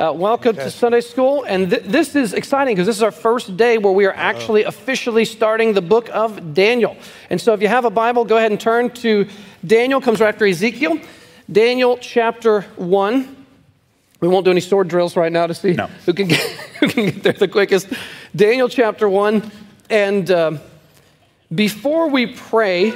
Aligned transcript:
Uh, 0.00 0.10
welcome 0.12 0.56
to 0.56 0.70
Sunday 0.70 1.02
School. 1.02 1.44
And 1.44 1.68
th- 1.68 1.82
this 1.82 2.16
is 2.16 2.32
exciting 2.32 2.74
because 2.74 2.86
this 2.86 2.96
is 2.96 3.02
our 3.02 3.10
first 3.10 3.58
day 3.58 3.76
where 3.76 3.92
we 3.92 4.06
are 4.06 4.14
actually 4.14 4.62
officially 4.64 5.26
starting 5.26 5.74
the 5.74 5.82
book 5.82 6.08
of 6.10 6.54
Daniel. 6.54 6.96
And 7.28 7.38
so 7.38 7.52
if 7.52 7.60
you 7.60 7.68
have 7.68 7.84
a 7.84 7.90
Bible, 7.90 8.24
go 8.24 8.38
ahead 8.38 8.50
and 8.50 8.58
turn 8.58 8.88
to 8.90 9.28
Daniel, 9.66 10.00
comes 10.00 10.18
right 10.18 10.32
after 10.32 10.46
Ezekiel. 10.46 10.98
Daniel 11.52 11.98
chapter 11.98 12.62
1. 12.76 13.44
We 14.20 14.28
won't 14.28 14.46
do 14.46 14.50
any 14.50 14.62
sword 14.62 14.88
drills 14.88 15.16
right 15.16 15.30
now 15.30 15.46
to 15.46 15.52
see 15.52 15.72
No. 15.74 15.88
who, 16.06 16.14
can 16.14 16.28
get, 16.28 16.40
who 16.80 16.88
can 16.88 17.04
get 17.04 17.22
there 17.22 17.32
the 17.34 17.46
quickest. 17.48 17.88
Daniel 18.34 18.70
chapter 18.70 19.06
1. 19.06 19.50
And 19.90 20.30
um 20.30 20.60
before 21.54 22.08
we 22.08 22.26
pray, 22.26 22.94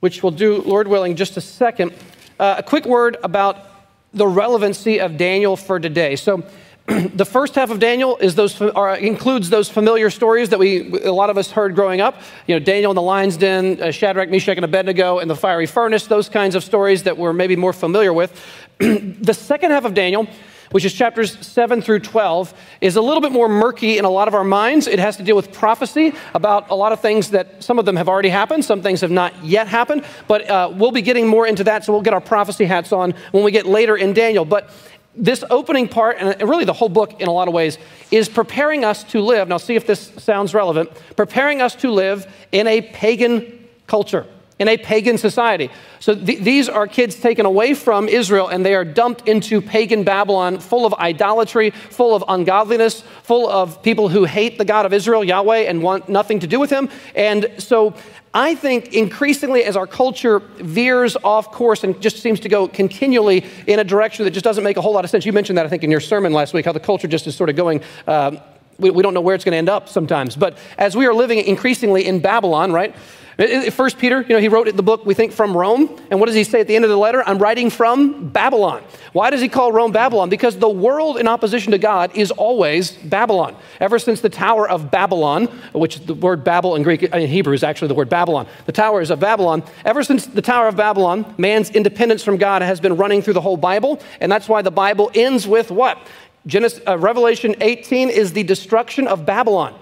which 0.00 0.20
we'll 0.20 0.32
do, 0.32 0.62
Lord 0.62 0.88
willing, 0.88 1.14
just 1.14 1.36
a 1.36 1.40
second, 1.40 1.92
uh, 2.40 2.56
a 2.58 2.62
quick 2.64 2.86
word 2.86 3.18
about 3.22 3.75
the 4.16 4.26
relevancy 4.26 5.00
of 5.00 5.16
Daniel 5.16 5.56
for 5.56 5.78
today. 5.78 6.16
So, 6.16 6.42
the 6.86 7.24
first 7.24 7.56
half 7.56 7.70
of 7.70 7.80
Daniel 7.80 8.16
is 8.18 8.36
those 8.36 8.60
includes 8.60 9.50
those 9.50 9.68
familiar 9.68 10.08
stories 10.08 10.50
that 10.50 10.58
we 10.58 10.92
a 11.02 11.12
lot 11.12 11.30
of 11.30 11.36
us 11.36 11.50
heard 11.50 11.74
growing 11.74 12.00
up. 12.00 12.20
You 12.46 12.54
know, 12.54 12.64
Daniel 12.64 12.92
in 12.92 12.94
the 12.94 13.02
lion's 13.02 13.36
den, 13.36 13.82
uh, 13.82 13.90
Shadrach, 13.90 14.30
Meshach, 14.30 14.56
and 14.56 14.64
Abednego 14.64 15.18
in 15.18 15.26
the 15.26 15.34
fiery 15.34 15.66
furnace. 15.66 16.06
Those 16.06 16.28
kinds 16.28 16.54
of 16.54 16.62
stories 16.62 17.02
that 17.02 17.18
we're 17.18 17.32
maybe 17.32 17.56
more 17.56 17.72
familiar 17.72 18.12
with. 18.12 18.30
the 18.78 19.34
second 19.34 19.72
half 19.72 19.84
of 19.84 19.94
Daniel 19.94 20.28
which 20.76 20.84
is 20.84 20.92
chapters 20.92 21.38
7 21.40 21.80
through 21.80 22.00
12, 22.00 22.52
is 22.82 22.96
a 22.96 23.00
little 23.00 23.22
bit 23.22 23.32
more 23.32 23.48
murky 23.48 23.96
in 23.96 24.04
a 24.04 24.10
lot 24.10 24.28
of 24.28 24.34
our 24.34 24.44
minds. 24.44 24.86
It 24.86 24.98
has 24.98 25.16
to 25.16 25.22
deal 25.22 25.34
with 25.34 25.50
prophecy 25.50 26.12
about 26.34 26.68
a 26.68 26.74
lot 26.74 26.92
of 26.92 27.00
things 27.00 27.30
that 27.30 27.64
some 27.64 27.78
of 27.78 27.86
them 27.86 27.96
have 27.96 28.10
already 28.10 28.28
happened, 28.28 28.62
some 28.62 28.82
things 28.82 29.00
have 29.00 29.10
not 29.10 29.42
yet 29.42 29.68
happened, 29.68 30.04
but 30.28 30.46
uh, 30.50 30.70
we'll 30.74 30.92
be 30.92 31.00
getting 31.00 31.26
more 31.26 31.46
into 31.46 31.64
that, 31.64 31.86
so 31.86 31.94
we'll 31.94 32.02
get 32.02 32.12
our 32.12 32.20
prophecy 32.20 32.66
hats 32.66 32.92
on 32.92 33.14
when 33.30 33.42
we 33.42 33.52
get 33.52 33.64
later 33.64 33.96
in 33.96 34.12
Daniel. 34.12 34.44
But 34.44 34.68
this 35.14 35.42
opening 35.48 35.88
part, 35.88 36.18
and 36.20 36.46
really 36.46 36.66
the 36.66 36.74
whole 36.74 36.90
book 36.90 37.22
in 37.22 37.26
a 37.26 37.32
lot 37.32 37.48
of 37.48 37.54
ways, 37.54 37.78
is 38.10 38.28
preparing 38.28 38.84
us 38.84 39.02
to 39.04 39.22
live. 39.22 39.48
Now, 39.48 39.56
see 39.56 39.76
if 39.76 39.86
this 39.86 40.12
sounds 40.18 40.52
relevant. 40.52 40.90
Preparing 41.16 41.62
us 41.62 41.74
to 41.76 41.90
live 41.90 42.30
in 42.52 42.66
a 42.66 42.82
pagan 42.82 43.66
culture 43.86 44.26
in 44.58 44.68
a 44.68 44.76
pagan 44.76 45.18
society. 45.18 45.70
So 46.00 46.14
th- 46.14 46.40
these 46.40 46.68
are 46.68 46.86
kids 46.86 47.16
taken 47.16 47.44
away 47.44 47.74
from 47.74 48.08
Israel 48.08 48.48
and 48.48 48.64
they 48.64 48.74
are 48.74 48.84
dumped 48.84 49.28
into 49.28 49.60
pagan 49.60 50.02
Babylon, 50.02 50.58
full 50.60 50.86
of 50.86 50.94
idolatry, 50.94 51.70
full 51.70 52.14
of 52.14 52.24
ungodliness, 52.26 53.02
full 53.22 53.48
of 53.48 53.82
people 53.82 54.08
who 54.08 54.24
hate 54.24 54.56
the 54.56 54.64
God 54.64 54.86
of 54.86 54.92
Israel, 54.92 55.22
Yahweh, 55.22 55.68
and 55.68 55.82
want 55.82 56.08
nothing 56.08 56.40
to 56.40 56.46
do 56.46 56.58
with 56.58 56.70
him. 56.70 56.88
And 57.14 57.50
so 57.58 57.94
I 58.32 58.54
think 58.54 58.92
increasingly 58.94 59.64
as 59.64 59.76
our 59.76 59.86
culture 59.86 60.38
veers 60.38 61.16
off 61.22 61.52
course 61.52 61.84
and 61.84 62.00
just 62.00 62.18
seems 62.18 62.40
to 62.40 62.48
go 62.48 62.68
continually 62.68 63.44
in 63.66 63.78
a 63.78 63.84
direction 63.84 64.24
that 64.24 64.32
just 64.32 64.44
doesn't 64.44 64.64
make 64.64 64.76
a 64.76 64.82
whole 64.82 64.92
lot 64.92 65.04
of 65.04 65.10
sense. 65.10 65.24
You 65.24 65.32
mentioned 65.32 65.58
that, 65.58 65.66
I 65.66 65.68
think, 65.68 65.84
in 65.84 65.90
your 65.90 66.00
sermon 66.00 66.32
last 66.32 66.52
week, 66.52 66.64
how 66.64 66.72
the 66.72 66.80
culture 66.80 67.08
just 67.08 67.26
is 67.26 67.34
sort 67.34 67.50
of 67.50 67.56
going. 67.56 67.82
Um, 68.06 68.40
we, 68.78 68.90
we 68.90 69.02
don't 69.02 69.14
know 69.14 69.22
where 69.22 69.34
it's 69.34 69.44
going 69.44 69.52
to 69.52 69.58
end 69.58 69.70
up 69.70 69.88
sometimes. 69.88 70.36
But 70.36 70.58
as 70.76 70.94
we 70.94 71.06
are 71.06 71.14
living 71.14 71.38
increasingly 71.38 72.06
in 72.06 72.20
Babylon, 72.20 72.72
right? 72.72 72.94
First 73.36 73.98
Peter, 73.98 74.22
you 74.22 74.30
know, 74.30 74.40
he 74.40 74.48
wrote 74.48 74.74
the 74.74 74.82
book, 74.82 75.04
we 75.04 75.12
think, 75.12 75.30
from 75.30 75.54
Rome. 75.54 76.00
And 76.10 76.18
what 76.18 76.26
does 76.26 76.34
he 76.34 76.42
say 76.42 76.60
at 76.60 76.68
the 76.68 76.74
end 76.74 76.86
of 76.86 76.90
the 76.90 76.96
letter? 76.96 77.22
I'm 77.26 77.36
writing 77.36 77.68
from 77.68 78.30
Babylon. 78.30 78.82
Why 79.12 79.28
does 79.28 79.42
he 79.42 79.48
call 79.50 79.72
Rome 79.72 79.92
Babylon? 79.92 80.30
Because 80.30 80.56
the 80.56 80.70
world 80.70 81.18
in 81.18 81.28
opposition 81.28 81.72
to 81.72 81.78
God 81.78 82.16
is 82.16 82.30
always 82.30 82.92
Babylon. 82.92 83.54
Ever 83.78 83.98
since 83.98 84.22
the 84.22 84.30
Tower 84.30 84.66
of 84.66 84.90
Babylon, 84.90 85.48
which 85.74 86.00
the 86.06 86.14
word 86.14 86.44
Babel 86.44 86.76
in 86.76 86.82
Greek, 86.82 87.02
in 87.02 87.28
Hebrew 87.28 87.52
is 87.52 87.62
actually 87.62 87.88
the 87.88 87.94
word 87.94 88.08
Babylon. 88.08 88.46
The 88.64 88.72
towers 88.72 89.10
of 89.10 89.20
Babylon. 89.20 89.62
Ever 89.84 90.02
since 90.02 90.24
the 90.24 90.42
Tower 90.42 90.68
of 90.68 90.76
Babylon, 90.76 91.34
man's 91.36 91.68
independence 91.68 92.24
from 92.24 92.38
God 92.38 92.62
has 92.62 92.80
been 92.80 92.96
running 92.96 93.20
through 93.20 93.34
the 93.34 93.42
whole 93.42 93.58
Bible. 93.58 94.00
And 94.18 94.32
that's 94.32 94.48
why 94.48 94.62
the 94.62 94.70
Bible 94.70 95.10
ends 95.14 95.46
with 95.46 95.70
what? 95.70 95.98
Genesis, 96.46 96.80
uh, 96.88 96.96
Revelation 96.96 97.54
18 97.60 98.08
is 98.08 98.32
the 98.32 98.44
destruction 98.44 99.06
of 99.06 99.26
Babylon. 99.26 99.78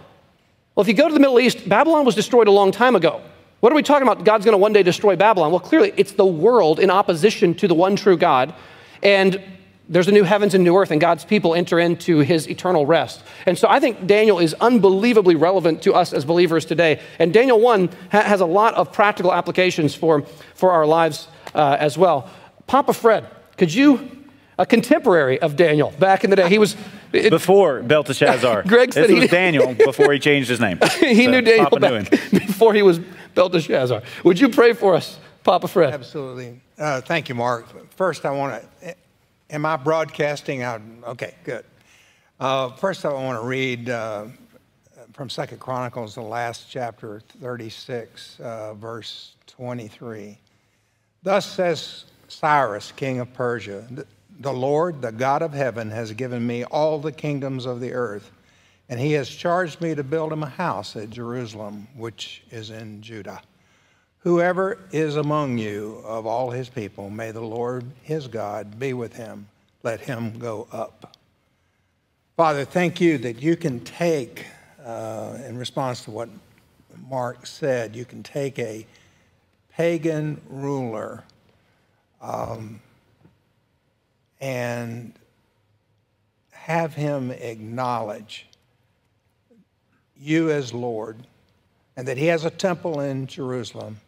Well, 0.74 0.82
if 0.82 0.88
you 0.88 0.94
go 0.94 1.06
to 1.06 1.14
the 1.14 1.20
Middle 1.20 1.38
East, 1.38 1.68
Babylon 1.68 2.04
was 2.04 2.16
destroyed 2.16 2.48
a 2.48 2.50
long 2.50 2.72
time 2.72 2.96
ago. 2.96 3.22
What 3.64 3.72
are 3.72 3.76
we 3.76 3.82
talking 3.82 4.06
about? 4.06 4.24
God's 4.24 4.44
going 4.44 4.52
to 4.52 4.58
one 4.58 4.74
day 4.74 4.82
destroy 4.82 5.16
Babylon. 5.16 5.50
Well, 5.50 5.58
clearly, 5.58 5.94
it's 5.96 6.12
the 6.12 6.26
world 6.26 6.78
in 6.78 6.90
opposition 6.90 7.54
to 7.54 7.66
the 7.66 7.72
one 7.74 7.96
true 7.96 8.18
God. 8.18 8.54
And 9.02 9.42
there's 9.88 10.06
a 10.06 10.12
new 10.12 10.24
heavens 10.24 10.52
and 10.52 10.62
new 10.62 10.76
earth, 10.76 10.90
and 10.90 11.00
God's 11.00 11.24
people 11.24 11.54
enter 11.54 11.78
into 11.78 12.18
his 12.18 12.46
eternal 12.46 12.84
rest. 12.84 13.22
And 13.46 13.56
so 13.56 13.66
I 13.66 13.80
think 13.80 14.06
Daniel 14.06 14.38
is 14.38 14.52
unbelievably 14.60 15.36
relevant 15.36 15.80
to 15.84 15.94
us 15.94 16.12
as 16.12 16.26
believers 16.26 16.66
today. 16.66 17.00
And 17.18 17.32
Daniel 17.32 17.58
1 17.58 17.88
ha- 18.12 18.20
has 18.20 18.42
a 18.42 18.44
lot 18.44 18.74
of 18.74 18.92
practical 18.92 19.32
applications 19.32 19.94
for, 19.94 20.26
for 20.54 20.70
our 20.70 20.84
lives 20.84 21.26
uh, 21.54 21.78
as 21.80 21.96
well. 21.96 22.28
Papa 22.66 22.92
Fred, 22.92 23.26
could 23.56 23.72
you, 23.72 24.26
a 24.58 24.66
contemporary 24.66 25.40
of 25.40 25.56
Daniel 25.56 25.90
back 25.92 26.22
in 26.22 26.28
the 26.28 26.36
day, 26.36 26.50
he 26.50 26.58
was. 26.58 26.76
It- 27.14 27.30
Before 27.30 27.82
Belteshazzar. 27.82 28.62
Greg 28.66 28.92
said 28.92 29.04
this 29.04 29.10
he- 29.10 29.20
was 29.20 29.30
Daniel 29.30 29.74
before 29.74 30.12
he 30.12 30.18
changed 30.18 30.48
his 30.48 30.60
name. 30.60 30.78
he 31.00 31.24
So, 31.24 31.30
knew 31.30 31.40
Daniel 31.42 31.70
Papa 31.70 31.80
knew 31.80 32.02
back 32.04 32.10
before 32.30 32.74
he 32.74 32.82
was 32.82 32.98
Belteshazzar. 33.34 34.02
Would 34.24 34.38
you 34.40 34.48
pray 34.48 34.72
for 34.72 34.94
us, 34.94 35.18
Papa 35.42 35.68
Fred? 35.68 35.92
Absolutely. 35.94 36.60
Uh, 36.78 37.00
thank 37.00 37.28
you, 37.28 37.34
Mark. 37.34 37.66
First, 37.96 38.24
I 38.24 38.30
want 38.30 38.62
to. 38.80 38.94
Am 39.50 39.64
I 39.66 39.76
broadcasting? 39.76 40.62
out? 40.62 40.80
okay, 41.06 41.34
good. 41.44 41.64
Uh, 42.40 42.70
first, 42.70 43.04
I 43.04 43.12
want 43.12 43.40
to 43.40 43.46
read 43.46 43.88
uh, 43.88 44.26
from 45.12 45.30
Second 45.30 45.60
Chronicles, 45.60 46.14
the 46.16 46.22
last 46.22 46.66
chapter, 46.68 47.22
36, 47.40 48.40
uh, 48.40 48.74
verse 48.74 49.36
23. 49.46 50.36
Thus 51.22 51.46
says 51.46 52.04
Cyrus, 52.26 52.90
king 52.92 53.20
of 53.20 53.32
Persia, 53.34 53.86
"The- 54.40 54.52
Lord, 54.52 55.02
the 55.02 55.12
God 55.12 55.42
of 55.42 55.52
heaven, 55.52 55.90
has 55.90 56.12
given 56.12 56.46
me 56.46 56.64
all 56.64 56.98
the 56.98 57.12
kingdoms 57.12 57.66
of 57.66 57.80
the 57.80 57.92
earth, 57.92 58.30
and 58.88 59.00
he 59.00 59.12
has 59.12 59.28
charged 59.28 59.80
me 59.80 59.94
to 59.94 60.04
build 60.04 60.32
him 60.32 60.42
a 60.42 60.48
house 60.48 60.96
at 60.96 61.10
Jerusalem, 61.10 61.88
which 61.96 62.42
is 62.50 62.70
in 62.70 63.00
Judah. 63.02 63.40
Whoever 64.20 64.78
is 64.90 65.16
among 65.16 65.58
you 65.58 66.02
of 66.04 66.26
all 66.26 66.50
his 66.50 66.68
people, 66.68 67.10
may 67.10 67.30
the 67.30 67.42
Lord 67.42 67.84
his 68.02 68.26
God 68.26 68.78
be 68.78 68.92
with 68.92 69.14
him. 69.14 69.48
Let 69.82 70.00
him 70.00 70.38
go 70.38 70.66
up. 70.72 71.16
Father, 72.36 72.64
thank 72.64 73.00
you 73.00 73.18
that 73.18 73.42
you 73.42 73.54
can 73.54 73.80
take, 73.80 74.46
uh, 74.84 75.38
in 75.46 75.58
response 75.58 76.04
to 76.04 76.10
what 76.10 76.28
Mark 77.08 77.46
said, 77.46 77.94
you 77.94 78.04
can 78.04 78.22
take 78.22 78.58
a 78.58 78.86
pagan 79.70 80.40
ruler 80.48 81.24
um, 82.20 82.80
and 84.40 85.12
have 86.52 86.94
him 86.94 87.30
acknowledge 87.30 88.46
you 90.16 90.50
as 90.50 90.72
Lord 90.72 91.18
and 91.96 92.08
that 92.08 92.16
he 92.16 92.26
has 92.26 92.44
a 92.44 92.50
temple 92.50 93.00
in 93.00 93.26
Jerusalem 93.26 93.98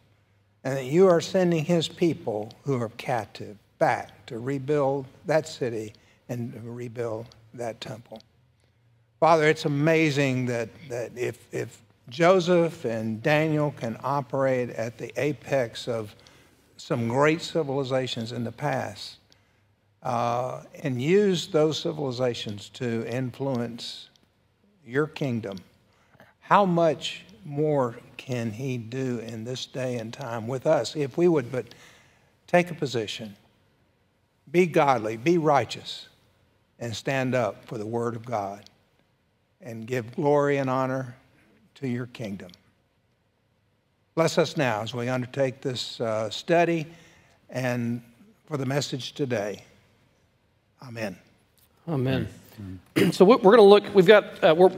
and 0.63 0.75
that 0.75 0.85
you 0.85 1.07
are 1.07 1.21
sending 1.21 1.65
his 1.65 1.87
people 1.87 2.51
who 2.63 2.81
are 2.81 2.89
captive 2.97 3.57
back 3.79 4.25
to 4.25 4.39
rebuild 4.39 5.05
that 5.25 5.47
city 5.47 5.93
and 6.29 6.53
rebuild 6.63 7.27
that 7.53 7.79
temple. 7.79 8.21
Father, 9.19 9.47
it's 9.47 9.65
amazing 9.65 10.47
that, 10.47 10.69
that 10.89 11.11
if, 11.15 11.47
if 11.53 11.81
Joseph 12.09 12.85
and 12.85 13.21
Daniel 13.21 13.71
can 13.71 13.97
operate 14.03 14.69
at 14.71 14.97
the 14.97 15.11
apex 15.17 15.87
of 15.87 16.15
some 16.77 17.07
great 17.07 17.41
civilizations 17.41 18.31
in 18.31 18.43
the 18.43 18.51
past 18.51 19.16
uh, 20.03 20.61
and 20.83 21.01
use 21.01 21.47
those 21.47 21.79
civilizations 21.79 22.69
to 22.69 23.05
influence 23.07 24.09
your 24.85 25.07
kingdom, 25.07 25.57
how 26.39 26.65
much 26.65 27.25
more 27.43 27.97
can 28.17 28.51
he 28.51 28.77
do 28.77 29.19
in 29.19 29.43
this 29.43 29.65
day 29.65 29.97
and 29.97 30.13
time 30.13 30.47
with 30.47 30.65
us 30.67 30.95
if 30.95 31.17
we 31.17 31.27
would 31.27 31.51
but 31.51 31.65
take 32.45 32.71
a 32.71 32.73
position, 32.73 33.35
be 34.51 34.65
godly, 34.65 35.17
be 35.17 35.37
righteous, 35.37 36.07
and 36.79 36.95
stand 36.95 37.35
up 37.35 37.65
for 37.65 37.77
the 37.77 37.85
word 37.85 38.15
of 38.15 38.25
God 38.25 38.63
and 39.61 39.87
give 39.87 40.15
glory 40.15 40.57
and 40.57 40.69
honor 40.69 41.15
to 41.75 41.87
your 41.87 42.05
kingdom. 42.07 42.51
Bless 44.15 44.37
us 44.37 44.57
now 44.57 44.81
as 44.81 44.93
we 44.93 45.09
undertake 45.09 45.61
this 45.61 45.99
uh, 46.01 46.29
study 46.29 46.87
and 47.49 48.01
for 48.45 48.57
the 48.57 48.65
message 48.65 49.13
today. 49.13 49.63
Amen. 50.81 51.17
Amen. 51.87 52.27
So 53.11 53.23
we're 53.23 53.37
going 53.37 53.57
to 53.57 53.61
look. 53.61 53.93
We've 53.93 54.07
got 54.07 54.43
uh, 54.43 54.55
we're 54.57 54.71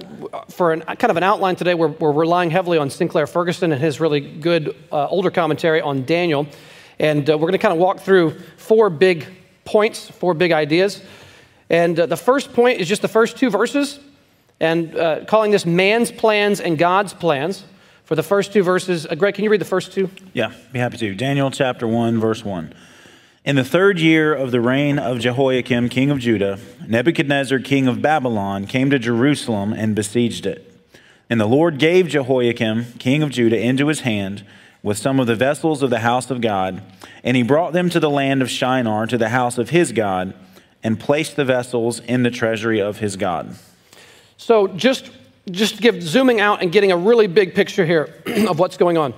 for 0.49 0.73
an, 0.73 0.81
kind 0.81 1.09
of 1.09 1.15
an 1.15 1.23
outline 1.23 1.55
today. 1.55 1.75
We're, 1.75 1.87
we're 1.87 2.11
relying 2.11 2.49
heavily 2.49 2.77
on 2.77 2.89
Sinclair 2.89 3.25
Ferguson 3.25 3.71
and 3.71 3.81
his 3.81 4.01
really 4.01 4.19
good 4.19 4.75
uh, 4.91 5.07
older 5.07 5.31
commentary 5.31 5.79
on 5.79 6.03
Daniel, 6.03 6.45
and 6.99 7.29
uh, 7.29 7.37
we're 7.37 7.47
going 7.47 7.53
to 7.53 7.57
kind 7.57 7.73
of 7.73 7.79
walk 7.79 8.01
through 8.01 8.37
four 8.57 8.89
big 8.89 9.25
points, 9.63 10.09
four 10.09 10.33
big 10.33 10.51
ideas. 10.51 11.01
And 11.69 11.97
uh, 11.97 12.05
the 12.07 12.17
first 12.17 12.51
point 12.51 12.81
is 12.81 12.89
just 12.89 13.01
the 13.01 13.07
first 13.07 13.37
two 13.37 13.49
verses, 13.49 13.99
and 14.59 14.95
uh, 14.97 15.23
calling 15.25 15.51
this 15.51 15.65
man's 15.65 16.11
plans 16.11 16.59
and 16.59 16.77
God's 16.77 17.13
plans. 17.13 17.63
For 18.03 18.15
the 18.15 18.23
first 18.23 18.51
two 18.51 18.63
verses, 18.63 19.05
uh, 19.05 19.13
Greg, 19.15 19.35
can 19.35 19.43
you 19.43 19.51
read 19.51 19.61
the 19.61 19.65
first 19.65 19.93
two? 19.93 20.09
Yeah, 20.33 20.51
be 20.73 20.79
happy 20.79 20.97
to. 20.97 21.13
Daniel 21.13 21.51
chapter 21.51 21.87
1, 21.87 22.19
verse 22.19 22.43
1. 22.43 22.73
In 23.49 23.55
the 23.55 23.63
third 23.63 23.99
year 23.99 24.31
of 24.31 24.51
the 24.51 24.61
reign 24.61 24.99
of 24.99 25.17
Jehoiakim, 25.17 25.89
king 25.89 26.11
of 26.11 26.19
Judah, 26.19 26.59
Nebuchadnezzar, 26.87 27.57
king 27.57 27.87
of 27.87 27.99
Babylon, 27.99 28.67
came 28.67 28.91
to 28.91 28.99
Jerusalem 28.99 29.73
and 29.73 29.95
besieged 29.95 30.45
it. 30.45 30.71
And 31.31 31.41
the 31.41 31.47
Lord 31.47 31.79
gave 31.79 32.09
Jehoiakim, 32.09 32.99
king 32.99 33.23
of 33.23 33.31
Judah, 33.31 33.59
into 33.59 33.87
his 33.87 34.01
hand 34.01 34.45
with 34.83 34.99
some 34.99 35.19
of 35.19 35.25
the 35.25 35.35
vessels 35.35 35.81
of 35.81 35.89
the 35.89 36.01
house 36.01 36.29
of 36.29 36.41
God, 36.41 36.83
and 37.23 37.35
he 37.35 37.41
brought 37.41 37.73
them 37.73 37.89
to 37.89 37.99
the 37.99 38.07
land 38.07 38.43
of 38.43 38.51
Shinar, 38.51 39.07
to 39.07 39.17
the 39.17 39.29
house 39.29 39.57
of 39.57 39.71
his 39.71 39.93
God, 39.93 40.35
and 40.83 40.99
placed 40.99 41.35
the 41.35 41.43
vessels 41.43 42.01
in 42.01 42.21
the 42.21 42.29
treasury 42.29 42.79
of 42.79 42.99
his 42.99 43.15
God. 43.15 43.55
So 44.37 44.67
just 44.67 45.09
just 45.49 45.81
give 45.81 46.03
zooming 46.03 46.39
out 46.39 46.61
and 46.61 46.71
getting 46.71 46.91
a 46.91 46.97
really 46.97 47.25
big 47.25 47.55
picture 47.55 47.83
here 47.83 48.13
of 48.47 48.59
what's 48.59 48.77
going 48.77 48.99
on. 48.99 49.15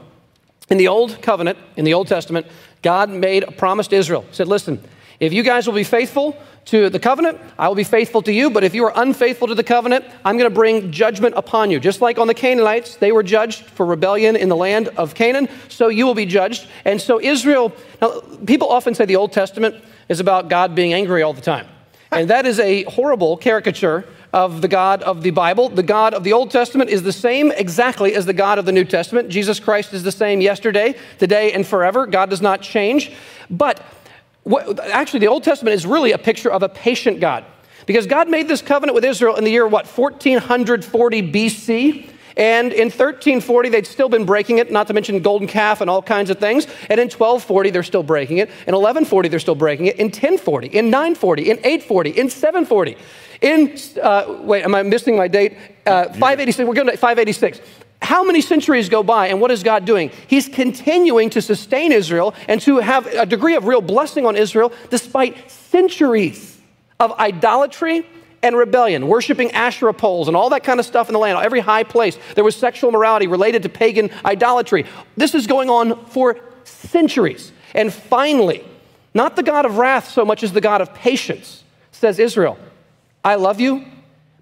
In 0.70 0.78
the 0.78 0.88
old 0.88 1.22
covenant, 1.22 1.60
in 1.76 1.84
the 1.84 1.94
Old 1.96 2.08
Testament, 2.08 2.48
God 2.82 3.10
made 3.10 3.44
a 3.44 3.52
promise 3.52 3.88
to 3.90 3.96
Israel. 3.96 4.24
He 4.30 4.36
said, 4.36 4.48
"Listen, 4.48 4.84
if 5.20 5.34
you 5.34 5.44
guys 5.44 5.68
will 5.68 5.76
be 5.76 5.84
faithful 5.84 6.36
to 6.66 6.90
the 6.90 7.00
covenant, 7.00 7.40
I 7.58 7.68
will 7.68 7.76
be 7.76 7.84
faithful 7.84 8.22
to 8.24 8.32
you. 8.32 8.50
But 8.50 8.64
if 8.64 8.76
you 8.76 8.86
are 8.86 8.94
unfaithful 8.96 9.48
to 9.48 9.56
the 9.56 9.64
covenant, 9.64 10.06
I'm 10.24 10.38
going 10.38 10.50
to 10.50 10.54
bring 10.54 10.92
judgment 10.92 11.36
upon 11.36 11.72
you. 11.72 11.80
Just 11.80 12.02
like 12.02 12.20
on 12.20 12.28
the 12.28 12.34
Canaanites, 12.34 12.98
they 12.98 13.12
were 13.12 13.24
judged 13.24 13.64
for 13.66 13.86
rebellion 13.86 14.36
in 14.36 14.50
the 14.50 14.56
land 14.56 14.90
of 14.90 15.16
Canaan, 15.16 15.50
so 15.70 15.88
you 15.88 16.06
will 16.06 16.16
be 16.16 16.26
judged. 16.26 16.68
And 16.86 17.02
so 17.02 17.20
Israel, 17.20 17.74
now, 18.02 18.22
people 18.46 18.70
often 18.70 18.94
say 18.94 19.06
the 19.06 19.16
Old 19.16 19.32
Testament 19.32 19.76
is 20.10 20.20
about 20.20 20.50
God 20.50 20.76
being 20.76 20.94
angry 20.94 21.24
all 21.24 21.34
the 21.34 21.42
time. 21.42 21.68
And 22.12 22.30
that 22.30 22.46
is 22.46 22.60
a 22.60 22.84
horrible 22.84 23.38
caricature 23.38 24.06
of 24.34 24.62
the 24.62 24.68
God 24.68 25.02
of 25.04 25.24
the 25.24 25.32
Bible. 25.32 25.70
The 25.70 25.84
God 25.84 26.14
of 26.14 26.24
the 26.24 26.34
Old 26.34 26.52
Testament 26.52 26.90
is 26.90 27.04
the 27.04 27.14
same 27.14 27.52
exactly 27.52 28.16
as 28.16 28.26
the 28.26 28.34
God 28.34 28.58
of 28.60 28.66
the 28.66 28.72
New 28.72 28.86
Testament. 28.86 29.30
Jesus 29.30 29.60
Christ 29.60 29.94
is 29.94 30.04
the 30.04 30.12
same 30.12 30.42
yesterday, 30.42 30.96
today, 31.20 31.52
and 31.52 31.66
forever. 31.66 32.08
God 32.08 32.30
does 32.30 32.42
not 32.42 32.62
change. 32.62 33.12
But 33.50 33.84
what, 34.44 34.80
actually, 34.80 35.20
the 35.20 35.28
Old 35.28 35.44
Testament 35.44 35.76
is 35.76 35.86
really 35.86 36.12
a 36.12 36.18
picture 36.18 36.52
of 36.52 36.64
a 36.64 36.70
patient 36.70 37.20
God. 37.20 37.46
Because 37.86 38.06
God 38.08 38.30
made 38.30 38.48
this 38.48 38.62
covenant 38.62 38.96
with 38.96 39.04
Israel 39.04 39.36
in 39.36 39.44
the 39.44 39.52
year, 39.52 39.68
what, 39.68 39.86
1440 39.86 41.32
BC? 41.32 42.10
And 42.38 42.72
in 42.74 42.86
1340, 42.86 43.70
they'd 43.70 43.88
still 43.88 44.10
been 44.10 44.26
breaking 44.26 44.60
it, 44.60 44.72
not 44.72 44.88
to 44.88 44.94
mention 44.94 45.20
golden 45.22 45.48
calf 45.48 45.82
and 45.82 45.90
all 45.90 46.02
kinds 46.02 46.30
of 46.30 46.40
things. 46.40 46.66
And 46.90 47.00
in 47.00 47.08
1240, 47.08 47.70
they're 47.70 47.84
still 47.84 48.04
breaking 48.04 48.38
it. 48.38 48.50
In 48.50 48.76
1140, 48.76 49.30
they're 49.30 49.40
still 49.40 49.56
breaking 49.56 49.88
it. 49.88 49.98
In 49.98 50.08
1040, 50.08 50.68
in 50.68 50.90
940, 50.90 51.50
in 51.50 51.58
840, 51.60 52.10
in 52.12 52.30
740. 52.30 52.98
In, 53.42 53.76
uh, 54.02 54.38
wait, 54.42 54.64
am 54.64 54.76
I 54.76 54.84
missing 54.84 55.18
my 55.18 55.28
date? 55.28 55.58
Uh, 55.86 56.06
586, 56.06 56.68
we're 56.68 56.74
going 56.74 56.88
to 56.88 56.98
586 56.98 57.62
how 58.02 58.24
many 58.24 58.42
centuries 58.42 58.90
go 58.90 59.04
by 59.04 59.28
and 59.28 59.40
what 59.40 59.52
is 59.52 59.62
God 59.62 59.86
doing? 59.86 60.12
He's 60.28 60.50
continuing 60.50 61.30
to 61.32 61.42
sustain 61.42 61.92
Israel 61.92 62.34
and 62.48 62.60
to 62.62 62.80
have 62.80 63.06
a 63.06 63.26
degree 63.26 63.56
of 63.56 63.66
real 63.66 63.82
blessing 63.82 64.26
on 64.26 64.36
Israel 64.36 64.74
despite 64.90 65.52
centuries 65.52 66.60
of 67.00 67.12
idolatry 67.14 68.06
and 68.44 68.56
rebellion, 68.56 69.08
worshiping 69.08 69.52
Asherah 69.52 69.94
poles 69.94 70.28
and 70.28 70.36
all 70.36 70.50
that 70.50 70.64
kind 70.64 70.80
of 70.80 70.86
stuff 70.86 71.10
in 71.10 71.14
the 71.14 71.20
land. 71.20 71.38
Every 71.44 71.60
high 71.60 71.84
place, 71.84 72.18
there 72.36 72.44
was 72.44 72.56
sexual 72.56 72.92
morality 72.92 73.28
related 73.28 73.64
to 73.64 73.70
pagan 73.70 74.10
idolatry. 74.26 74.86
This 75.16 75.36
is 75.36 75.48
going 75.48 75.70
on 75.70 76.06
for 76.08 76.40
centuries. 76.64 77.52
And 77.74 77.94
finally, 77.94 78.66
not 79.14 79.36
the 79.36 79.44
God 79.44 79.66
of 79.66 79.78
wrath 79.78 80.10
so 80.10 80.26
much 80.26 80.44
as 80.44 80.54
the 80.54 80.62
God 80.62 80.82
of 80.82 80.94
patience, 80.94 81.64
says 81.92 82.20
Israel, 82.20 82.58
I 83.24 83.36
love 83.36 83.60
you, 83.60 83.86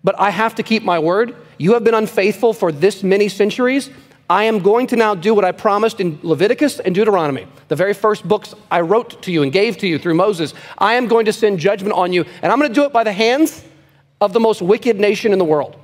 but 0.03 0.17
I 0.17 0.29
have 0.29 0.55
to 0.55 0.63
keep 0.63 0.83
my 0.83 0.99
word. 0.99 1.35
You 1.57 1.73
have 1.73 1.83
been 1.83 1.93
unfaithful 1.93 2.53
for 2.53 2.71
this 2.71 3.03
many 3.03 3.27
centuries. 3.27 3.89
I 4.29 4.43
am 4.43 4.59
going 4.59 4.87
to 4.87 4.95
now 4.95 5.15
do 5.15 5.33
what 5.33 5.43
I 5.43 5.51
promised 5.51 5.99
in 5.99 6.19
Leviticus 6.21 6.79
and 6.79 6.93
Deuteronomy, 6.93 7.47
the 7.67 7.75
very 7.75 7.93
first 7.93 8.25
books 8.25 8.53
I 8.69 8.81
wrote 8.81 9.23
to 9.23 9.31
you 9.31 9.41
and 9.41 9.51
gave 9.51 9.77
to 9.79 9.87
you 9.87 9.97
through 9.97 10.13
Moses. 10.13 10.53
I 10.77 10.93
am 10.93 11.07
going 11.07 11.25
to 11.25 11.33
send 11.33 11.59
judgment 11.59 11.93
on 11.93 12.13
you, 12.13 12.25
and 12.41 12.51
I'm 12.51 12.59
going 12.59 12.69
to 12.69 12.75
do 12.75 12.85
it 12.85 12.93
by 12.93 13.03
the 13.03 13.11
hands 13.11 13.65
of 14.21 14.33
the 14.33 14.39
most 14.39 14.61
wicked 14.61 14.99
nation 14.99 15.33
in 15.33 15.39
the 15.39 15.45
world. 15.45 15.75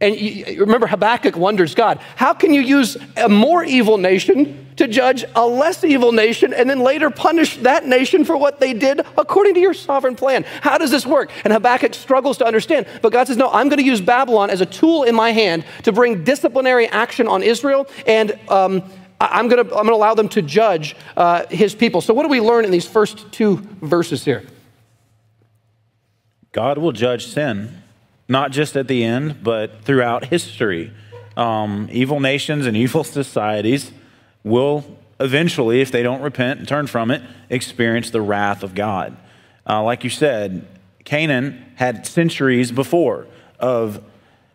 And 0.00 0.14
you, 0.14 0.60
remember, 0.60 0.86
Habakkuk 0.86 1.36
wonders, 1.36 1.74
God, 1.74 2.00
how 2.16 2.34
can 2.34 2.52
you 2.52 2.60
use 2.60 2.98
a 3.16 3.30
more 3.30 3.64
evil 3.64 3.96
nation 3.96 4.66
to 4.76 4.86
judge 4.86 5.24
a 5.34 5.46
less 5.46 5.82
evil 5.84 6.12
nation 6.12 6.52
and 6.52 6.68
then 6.68 6.80
later 6.80 7.08
punish 7.08 7.56
that 7.58 7.86
nation 7.86 8.26
for 8.26 8.36
what 8.36 8.60
they 8.60 8.74
did 8.74 9.00
according 9.16 9.54
to 9.54 9.60
your 9.60 9.72
sovereign 9.72 10.14
plan? 10.14 10.44
How 10.60 10.76
does 10.76 10.90
this 10.90 11.06
work? 11.06 11.30
And 11.44 11.52
Habakkuk 11.52 11.94
struggles 11.94 12.36
to 12.38 12.46
understand. 12.46 12.86
But 13.00 13.12
God 13.12 13.26
says, 13.26 13.38
No, 13.38 13.48
I'm 13.48 13.70
going 13.70 13.78
to 13.78 13.86
use 13.86 14.02
Babylon 14.02 14.50
as 14.50 14.60
a 14.60 14.66
tool 14.66 15.04
in 15.04 15.14
my 15.14 15.32
hand 15.32 15.64
to 15.84 15.92
bring 15.92 16.24
disciplinary 16.24 16.86
action 16.88 17.26
on 17.26 17.42
Israel, 17.42 17.86
and 18.06 18.38
um, 18.50 18.82
I'm 19.18 19.48
going 19.48 19.66
to 19.66 19.74
allow 19.74 20.12
them 20.12 20.28
to 20.30 20.42
judge 20.42 20.94
uh, 21.16 21.46
his 21.46 21.74
people. 21.74 22.02
So, 22.02 22.12
what 22.12 22.24
do 22.24 22.28
we 22.28 22.42
learn 22.42 22.66
in 22.66 22.70
these 22.70 22.86
first 22.86 23.32
two 23.32 23.56
verses 23.80 24.26
here? 24.26 24.44
God 26.56 26.78
will 26.78 26.92
judge 26.92 27.26
sin 27.26 27.82
not 28.28 28.50
just 28.50 28.78
at 28.78 28.88
the 28.88 29.04
end, 29.04 29.42
but 29.42 29.82
throughout 29.82 30.24
history. 30.24 30.90
Um, 31.36 31.86
evil 31.92 32.18
nations 32.18 32.64
and 32.64 32.74
evil 32.74 33.04
societies 33.20 33.92
will 34.42 34.98
eventually, 35.20 35.82
if 35.82 35.92
they 35.92 36.02
don't 36.02 36.22
repent 36.22 36.58
and 36.58 36.66
turn 36.66 36.86
from 36.86 37.10
it, 37.10 37.20
experience 37.50 38.08
the 38.08 38.22
wrath 38.22 38.62
of 38.62 38.74
God. 38.74 39.14
Uh, 39.68 39.82
like 39.82 40.02
you 40.02 40.08
said, 40.08 40.66
Canaan 41.04 41.62
had 41.74 42.06
centuries 42.06 42.72
before 42.72 43.26
of, 43.60 44.02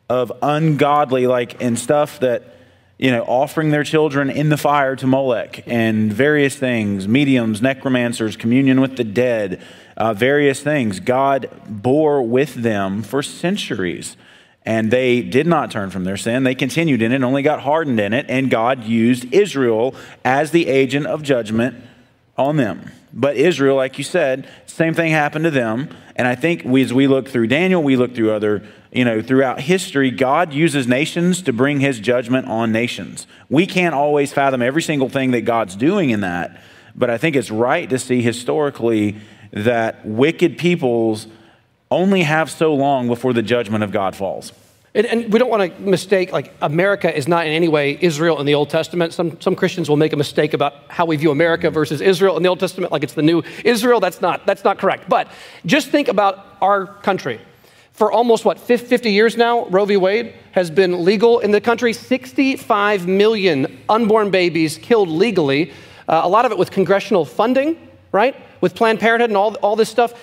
of 0.10 0.32
ungodly, 0.42 1.28
like, 1.28 1.62
and 1.62 1.78
stuff 1.78 2.20
that, 2.22 2.56
you 3.02 3.10
know, 3.10 3.24
offering 3.24 3.72
their 3.72 3.84
children 3.84 4.30
in 4.30 4.50
the 4.50 4.58
fire 4.58 4.96
to 4.96 5.08
Molech 5.08 5.64
and 5.66 6.14
various 6.14 6.56
things, 6.56 7.08
mediums, 7.08 7.60
necromancers, 7.60 8.38
communion 8.38 8.80
with 8.80 8.96
the 8.96 9.04
dead, 9.04 9.60
uh, 9.98 10.14
various 10.14 10.62
things. 10.62 11.00
God 11.00 11.50
bore 11.68 12.22
with 12.22 12.54
them 12.54 13.02
for 13.02 13.24
centuries. 13.24 14.16
And 14.64 14.92
they 14.92 15.24
did 15.24 15.48
not 15.48 15.72
turn 15.72 15.90
from 15.90 16.04
their 16.04 16.16
sin. 16.16 16.44
They 16.44 16.54
continued 16.54 17.02
in 17.02 17.12
it, 17.12 17.24
only 17.24 17.42
got 17.42 17.62
hardened 17.62 18.00
in 18.00 18.14
it, 18.14 18.28
and 18.30 18.52
God 18.52 18.84
used 18.84 19.34
Israel 19.34 19.96
as 20.24 20.52
the 20.52 20.68
agent 20.68 21.08
of 21.08 21.24
judgment 21.24 21.84
on 22.38 22.58
them. 22.58 22.92
But 23.12 23.36
Israel, 23.36 23.78
like 23.78 23.98
you 23.98 24.04
said, 24.04 24.48
same 24.68 24.94
thing 24.94 25.12
happened 25.12 25.46
to 25.46 25.52
them. 25.52 25.90
And 26.16 26.28
I 26.28 26.36
think 26.36 26.62
we, 26.64 26.84
as 26.84 26.94
we 26.94 27.08
look 27.08 27.28
through 27.28 27.48
Daniel, 27.48 27.82
we 27.82 27.96
look 27.96 28.14
through 28.14 28.32
other, 28.32 28.64
you 28.92 29.06
know, 29.06 29.22
throughout 29.22 29.62
history, 29.62 30.12
God 30.12 30.54
uses 30.54 30.86
nations 30.86 31.42
to 31.44 31.54
bring 31.54 31.80
his 31.80 32.00
judgment 32.00 32.48
on 32.48 32.72
nations. 32.72 33.26
We 33.50 33.66
can't 33.66 33.96
always 33.96 34.34
fathom 34.34 34.62
every 34.62 34.82
single 34.82 35.08
thing 35.08 35.32
that 35.32 35.42
God's 35.42 35.76
doing 35.76 36.10
in 36.10 36.22
that. 36.22 36.62
But 36.94 37.10
I 37.10 37.18
think 37.18 37.38
it's 37.38 37.50
right 37.50 37.90
to 37.90 37.98
see 37.98 38.22
historically 38.22 39.16
that 39.52 40.06
wicked 40.06 40.58
peoples 40.58 41.28
only 41.90 42.24
have 42.24 42.52
so 42.52 42.74
long 42.74 43.08
before 43.08 43.34
the 43.34 43.42
judgment 43.42 43.84
of 43.84 43.92
God 43.92 44.16
falls. 44.16 44.52
And, 44.94 45.06
and, 45.06 45.32
we 45.32 45.40
don't 45.40 45.50
want 45.50 45.74
to 45.74 45.82
mistake, 45.82 46.34
like, 46.34 46.54
America 46.62 47.16
is 47.16 47.26
not 47.26 47.48
in 47.48 47.54
any 47.54 47.70
way 47.70 47.98
Israel 48.02 48.42
in 48.42 48.46
the 48.46 48.56
Old 48.56 48.70
Testament. 48.70 49.14
Some, 49.14 49.40
some 49.40 49.56
Christians 49.56 49.88
will 49.88 49.96
make 49.96 50.12
a 50.12 50.18
mistake 50.18 50.54
about 50.54 50.74
how 50.90 51.06
we 51.06 51.16
view 51.16 51.32
America 51.32 51.70
versus 51.70 52.02
Israel 52.02 52.36
in 52.36 52.44
the 52.44 52.50
Old 52.50 52.60
Testament, 52.60 52.92
like 52.92 53.04
it's 53.04 53.14
the 53.14 53.22
new 53.22 53.42
Israel. 53.64 54.02
That's 54.02 54.20
not, 54.20 54.46
that's 54.46 54.66
not 54.66 54.80
correct. 54.80 55.08
But 55.08 55.30
just 55.66 55.88
think 55.90 56.10
about 56.10 56.46
our 56.60 56.88
country. 56.88 57.40
For 58.02 58.12
almost, 58.12 58.46
what, 58.46 58.60
50 58.60 59.12
years 59.12 59.38
now, 59.38 59.66
Roe 59.66 59.86
v. 59.86 59.96
Wade 59.96 60.34
has 60.54 60.72
been 60.72 61.06
legal 61.06 61.38
in 61.38 61.52
the 61.52 61.62
country. 61.62 61.94
65 61.94 63.08
million 63.08 63.78
unborn 63.88 64.32
babies 64.32 64.80
killed 64.80 65.08
legally, 65.08 65.72
uh, 66.08 66.22
a 66.24 66.28
lot 66.28 66.44
of 66.44 66.52
it 66.52 66.58
with 66.58 66.72
congressional 66.72 67.26
funding, 67.26 67.78
right? 68.12 68.36
with 68.60 68.74
Planned 68.74 69.00
Parenthood 69.00 69.30
and 69.30 69.38
all, 69.38 69.54
all 69.58 69.76
this 69.76 69.88
stuff. 69.88 70.20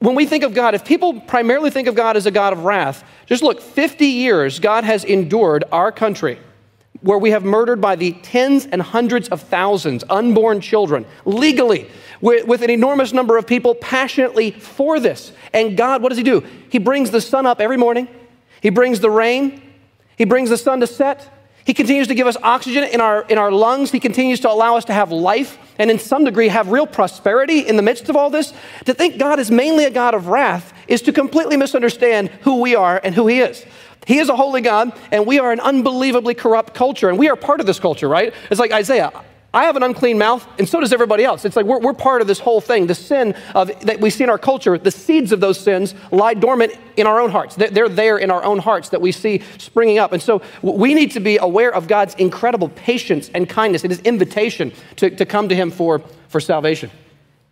When 0.00 0.16
we 0.16 0.26
think 0.26 0.42
of 0.42 0.54
God, 0.54 0.74
if 0.74 0.84
people 0.84 1.20
primarily 1.20 1.70
think 1.70 1.86
of 1.86 1.94
God 1.94 2.16
as 2.16 2.26
a 2.26 2.32
God 2.32 2.52
of 2.52 2.64
wrath, 2.64 3.04
just 3.26 3.44
look 3.44 3.60
50 3.60 4.06
years 4.06 4.58
God 4.58 4.82
has 4.82 5.04
endured 5.04 5.62
our 5.70 5.92
country 5.92 6.40
where 7.04 7.18
we 7.18 7.30
have 7.30 7.44
murdered 7.44 7.82
by 7.82 7.94
the 7.94 8.12
tens 8.22 8.64
and 8.64 8.80
hundreds 8.80 9.28
of 9.28 9.42
thousands 9.42 10.02
unborn 10.08 10.58
children 10.58 11.04
legally 11.26 11.86
with, 12.22 12.46
with, 12.46 12.62
an 12.62 12.70
enormous 12.70 13.12
number 13.12 13.36
of 13.36 13.46
people 13.46 13.74
passionately 13.74 14.50
for 14.50 14.98
this. 14.98 15.30
And 15.52 15.76
God, 15.76 16.02
what 16.02 16.08
does 16.08 16.16
He 16.16 16.24
do? 16.24 16.42
He 16.70 16.78
brings 16.78 17.10
the 17.10 17.20
sun 17.20 17.44
up 17.44 17.60
every 17.60 17.76
morning, 17.76 18.08
He 18.62 18.70
brings 18.70 19.00
the 19.00 19.10
rain, 19.10 19.62
He 20.16 20.24
brings 20.24 20.48
the 20.48 20.56
sun 20.56 20.80
to 20.80 20.86
set, 20.86 21.30
he 21.64 21.72
continues 21.72 22.08
to 22.08 22.14
give 22.14 22.26
us 22.26 22.36
oxygen 22.42 22.84
in 22.84 23.00
our, 23.00 23.22
in 23.22 23.38
our 23.38 23.50
lungs. 23.50 23.90
He 23.90 23.98
continues 23.98 24.40
to 24.40 24.50
allow 24.50 24.76
us 24.76 24.84
to 24.86 24.92
have 24.92 25.10
life 25.10 25.56
and, 25.78 25.90
in 25.90 25.98
some 25.98 26.24
degree, 26.24 26.48
have 26.48 26.68
real 26.68 26.86
prosperity 26.86 27.60
in 27.60 27.76
the 27.76 27.82
midst 27.82 28.10
of 28.10 28.16
all 28.16 28.28
this. 28.28 28.52
To 28.84 28.92
think 28.92 29.18
God 29.18 29.38
is 29.38 29.50
mainly 29.50 29.84
a 29.86 29.90
God 29.90 30.12
of 30.12 30.28
wrath 30.28 30.74
is 30.88 31.00
to 31.02 31.12
completely 31.12 31.56
misunderstand 31.56 32.28
who 32.42 32.60
we 32.60 32.76
are 32.76 33.00
and 33.02 33.14
who 33.14 33.26
He 33.26 33.40
is. 33.40 33.64
He 34.06 34.18
is 34.18 34.28
a 34.28 34.36
holy 34.36 34.60
God, 34.60 34.92
and 35.10 35.26
we 35.26 35.38
are 35.38 35.52
an 35.52 35.60
unbelievably 35.60 36.34
corrupt 36.34 36.74
culture, 36.74 37.08
and 37.08 37.18
we 37.18 37.28
are 37.28 37.36
part 37.36 37.60
of 37.60 37.66
this 37.66 37.78
culture, 37.78 38.08
right? 38.08 38.34
It's 38.50 38.60
like 38.60 38.72
Isaiah 38.72 39.12
I 39.54 39.66
have 39.66 39.76
an 39.76 39.84
unclean 39.84 40.18
mouth, 40.18 40.44
and 40.58 40.68
so 40.68 40.80
does 40.80 40.92
everybody 40.92 41.22
else. 41.22 41.44
It's 41.44 41.54
like 41.54 41.64
we're, 41.64 41.78
we're 41.78 41.94
part 41.94 42.20
of 42.20 42.26
this 42.26 42.40
whole 42.40 42.60
thing. 42.60 42.88
The 42.88 42.94
sin 42.96 43.36
of, 43.54 43.70
that 43.82 44.00
we 44.00 44.10
see 44.10 44.24
in 44.24 44.30
our 44.30 44.38
culture, 44.38 44.76
the 44.76 44.90
seeds 44.90 45.30
of 45.30 45.38
those 45.38 45.60
sins 45.60 45.94
lie 46.10 46.34
dormant 46.34 46.76
in 46.96 47.06
our 47.06 47.20
own 47.20 47.30
hearts. 47.30 47.54
They're, 47.54 47.70
they're 47.70 47.88
there 47.88 48.18
in 48.18 48.32
our 48.32 48.42
own 48.42 48.58
hearts 48.58 48.88
that 48.88 49.00
we 49.00 49.12
see 49.12 49.42
springing 49.58 49.98
up. 49.98 50.12
And 50.12 50.20
so 50.20 50.42
we 50.60 50.92
need 50.92 51.12
to 51.12 51.20
be 51.20 51.38
aware 51.38 51.72
of 51.72 51.86
God's 51.86 52.16
incredible 52.16 52.68
patience 52.70 53.30
and 53.32 53.48
kindness 53.48 53.84
and 53.84 53.92
his 53.92 54.00
invitation 54.00 54.72
to, 54.96 55.10
to 55.10 55.24
come 55.24 55.48
to 55.48 55.54
him 55.54 55.70
for, 55.70 56.00
for 56.26 56.40
salvation. 56.40 56.90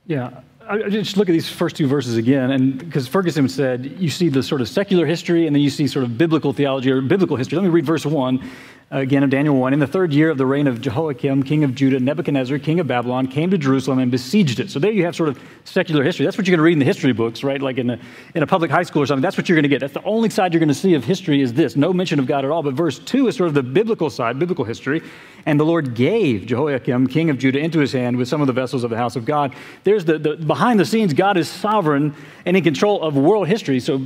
Yeah. 0.05 0.41
I 0.69 0.89
just 0.89 1.17
look 1.17 1.29
at 1.29 1.33
these 1.33 1.49
first 1.49 1.77
two 1.77 1.87
verses 1.87 2.17
again, 2.17 2.51
and 2.51 2.79
because 2.79 3.09
Ferguson 3.09 3.49
said 3.49 3.97
you 3.99 4.11
see 4.11 4.29
the 4.29 4.43
sort 4.43 4.61
of 4.61 4.69
secular 4.69 5.07
history 5.07 5.47
and 5.47 5.55
then 5.55 5.63
you 5.63 5.71
see 5.71 5.87
sort 5.87 6.05
of 6.05 6.17
biblical 6.17 6.53
theology 6.53 6.91
or 6.91 7.01
biblical 7.01 7.37
history. 7.37 7.57
Let 7.57 7.65
me 7.65 7.71
read 7.71 7.87
verse 7.87 8.07
one 8.07 8.49
again 8.93 9.23
of 9.23 9.31
Daniel 9.31 9.57
1. 9.57 9.73
In 9.73 9.81
the 9.81 9.87
third 9.87 10.13
year 10.13 10.29
of 10.29 10.37
the 10.37 10.45
reign 10.45 10.67
of 10.67 10.81
Jehoiakim, 10.81 11.45
king 11.45 11.65
of 11.65 11.75
Judah, 11.75 11.99
Nebuchadnezzar, 11.99 12.59
king 12.59 12.79
of 12.79 12.87
Babylon, 12.87 13.27
came 13.27 13.51
to 13.51 13.57
Jerusalem 13.57 13.99
and 13.99 14.11
besieged 14.11 14.61
it. 14.61 14.71
So 14.71 14.79
there 14.79 14.93
you 14.93 15.05
have 15.07 15.17
sort 15.17 15.31
of 15.31 15.41
secular 15.65 16.05
history. 16.05 16.27
That's 16.27 16.37
what 16.37 16.47
you're 16.47 16.53
going 16.53 16.63
to 16.63 16.65
read 16.65 16.75
in 16.75 16.79
the 16.79 16.85
history 16.85 17.15
books, 17.15 17.43
right? 17.43 17.61
Like 17.61 17.79
in 17.79 17.89
a, 17.89 17.99
in 18.35 18.43
a 18.43 18.47
public 18.47 18.71
high 18.71 18.83
school 18.83 19.03
or 19.03 19.07
something. 19.07 19.23
That's 19.23 19.39
what 19.39 19.49
you're 19.49 19.57
going 19.57 19.63
to 19.63 19.71
get. 19.71 19.81
That's 19.81 19.95
the 19.95 20.05
only 20.05 20.29
side 20.29 20.53
you're 20.53 20.61
going 20.61 20.69
to 20.69 20.75
see 20.75 20.93
of 20.93 21.05
history 21.05 21.41
is 21.41 21.55
this. 21.55 21.75
No 21.75 21.95
mention 21.95 22.19
of 22.19 22.27
God 22.27 22.45
at 22.45 22.51
all. 22.51 22.63
But 22.63 22.75
verse 22.75 22.99
2 22.99 23.29
is 23.29 23.37
sort 23.37 23.49
of 23.49 23.55
the 23.55 23.63
biblical 23.63 24.11
side, 24.11 24.39
biblical 24.39 24.67
history. 24.67 25.01
And 25.47 25.59
the 25.59 25.65
Lord 25.65 25.95
gave 25.95 26.45
Jehoiakim, 26.45 27.07
king 27.07 27.31
of 27.31 27.39
Judah, 27.39 27.61
into 27.61 27.79
his 27.79 27.93
hand 27.93 28.19
with 28.19 28.29
some 28.29 28.43
of 28.43 28.47
the 28.47 28.53
vessels 28.53 28.85
of 28.85 28.91
the 28.91 28.99
house 28.99 29.17
of 29.17 29.25
God. 29.25 29.55
There's 29.85 30.05
the, 30.05 30.19
the 30.19 30.37
behind 30.37 30.79
the 30.79 30.85
scenes, 30.85 31.15
God 31.15 31.39
is 31.39 31.49
sovereign 31.49 32.15
and 32.45 32.59
in 32.59 32.63
control 32.63 33.03
of 33.03 33.17
world 33.17 33.49
history. 33.49 33.81
So 33.81 34.03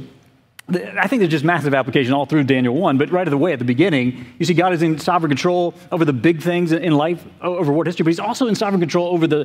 I 0.68 1.06
think 1.06 1.20
there's 1.20 1.30
just 1.30 1.44
massive 1.44 1.74
application 1.74 2.12
all 2.12 2.26
through 2.26 2.42
Daniel 2.42 2.74
1, 2.74 2.98
but 2.98 3.12
right 3.12 3.24
at 3.24 3.30
the 3.30 3.38
way 3.38 3.52
at 3.52 3.60
the 3.60 3.64
beginning, 3.64 4.26
you 4.36 4.44
see 4.44 4.52
God 4.52 4.72
is 4.72 4.82
in 4.82 4.98
sovereign 4.98 5.30
control 5.30 5.74
over 5.92 6.04
the 6.04 6.12
big 6.12 6.42
things 6.42 6.72
in 6.72 6.92
life, 6.92 7.24
over 7.40 7.70
world 7.70 7.86
history, 7.86 8.02
but 8.02 8.10
he's 8.10 8.18
also 8.18 8.48
in 8.48 8.56
sovereign 8.56 8.80
control 8.80 9.14
over 9.14 9.28
the 9.28 9.42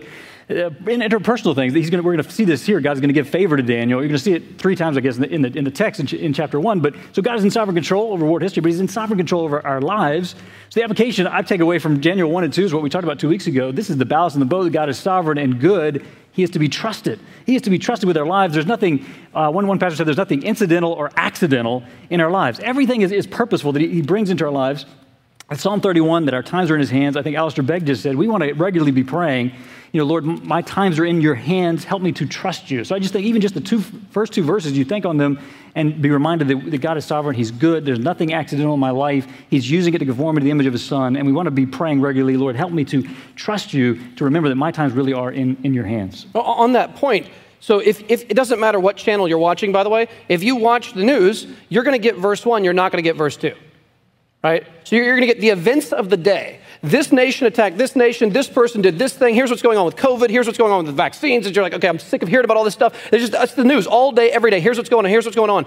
uh, 0.49 0.71
interpersonal 0.85 1.53
things. 1.53 1.73
He's 1.75 1.91
gonna, 1.91 2.01
we're 2.01 2.13
going 2.13 2.25
to 2.25 2.31
see 2.31 2.43
this 2.43 2.65
here. 2.65 2.79
God's 2.79 3.01
going 3.01 3.09
to 3.09 3.13
give 3.13 3.29
favor 3.29 3.55
to 3.55 3.61
Daniel. 3.61 3.99
You're 3.99 4.07
going 4.07 4.17
to 4.17 4.23
see 4.23 4.33
it 4.33 4.57
three 4.57 4.75
times, 4.75 4.97
I 4.97 5.01
guess, 5.01 5.17
in 5.17 5.21
the, 5.21 5.29
in 5.29 5.41
the, 5.43 5.57
in 5.59 5.63
the 5.63 5.69
text 5.69 5.99
in, 5.99 6.07
ch- 6.07 6.13
in, 6.13 6.33
chapter 6.33 6.59
1. 6.59 6.79
But 6.79 6.95
so 7.11 7.21
God 7.21 7.37
is 7.37 7.43
in 7.43 7.51
sovereign 7.51 7.75
control 7.75 8.13
over 8.13 8.25
world 8.25 8.41
history, 8.41 8.61
but 8.61 8.71
he's 8.71 8.79
in 8.79 8.87
sovereign 8.87 9.19
control 9.19 9.43
over 9.43 9.63
our 9.65 9.79
lives. 9.79 10.33
So 10.69 10.79
the 10.79 10.83
application 10.83 11.27
I 11.27 11.43
take 11.43 11.61
away 11.61 11.77
from 11.77 12.01
Daniel 12.01 12.31
1 12.31 12.45
and 12.45 12.51
2 12.51 12.63
is 12.63 12.73
what 12.73 12.81
we 12.81 12.89
talked 12.89 13.03
about 13.03 13.19
two 13.19 13.29
weeks 13.29 13.45
ago. 13.45 13.71
This 13.71 13.91
is 13.91 13.97
the 13.97 14.05
balance 14.05 14.33
in 14.33 14.39
the 14.39 14.45
boat 14.47 14.63
that 14.63 14.71
God 14.71 14.89
is 14.89 14.97
sovereign 14.97 15.37
and 15.37 15.59
good 15.59 16.03
he 16.31 16.43
is 16.43 16.49
to 16.51 16.59
be 16.59 16.69
trusted. 16.69 17.19
He 17.45 17.55
is 17.55 17.61
to 17.63 17.69
be 17.69 17.77
trusted 17.77 18.07
with 18.07 18.17
our 18.17 18.25
lives. 18.25 18.53
There's 18.53 18.65
nothing, 18.65 19.05
uh, 19.33 19.51
one, 19.51 19.67
one 19.67 19.79
pastor 19.79 19.97
said, 19.97 20.07
there's 20.07 20.17
nothing 20.17 20.43
incidental 20.43 20.93
or 20.93 21.11
accidental 21.17 21.83
in 22.09 22.21
our 22.21 22.31
lives. 22.31 22.59
Everything 22.59 23.01
is, 23.01 23.11
is 23.11 23.27
purposeful 23.27 23.73
that 23.73 23.81
he, 23.81 23.87
he 23.89 24.01
brings 24.01 24.29
into 24.29 24.45
our 24.45 24.51
lives. 24.51 24.85
At 25.49 25.59
Psalm 25.59 25.81
31, 25.81 26.25
that 26.25 26.33
our 26.33 26.43
times 26.43 26.71
are 26.71 26.75
in 26.75 26.79
his 26.79 26.89
hands, 26.89 27.17
I 27.17 27.21
think 27.23 27.35
Alistair 27.35 27.63
Begg 27.63 27.85
just 27.85 28.01
said, 28.01 28.15
we 28.15 28.29
want 28.29 28.43
to 28.43 28.53
regularly 28.53 28.93
be 28.93 29.03
praying, 29.03 29.51
you 29.91 29.99
know, 29.99 30.05
Lord, 30.05 30.23
my 30.23 30.61
times 30.61 30.97
are 30.99 31.05
in 31.05 31.19
your 31.19 31.35
hands. 31.35 31.83
Help 31.83 32.01
me 32.01 32.13
to 32.13 32.25
trust 32.25 32.71
you. 32.71 32.85
So 32.85 32.95
I 32.95 32.99
just 32.99 33.11
think 33.11 33.25
even 33.25 33.41
just 33.41 33.53
the 33.53 33.61
two, 33.61 33.81
first 34.11 34.31
two 34.31 34.43
verses, 34.43 34.77
you 34.77 34.85
think 34.85 35.05
on 35.05 35.17
them 35.17 35.39
and 35.75 36.01
be 36.01 36.09
reminded 36.09 36.47
that, 36.47 36.71
that 36.71 36.81
God 36.81 36.97
is 36.97 37.05
sovereign. 37.05 37.35
He's 37.35 37.51
good. 37.51 37.85
There's 37.85 37.99
nothing 37.99 38.33
accidental 38.33 38.73
in 38.73 38.79
my 38.79 38.91
life. 38.91 39.27
He's 39.49 39.69
using 39.69 39.93
it 39.93 39.99
to 39.99 40.05
conform 40.05 40.35
to 40.37 40.43
the 40.43 40.51
image 40.51 40.65
of 40.65 40.73
his 40.73 40.83
son. 40.83 41.15
And 41.15 41.25
we 41.25 41.33
want 41.33 41.47
to 41.47 41.51
be 41.51 41.65
praying 41.65 42.01
regularly, 42.01 42.37
Lord, 42.37 42.55
help 42.55 42.71
me 42.71 42.85
to 42.85 43.07
trust 43.35 43.73
you, 43.73 43.99
to 44.15 44.25
remember 44.25 44.49
that 44.49 44.55
my 44.55 44.71
times 44.71 44.93
really 44.93 45.13
are 45.13 45.31
in, 45.31 45.57
in 45.63 45.73
your 45.73 45.85
hands. 45.85 46.25
On 46.35 46.73
that 46.73 46.95
point, 46.95 47.27
so 47.59 47.79
if, 47.79 48.09
if 48.09 48.23
it 48.23 48.33
doesn't 48.33 48.59
matter 48.59 48.79
what 48.79 48.97
channel 48.97 49.27
you're 49.27 49.37
watching, 49.37 49.71
by 49.71 49.83
the 49.83 49.89
way, 49.89 50.07
if 50.27 50.43
you 50.43 50.55
watch 50.55 50.93
the 50.93 51.03
news, 51.03 51.47
you're 51.69 51.83
going 51.83 51.99
to 51.99 52.03
get 52.03 52.17
verse 52.17 52.45
one, 52.45 52.63
you're 52.63 52.73
not 52.73 52.91
going 52.91 53.03
to 53.03 53.07
get 53.07 53.15
verse 53.15 53.37
two 53.37 53.55
right? 54.43 54.65
So 54.83 54.95
you're, 54.95 55.15
going 55.15 55.21
to 55.21 55.27
get 55.27 55.39
the 55.39 55.49
events 55.49 55.93
of 55.93 56.09
the 56.09 56.17
day. 56.17 56.59
This 56.83 57.11
nation 57.11 57.45
attacked 57.45 57.77
this 57.77 57.95
nation, 57.95 58.31
this 58.31 58.47
person 58.47 58.81
did 58.81 58.97
this 58.97 59.13
thing, 59.13 59.35
here's 59.35 59.51
what's 59.51 59.61
going 59.61 59.77
on 59.77 59.85
with 59.85 59.95
COVID, 59.95 60.29
here's 60.29 60.47
what's 60.47 60.57
going 60.57 60.71
on 60.71 60.79
with 60.79 60.87
the 60.87 60.93
vaccines, 60.93 61.45
and 61.45 61.55
you're 61.55 61.63
like, 61.63 61.75
okay, 61.75 61.87
I'm 61.87 61.99
sick 61.99 62.23
of 62.23 62.29
hearing 62.29 62.45
about 62.45 62.57
all 62.57 62.63
this 62.63 62.73
stuff. 62.73 62.95
It's 63.13 63.21
just, 63.21 63.31
that's 63.31 63.53
the 63.53 63.63
news 63.63 63.85
all 63.85 64.11
day, 64.11 64.31
every 64.31 64.49
day. 64.49 64.59
Here's 64.59 64.77
what's 64.77 64.89
going 64.89 65.05
on, 65.05 65.11
here's 65.11 65.25
what's 65.25 65.35
going 65.35 65.51
on. 65.51 65.65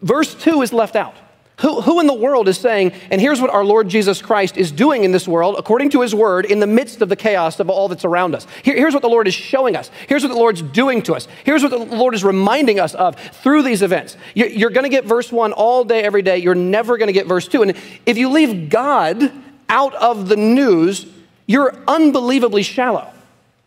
Verse 0.00 0.34
2 0.34 0.62
is 0.62 0.72
left 0.72 0.94
out. 0.94 1.14
Who, 1.60 1.80
who 1.80 2.00
in 2.00 2.08
the 2.08 2.14
world 2.14 2.48
is 2.48 2.58
saying, 2.58 2.92
and 3.12 3.20
here's 3.20 3.40
what 3.40 3.50
our 3.50 3.64
Lord 3.64 3.88
Jesus 3.88 4.20
Christ 4.20 4.56
is 4.56 4.72
doing 4.72 5.04
in 5.04 5.12
this 5.12 5.28
world, 5.28 5.54
according 5.56 5.90
to 5.90 6.00
his 6.02 6.12
word, 6.12 6.46
in 6.46 6.58
the 6.58 6.66
midst 6.66 7.00
of 7.00 7.08
the 7.08 7.14
chaos 7.14 7.60
of 7.60 7.70
all 7.70 7.86
that's 7.86 8.04
around 8.04 8.34
us? 8.34 8.44
Here, 8.64 8.74
here's 8.74 8.92
what 8.92 9.02
the 9.02 9.08
Lord 9.08 9.28
is 9.28 9.34
showing 9.34 9.76
us. 9.76 9.88
Here's 10.08 10.24
what 10.24 10.30
the 10.30 10.38
Lord's 10.38 10.62
doing 10.62 11.00
to 11.02 11.14
us. 11.14 11.28
Here's 11.44 11.62
what 11.62 11.70
the 11.70 11.78
Lord 11.78 12.14
is 12.14 12.24
reminding 12.24 12.80
us 12.80 12.94
of 12.94 13.14
through 13.16 13.62
these 13.62 13.82
events. 13.82 14.16
You're, 14.34 14.48
you're 14.48 14.70
going 14.70 14.82
to 14.82 14.88
get 14.88 15.04
verse 15.04 15.30
1 15.30 15.52
all 15.52 15.84
day, 15.84 16.02
every 16.02 16.22
day. 16.22 16.38
You're 16.38 16.56
never 16.56 16.98
going 16.98 17.06
to 17.06 17.12
get 17.12 17.26
verse 17.26 17.46
2. 17.46 17.62
And 17.62 17.76
if 18.04 18.18
you 18.18 18.30
leave 18.30 18.68
God 18.68 19.30
out 19.68 19.94
of 19.94 20.28
the 20.28 20.36
news, 20.36 21.06
you're 21.46 21.74
unbelievably 21.86 22.62
shallow. 22.62 23.10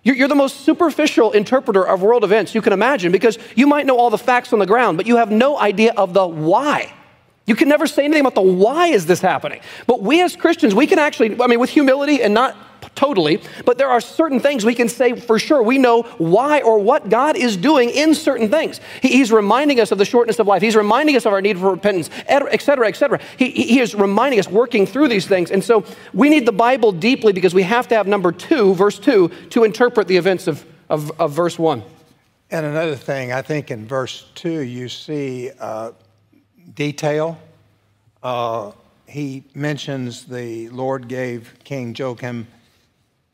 You're 0.04 0.30
the 0.30 0.36
most 0.36 0.62
superficial 0.62 1.34
interpreter 1.34 1.86
of 1.86 2.02
world 2.02 2.24
events 2.24 2.56
you 2.56 2.62
can 2.62 2.72
imagine 2.72 3.12
because 3.12 3.38
you 3.56 3.68
might 3.68 3.86
know 3.86 3.98
all 3.98 4.10
the 4.10 4.18
facts 4.18 4.54
on 4.54 4.60
the 4.60 4.66
ground, 4.66 4.96
but 4.96 5.06
you 5.06 5.18
have 5.18 5.32
no 5.32 5.60
idea 5.60 5.94
of 5.98 6.14
the 6.14 6.26
why. 6.26 6.94
You 7.48 7.56
can 7.56 7.70
never 7.70 7.88
say 7.88 8.04
anything 8.04 8.22
about 8.22 8.36
the 8.36 8.42
why 8.42 8.88
is 8.88 9.06
this 9.06 9.22
happening. 9.22 9.62
But 9.88 10.04
we 10.04 10.22
as 10.22 10.36
Christians, 10.36 10.76
we 10.76 10.86
can 10.86 11.00
actually, 11.00 11.42
I 11.42 11.48
mean, 11.48 11.60
with 11.60 11.70
humility 11.70 12.22
and 12.22 12.34
not 12.34 12.56
totally, 12.94 13.42
but 13.64 13.78
there 13.78 13.90
are 13.90 14.02
certain 14.02 14.40
things 14.40 14.66
we 14.66 14.76
can 14.76 14.90
say 14.90 15.18
for 15.18 15.40
sure. 15.40 15.64
We 15.64 15.78
know 15.78 16.04
why 16.18 16.62
or 16.62 16.80
what 16.80 17.10
God 17.10 17.38
is 17.38 17.56
doing 17.56 17.90
in 17.90 18.14
certain 18.16 18.50
things. 18.50 18.82
he's 19.02 19.32
reminding 19.32 19.80
us 19.80 19.92
of 19.92 19.98
the 19.98 20.06
shortness 20.06 20.40
of 20.40 20.48
life. 20.48 20.62
He's 20.62 20.76
reminding 20.76 21.16
us 21.16 21.26
of 21.26 21.32
our 21.32 21.42
need 21.42 21.58
for 21.58 21.72
repentance, 21.72 22.10
et 22.28 22.62
cetera, 22.62 22.88
et 22.88 22.96
cetera. 22.96 23.20
He, 23.38 23.52
he 23.52 23.80
is 23.80 23.96
reminding 23.96 24.40
us, 24.40 24.50
working 24.50 24.86
through 24.86 25.08
these 25.08 25.26
things. 25.28 25.52
And 25.52 25.64
so 25.64 25.86
we 26.14 26.30
need 26.30 26.46
the 26.46 26.52
Bible 26.52 26.92
deeply 26.92 27.32
because 27.34 27.54
we 27.54 27.64
have 27.64 27.88
to 27.90 27.96
have 27.96 28.08
number 28.08 28.32
two, 28.32 28.74
verse 28.76 29.00
two, 29.00 29.30
to 29.52 29.64
interpret 29.64 30.08
the 30.08 30.18
events 30.18 30.48
of, 30.48 30.66
of, 30.90 31.12
of 31.20 31.32
verse 31.32 31.58
one. 31.58 31.84
And 32.50 32.66
another 32.66 32.96
thing, 32.96 33.32
I 33.32 33.42
think 33.42 33.72
in 33.72 33.88
verse 33.88 34.26
two, 34.36 34.62
you 34.62 34.90
see. 34.90 35.52
Uh, 35.60 35.92
detail. 36.78 37.38
Uh, 38.24 38.72
he 39.08 39.44
mentions 39.54 40.26
the 40.26 40.70
Lord 40.70 41.10
gave 41.10 41.56
King 41.66 41.94
Jehoiakim 41.94 42.48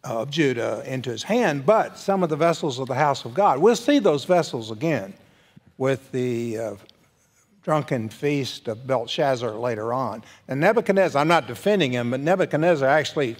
of 0.03 0.31
Judah 0.31 0.83
into 0.85 1.11
his 1.11 1.23
hand, 1.23 1.65
but 1.65 1.97
some 1.99 2.23
of 2.23 2.29
the 2.29 2.35
vessels 2.35 2.79
of 2.79 2.87
the 2.87 2.95
house 2.95 3.25
of 3.25 3.33
God. 3.33 3.59
We'll 3.59 3.75
see 3.75 3.99
those 3.99 4.25
vessels 4.25 4.71
again 4.71 5.13
with 5.77 6.11
the 6.11 6.57
uh, 6.57 6.75
drunken 7.63 8.09
feast 8.09 8.67
of 8.67 8.85
Belshazzar 8.87 9.51
later 9.51 9.93
on. 9.93 10.23
And 10.47 10.59
Nebuchadnezzar, 10.59 11.19
I'm 11.19 11.27
not 11.27 11.47
defending 11.47 11.91
him, 11.91 12.11
but 12.11 12.19
Nebuchadnezzar 12.19 12.87
actually 12.87 13.37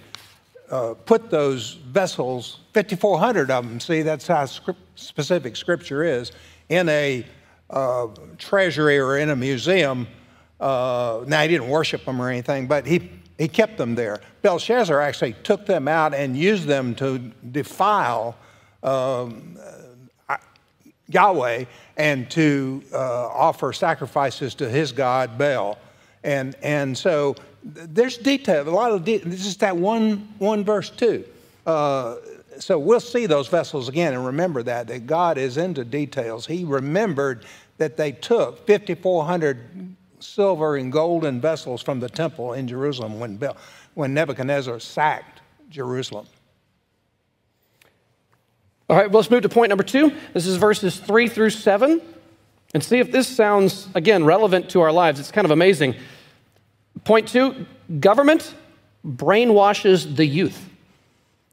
uh, 0.70 0.94
put 1.06 1.30
those 1.30 1.74
vessels, 1.74 2.60
5,400 2.72 3.50
of 3.50 3.68
them, 3.68 3.80
see, 3.80 4.02
that's 4.02 4.26
how 4.26 4.46
specific 4.96 5.56
scripture 5.56 6.02
is, 6.02 6.32
in 6.68 6.88
a 6.88 7.24
uh, 7.74 8.06
treasury 8.38 8.98
or 8.98 9.18
in 9.18 9.30
a 9.30 9.36
museum. 9.36 10.06
Uh, 10.60 11.24
now, 11.26 11.42
he 11.42 11.48
didn't 11.48 11.68
worship 11.68 12.04
them 12.04 12.22
or 12.22 12.30
anything, 12.30 12.66
but 12.66 12.86
he, 12.86 13.10
he 13.36 13.48
kept 13.48 13.76
them 13.76 13.96
there. 13.96 14.20
Belshazzar 14.42 15.00
actually 15.00 15.34
took 15.42 15.66
them 15.66 15.88
out 15.88 16.14
and 16.14 16.36
used 16.36 16.66
them 16.66 16.94
to 16.94 17.18
defile 17.50 18.36
um, 18.82 19.58
uh, 20.28 20.36
Yahweh 21.08 21.64
and 21.96 22.30
to 22.30 22.82
uh, 22.92 23.26
offer 23.28 23.72
sacrifices 23.72 24.54
to 24.54 24.68
his 24.68 24.92
god 24.92 25.36
Baal. 25.36 25.76
And, 26.22 26.56
and 26.62 26.96
so 26.96 27.34
there's 27.64 28.16
detail, 28.16 28.66
a 28.66 28.70
lot 28.70 28.92
of 28.92 29.04
detail. 29.04 29.30
This 29.30 29.46
is 29.46 29.56
that 29.58 29.76
one, 29.76 30.28
one 30.38 30.64
verse, 30.64 30.90
too. 30.90 31.24
Uh, 31.66 32.16
so 32.58 32.78
we'll 32.78 33.00
see 33.00 33.26
those 33.26 33.48
vessels 33.48 33.88
again 33.88 34.14
and 34.14 34.26
remember 34.26 34.62
that, 34.62 34.86
that 34.88 35.06
God 35.06 35.38
is 35.38 35.56
into 35.56 35.84
details. 35.84 36.46
He 36.46 36.64
remembered 36.64 37.44
that 37.78 37.96
they 37.96 38.12
took 38.12 38.66
5,400 38.66 39.96
silver 40.20 40.76
and 40.76 40.90
golden 40.92 41.40
vessels 41.40 41.82
from 41.82 42.00
the 42.00 42.08
temple 42.08 42.52
in 42.52 42.66
Jerusalem 42.66 43.20
when, 43.20 43.40
when 43.94 44.14
Nebuchadnezzar 44.14 44.80
sacked 44.80 45.42
Jerusalem. 45.68 46.26
All 48.88 48.96
right, 48.96 49.10
well, 49.10 49.20
let's 49.20 49.30
move 49.30 49.42
to 49.42 49.48
point 49.48 49.70
number 49.70 49.84
two. 49.84 50.12
This 50.34 50.46
is 50.46 50.56
verses 50.56 50.98
three 50.98 51.28
through 51.28 51.50
seven. 51.50 52.02
And 52.74 52.82
see 52.82 52.98
if 52.98 53.12
this 53.12 53.28
sounds, 53.28 53.88
again, 53.94 54.24
relevant 54.24 54.70
to 54.70 54.80
our 54.80 54.92
lives. 54.92 55.20
It's 55.20 55.30
kind 55.30 55.44
of 55.44 55.52
amazing. 55.52 55.94
Point 57.04 57.28
two 57.28 57.66
government 58.00 58.52
brainwashes 59.06 60.16
the 60.16 60.26
youth. 60.26 60.68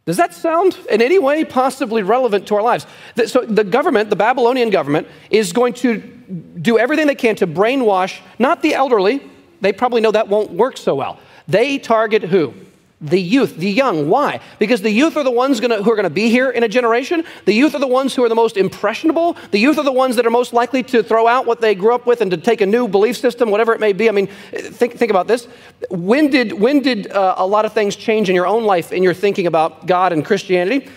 Does 0.05 0.17
that 0.17 0.33
sound 0.33 0.77
in 0.89 1.01
any 1.01 1.19
way 1.19 1.45
possibly 1.45 2.01
relevant 2.01 2.47
to 2.47 2.55
our 2.55 2.63
lives? 2.63 2.87
So, 3.27 3.41
the 3.41 3.63
government, 3.63 4.09
the 4.09 4.15
Babylonian 4.15 4.71
government, 4.71 5.07
is 5.29 5.53
going 5.53 5.73
to 5.75 5.97
do 5.97 6.79
everything 6.79 7.07
they 7.07 7.15
can 7.15 7.35
to 7.35 7.47
brainwash 7.47 8.19
not 8.39 8.61
the 8.61 8.73
elderly, 8.73 9.21
they 9.61 9.71
probably 9.71 10.01
know 10.01 10.11
that 10.11 10.27
won't 10.27 10.51
work 10.51 10.77
so 10.77 10.95
well. 10.95 11.19
They 11.47 11.77
target 11.77 12.23
who? 12.23 12.53
The 13.01 13.19
youth, 13.19 13.57
the 13.57 13.69
young. 13.69 14.09
Why? 14.09 14.39
Because 14.59 14.81
the 14.81 14.91
youth 14.91 15.17
are 15.17 15.23
the 15.23 15.31
ones 15.31 15.59
gonna, 15.59 15.81
who 15.81 15.91
are 15.91 15.95
going 15.95 16.03
to 16.03 16.09
be 16.11 16.29
here 16.29 16.51
in 16.51 16.63
a 16.63 16.67
generation. 16.67 17.23
The 17.45 17.53
youth 17.53 17.73
are 17.73 17.79
the 17.79 17.87
ones 17.87 18.13
who 18.13 18.23
are 18.23 18.29
the 18.29 18.35
most 18.35 18.57
impressionable. 18.57 19.35
The 19.49 19.57
youth 19.57 19.79
are 19.79 19.83
the 19.83 19.91
ones 19.91 20.15
that 20.17 20.25
are 20.27 20.31
most 20.31 20.53
likely 20.53 20.83
to 20.83 21.01
throw 21.01 21.27
out 21.27 21.47
what 21.47 21.61
they 21.61 21.73
grew 21.73 21.95
up 21.95 22.05
with 22.05 22.21
and 22.21 22.29
to 22.29 22.37
take 22.37 22.61
a 22.61 22.65
new 22.65 22.87
belief 22.87 23.17
system, 23.17 23.49
whatever 23.49 23.73
it 23.73 23.79
may 23.79 23.91
be. 23.91 24.07
I 24.07 24.11
mean, 24.11 24.27
think, 24.27 24.93
think 24.93 25.09
about 25.09 25.27
this. 25.27 25.47
When 25.89 26.29
did, 26.29 26.53
when 26.53 26.81
did 26.81 27.11
uh, 27.11 27.35
a 27.37 27.45
lot 27.45 27.65
of 27.65 27.73
things 27.73 27.95
change 27.95 28.29
in 28.29 28.35
your 28.35 28.47
own 28.47 28.65
life 28.65 28.91
in 28.91 29.01
your 29.01 29.15
thinking 29.15 29.47
about 29.47 29.87
God 29.87 30.13
and 30.13 30.23
Christianity? 30.23 30.87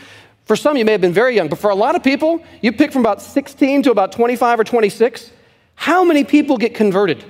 For 0.45 0.57
some, 0.57 0.77
you 0.77 0.85
may 0.85 0.93
have 0.93 1.01
been 1.01 1.15
very 1.15 1.35
young, 1.35 1.49
but 1.49 1.59
for 1.59 1.71
a 1.71 1.75
lot 1.75 1.97
of 1.97 2.03
people, 2.03 2.45
you 2.61 2.71
pick 2.71 2.93
from 2.93 3.01
about 3.01 3.23
16 3.23 3.85
to 3.85 3.91
about 3.91 4.13
25 4.13 4.61
or 4.61 4.65
26. 4.65 5.31
How 5.75 6.05
many 6.05 6.23
people 6.23 6.59
get 6.59 6.75
converted? 6.75 7.25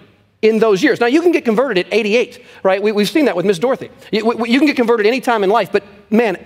In 0.44 0.58
those 0.58 0.82
years. 0.82 1.00
Now, 1.00 1.06
you 1.06 1.22
can 1.22 1.32
get 1.32 1.46
converted 1.46 1.86
at 1.86 1.92
88, 1.92 2.44
right? 2.62 2.82
We, 2.82 2.92
have 3.02 3.08
seen 3.08 3.24
that 3.24 3.34
with 3.34 3.46
Miss 3.46 3.58
Dorothy. 3.58 3.88
You, 4.12 4.44
you, 4.44 4.58
can 4.58 4.66
get 4.66 4.76
converted 4.76 5.06
any 5.06 5.22
time 5.22 5.42
in 5.42 5.48
life, 5.48 5.72
but 5.72 5.82
man, 6.10 6.36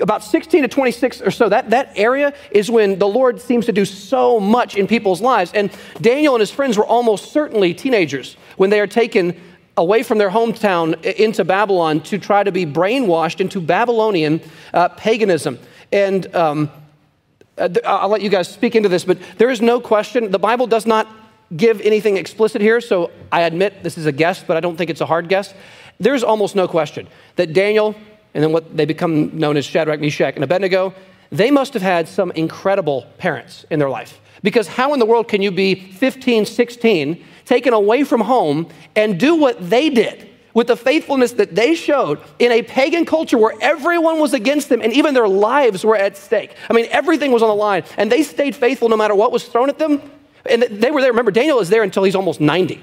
about 0.00 0.22
16 0.22 0.62
to 0.62 0.68
26 0.68 1.20
or 1.20 1.32
so, 1.32 1.48
that, 1.48 1.70
that 1.70 1.92
area 1.96 2.32
is 2.52 2.70
when 2.70 3.00
the 3.00 3.08
Lord 3.08 3.40
seems 3.40 3.66
to 3.66 3.72
do 3.72 3.84
so 3.84 4.38
much 4.38 4.76
in 4.76 4.86
people's 4.86 5.20
lives. 5.20 5.50
And 5.52 5.72
Daniel 6.00 6.34
and 6.34 6.40
his 6.40 6.52
friends 6.52 6.78
were 6.78 6.86
almost 6.86 7.32
certainly 7.32 7.74
teenagers 7.74 8.36
when 8.56 8.70
they 8.70 8.78
are 8.78 8.86
taken 8.86 9.38
away 9.76 10.04
from 10.04 10.18
their 10.18 10.30
hometown 10.30 11.02
into 11.04 11.44
Babylon 11.44 12.02
to 12.02 12.18
try 12.18 12.44
to 12.44 12.52
be 12.52 12.64
brainwashed 12.64 13.40
into 13.40 13.60
Babylonian 13.60 14.40
uh, 14.72 14.90
paganism. 14.90 15.58
And 15.90 16.32
um, 16.36 16.70
uh, 17.58 17.68
I'll 17.84 18.10
let 18.10 18.22
you 18.22 18.30
guys 18.30 18.48
speak 18.48 18.76
into 18.76 18.88
this, 18.88 19.04
but 19.04 19.18
there 19.38 19.50
is 19.50 19.60
no 19.60 19.80
question. 19.80 20.30
The 20.30 20.38
Bible 20.38 20.68
does 20.68 20.86
not 20.86 21.08
give 21.56 21.80
anything 21.80 22.16
explicit 22.16 22.60
here, 22.60 22.80
so 22.80 23.10
I 23.32 23.42
admit 23.42 23.82
this 23.82 23.98
is 23.98 24.06
a 24.06 24.12
guess, 24.12 24.42
but 24.42 24.56
I 24.56 24.60
don't 24.60 24.76
think 24.76 24.90
it's 24.90 25.00
a 25.00 25.06
hard 25.06 25.28
guess. 25.28 25.52
There's 25.98 26.22
almost 26.22 26.56
no 26.56 26.68
question 26.68 27.08
that 27.36 27.52
Daniel 27.52 27.94
and 28.34 28.42
then 28.44 28.52
what 28.52 28.76
they 28.76 28.84
become 28.84 29.36
known 29.36 29.56
as 29.56 29.64
Shadrach, 29.64 30.00
Meshach, 30.00 30.34
and 30.34 30.44
Abednego, 30.44 30.94
they 31.30 31.50
must 31.50 31.74
have 31.74 31.82
had 31.82 32.08
some 32.08 32.30
incredible 32.32 33.06
parents 33.18 33.64
in 33.70 33.78
their 33.78 33.90
life. 33.90 34.20
Because 34.42 34.68
how 34.68 34.92
in 34.94 35.00
the 35.00 35.06
world 35.06 35.28
can 35.28 35.42
you 35.42 35.50
be 35.50 35.74
15, 35.74 36.46
16, 36.46 37.24
taken 37.44 37.72
away 37.72 38.04
from 38.04 38.20
home, 38.20 38.68
and 38.96 39.18
do 39.18 39.34
what 39.34 39.70
they 39.70 39.90
did 39.90 40.28
with 40.54 40.66
the 40.66 40.76
faithfulness 40.76 41.32
that 41.32 41.54
they 41.54 41.74
showed 41.74 42.20
in 42.38 42.50
a 42.50 42.62
pagan 42.62 43.04
culture 43.04 43.38
where 43.38 43.54
everyone 43.60 44.18
was 44.18 44.32
against 44.32 44.68
them 44.68 44.80
and 44.80 44.92
even 44.92 45.14
their 45.14 45.28
lives 45.28 45.84
were 45.84 45.96
at 45.96 46.16
stake? 46.16 46.54
I 46.68 46.72
mean, 46.72 46.86
everything 46.90 47.32
was 47.32 47.42
on 47.42 47.48
the 47.48 47.54
line, 47.54 47.84
and 47.96 48.10
they 48.10 48.22
stayed 48.22 48.56
faithful 48.56 48.88
no 48.88 48.96
matter 48.96 49.14
what 49.14 49.32
was 49.32 49.46
thrown 49.46 49.68
at 49.68 49.78
them. 49.78 50.00
And 50.48 50.62
they 50.62 50.90
were 50.90 51.00
there. 51.00 51.10
Remember, 51.10 51.30
Daniel 51.30 51.60
is 51.60 51.68
there 51.68 51.82
until 51.82 52.04
he's 52.04 52.14
almost 52.14 52.40
90 52.40 52.80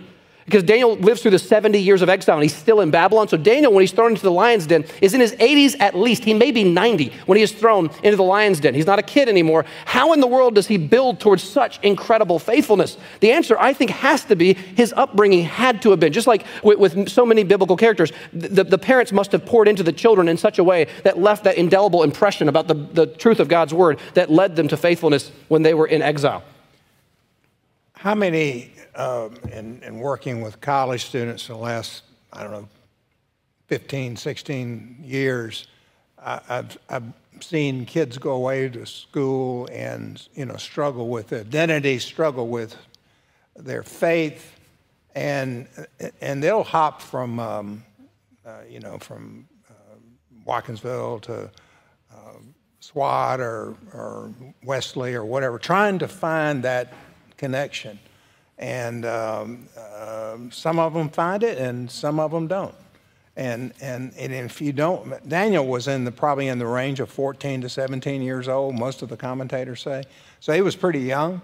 because 0.48 0.64
Daniel 0.64 0.96
lives 0.96 1.22
through 1.22 1.32
the 1.32 1.40
70 1.40 1.78
years 1.78 2.02
of 2.02 2.08
exile 2.08 2.38
and 2.38 2.44
he's 2.44 2.56
still 2.56 2.80
in 2.80 2.90
Babylon. 2.90 3.28
So 3.28 3.36
Daniel, 3.36 3.74
when 3.74 3.82
he's 3.82 3.92
thrown 3.92 4.12
into 4.12 4.24
the 4.24 4.32
lion's 4.32 4.66
den, 4.66 4.86
is 5.02 5.14
in 5.14 5.20
his 5.20 5.34
80s 5.34 5.76
at 5.82 5.94
least. 5.94 6.24
He 6.24 6.34
may 6.34 6.52
be 6.52 6.64
90 6.64 7.12
when 7.26 7.36
he 7.36 7.44
is 7.44 7.52
thrown 7.52 7.90
into 8.02 8.16
the 8.16 8.24
lion's 8.24 8.62
den. 8.62 8.74
He's 8.74 8.86
not 8.86 8.98
a 8.98 9.04
kid 9.04 9.28
anymore. 9.28 9.66
How 9.84 10.14
in 10.14 10.22
the 10.22 10.28
world 10.28 10.56
does 10.56 10.66
he 10.66 10.78
build 10.78 11.20
towards 11.20 11.44
such 11.44 11.80
incredible 11.84 12.40
faithfulness? 12.40 12.98
The 13.20 13.34
answer, 13.34 13.58
I 13.60 13.74
think, 13.74 13.92
has 13.92 14.24
to 14.26 14.38
be 14.38 14.54
his 14.54 14.94
upbringing 14.96 15.44
had 15.44 15.82
to 15.82 15.92
have 15.92 16.00
been. 16.00 16.14
Just 16.14 16.28
like 16.28 16.46
with, 16.64 16.80
with 16.80 17.10
so 17.10 17.26
many 17.26 17.44
biblical 17.44 17.76
characters, 17.76 18.14
the, 18.32 18.64
the 18.64 18.78
parents 18.78 19.12
must 19.12 19.34
have 19.34 19.46
poured 19.46 19.68
into 19.68 19.84
the 19.84 19.92
children 19.92 20.30
in 20.30 20.38
such 20.38 20.60
a 20.60 20.64
way 20.64 20.88
that 21.04 21.20
left 21.20 21.44
that 21.44 21.58
indelible 21.58 22.04
impression 22.04 22.48
about 22.48 22.70
the, 22.70 22.74
the 22.74 23.06
truth 23.06 23.42
of 23.42 23.50
God's 23.50 23.74
word 23.74 24.00
that 24.14 24.32
led 24.32 24.56
them 24.56 24.70
to 24.70 24.78
faithfulness 24.78 25.30
when 25.50 25.64
they 25.64 25.74
were 25.74 25.88
in 25.88 26.02
exile. 26.02 26.42
How 28.00 28.14
many 28.14 28.74
um, 28.94 29.38
in, 29.52 29.82
in 29.82 29.98
working 29.98 30.42
with 30.42 30.62
college 30.62 31.06
students 31.06 31.48
the 31.48 31.56
last, 31.56 32.04
I 32.32 32.44
don't 32.44 32.52
know, 32.52 32.68
15, 33.70 34.16
16 34.16 35.00
years, 35.04 35.66
I, 36.24 36.40
I've, 36.48 36.78
I've 36.92 37.12
seen 37.40 37.88
kids 37.88 38.20
go 38.20 38.34
away 38.34 38.70
to 38.70 38.86
school 38.86 39.68
and, 39.72 40.22
you 40.36 40.46
know, 40.46 40.58
struggle 40.58 41.08
with 41.08 41.34
identity, 41.34 41.98
struggle 41.98 42.48
with 42.48 42.76
their 43.56 43.82
faith, 43.82 44.60
and, 45.16 45.68
and 46.22 46.44
they'll 46.44 46.64
hop 46.64 47.02
from, 47.02 47.40
um, 47.40 47.84
uh, 48.46 48.60
you 48.70 48.80
know, 48.80 49.00
from 49.00 49.48
uh, 49.72 49.96
Watkinsville 50.46 51.20
to 51.24 51.50
uh, 52.14 52.34
SWAT 52.80 53.40
or, 53.40 53.76
or 53.92 54.32
Wesley 54.64 55.16
or 55.16 55.26
whatever, 55.26 55.58
trying 55.58 55.98
to 55.98 56.08
find 56.08 56.62
that 56.62 56.94
connection. 57.38 58.00
And 58.58 59.06
um, 59.06 59.70
uh, 59.78 60.38
some 60.50 60.80
of 60.80 60.94
them 60.94 61.10
find 61.10 61.44
it, 61.44 61.58
and 61.58 61.90
some 61.90 62.20
of 62.20 62.32
them 62.32 62.48
don't. 62.48 62.76
And, 63.36 63.72
and, 63.82 64.14
and 64.18 64.34
if 64.34 64.60
you 64.62 64.74
don't, 64.74 65.30
Daniel 65.30 65.68
was 65.68 65.88
in 65.88 66.06
the, 66.06 66.12
probably 66.12 66.48
in 66.48 66.58
the 66.58 66.66
range 66.66 67.00
of 67.00 67.10
14 67.10 67.62
to 67.62 67.70
17 67.70 68.24
years 68.24 68.48
old, 68.48 68.74
most 68.74 69.04
of 69.04 69.10
the 69.10 69.18
commentators 69.18 69.82
say. 69.82 70.04
So 70.40 70.54
he 70.54 70.62
was 70.62 70.76
pretty 70.76 71.02
young. 71.02 71.42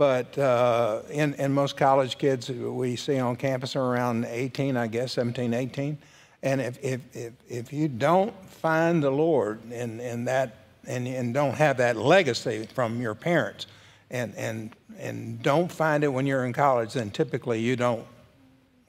But 0.00 0.38
uh, 0.38 1.02
in, 1.10 1.34
in 1.34 1.52
most 1.52 1.76
college 1.76 2.16
kids 2.16 2.48
we 2.48 2.96
see 2.96 3.18
on 3.18 3.36
campus 3.36 3.76
are 3.76 3.84
around 3.84 4.24
18, 4.24 4.74
I 4.74 4.86
guess, 4.86 5.12
17, 5.12 5.52
18. 5.52 5.98
And 6.42 6.60
if, 6.62 6.82
if, 6.82 7.00
if, 7.14 7.32
if 7.48 7.72
you 7.72 7.86
don't 7.86 8.34
find 8.48 9.02
the 9.02 9.10
Lord 9.10 9.60
in, 9.70 10.00
in 10.00 10.24
that, 10.24 10.56
and, 10.86 11.06
and 11.06 11.34
don't 11.34 11.52
have 11.52 11.76
that 11.76 11.96
legacy 11.96 12.66
from 12.74 13.02
your 13.02 13.14
parents, 13.14 13.66
and, 14.10 14.34
and, 14.36 14.74
and 14.98 15.42
don't 15.42 15.70
find 15.70 16.04
it 16.04 16.08
when 16.08 16.26
you're 16.26 16.44
in 16.44 16.52
college, 16.52 16.92
then 16.94 17.10
typically 17.10 17.60
you 17.60 17.76
don't 17.76 18.06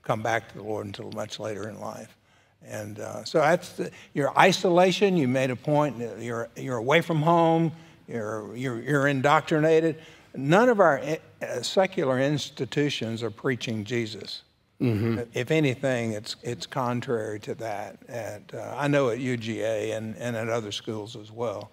come 0.04 0.22
back 0.22 0.50
to 0.50 0.58
the 0.58 0.64
Lord 0.64 0.86
until 0.86 1.12
much 1.12 1.40
later 1.40 1.70
in 1.70 1.80
life. 1.80 2.18
And 2.66 3.00
uh, 3.00 3.24
so 3.24 3.40
that's 3.40 3.70
the, 3.74 3.92
your 4.14 4.38
isolation. 4.38 5.18
You 5.18 5.28
made 5.28 5.52
a 5.52 5.56
point. 5.56 5.98
You're, 6.20 6.50
you're 6.56 6.78
away 6.78 7.02
from 7.02 7.22
home. 7.22 7.72
You're, 8.08 8.56
you're, 8.56 8.82
you're 8.82 9.08
indoctrinated. 9.08 10.02
None 10.36 10.70
of 10.70 10.80
our 10.80 11.00
uh, 11.00 11.62
secular 11.62 12.20
institutions 12.20 13.24
are 13.24 13.32
preaching 13.32 13.84
Jesus. 13.84 14.44
Mm-hmm. 14.80 15.22
If 15.34 15.52
anything, 15.52 16.14
it's, 16.14 16.36
it's 16.42 16.66
contrary 16.66 17.40
to 17.42 17.56
that. 17.56 17.98
At, 18.08 18.54
uh, 18.54 18.76
I 18.78 18.88
know 18.88 19.10
at 19.10 19.20
UGA 19.20 19.96
and, 19.96 20.16
and 20.18 20.36
at 20.36 20.50
other 20.50 20.72
schools 20.72 21.16
as 21.16 21.32
well. 21.32 21.72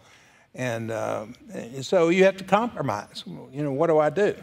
And, 0.54 0.90
uh, 0.90 1.26
so 1.82 2.08
you 2.08 2.24
have 2.24 2.36
to 2.38 2.44
compromise. 2.44 3.24
You 3.26 3.62
know, 3.62 3.72
what 3.72 3.88
do 3.88 3.98
I 3.98 4.10
do? 4.10 4.34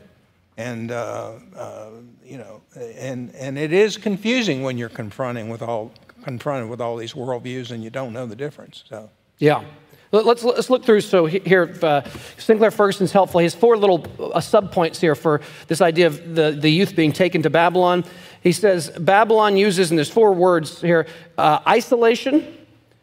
And, 0.58 0.92
uh, 0.92 1.34
uh, 1.56 1.90
you 2.24 2.38
know, 2.38 2.62
and, 2.98 3.34
and 3.36 3.58
it 3.58 3.74
is 3.74 3.98
confusing 3.98 4.64
when 4.64 4.78
you're 4.78 4.88
confronting 4.90 5.50
with 5.50 5.62
all, 5.62 5.92
confronted 6.24 6.70
with 6.70 6.80
all 6.80 6.96
these 6.96 7.14
worldviews 7.14 7.72
and 7.72 7.84
you 7.84 7.90
don't 7.90 8.14
know 8.14 8.26
the 8.26 8.36
difference. 8.36 8.84
So. 8.88 9.10
Yeah. 9.40 9.64
Let's, 10.12 10.44
let's 10.44 10.70
look 10.70 10.86
through. 10.86 11.02
So 11.02 11.26
here, 11.26 11.78
uh, 11.82 12.02
Sinclair 12.38 12.72
Ferguson's 12.72 13.12
helpful. 13.12 13.40
He 13.40 13.46
has 13.46 13.56
four 13.56 13.76
little 13.76 14.06
uh, 14.20 14.40
subpoints 14.40 14.98
here 14.98 15.16
for 15.16 15.42
this 15.68 15.82
idea 15.82 16.08
of 16.08 16.36
the, 16.36 16.52
the 16.52 16.70
youth 16.70 16.96
being 16.96 17.12
taken 17.12 17.42
to 17.42 17.50
Babylon. 17.50 18.06
He 18.42 18.54
says 18.54 18.92
Babylon 18.92 19.58
uses, 19.58 19.90
and 19.90 19.98
there's 19.98 20.10
four 20.10 20.32
words 20.32 20.80
here 20.80 21.08
uh, 21.38 21.60
isolation, 21.68 22.56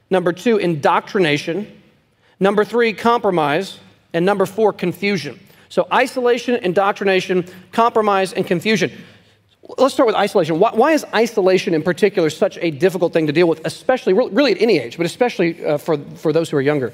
number 0.09 0.33
two, 0.33 0.57
indoctrination, 0.57 1.82
Number 2.43 2.65
three, 2.65 2.93
compromise. 2.93 3.79
And 4.13 4.27
number 4.27 4.47
four, 4.47 4.73
confusion. 4.73 5.39
So 5.69 5.87
isolation, 5.93 6.57
indoctrination, 6.57 7.47
compromise, 7.71 8.33
and 8.33 8.45
confusion. 8.45 8.91
Let's 9.79 9.95
start 9.95 10.09
with 10.09 10.17
isolation. 10.17 10.59
Why, 10.59 10.75
why, 10.75 10.91
is 10.91 11.07
isolation 11.15 11.73
in 11.73 11.85
particular 11.85 12.31
such 12.31 12.59
a 12.61 12.73
difficult 12.73 13.13
thing 13.13 13.29
to 13.29 13.33
deal 13.33 13.47
with, 13.47 13.65
especially, 13.65 14.13
really 14.13 14.51
at 14.51 14.61
any 14.61 14.81
age, 14.81 14.97
but 14.97 15.07
especially 15.07 15.65
uh, 15.65 15.79
for, 15.79 15.97
for 16.17 16.33
those 16.33 16.51
who 16.51 16.57
are 16.57 16.61
younger? 16.61 16.93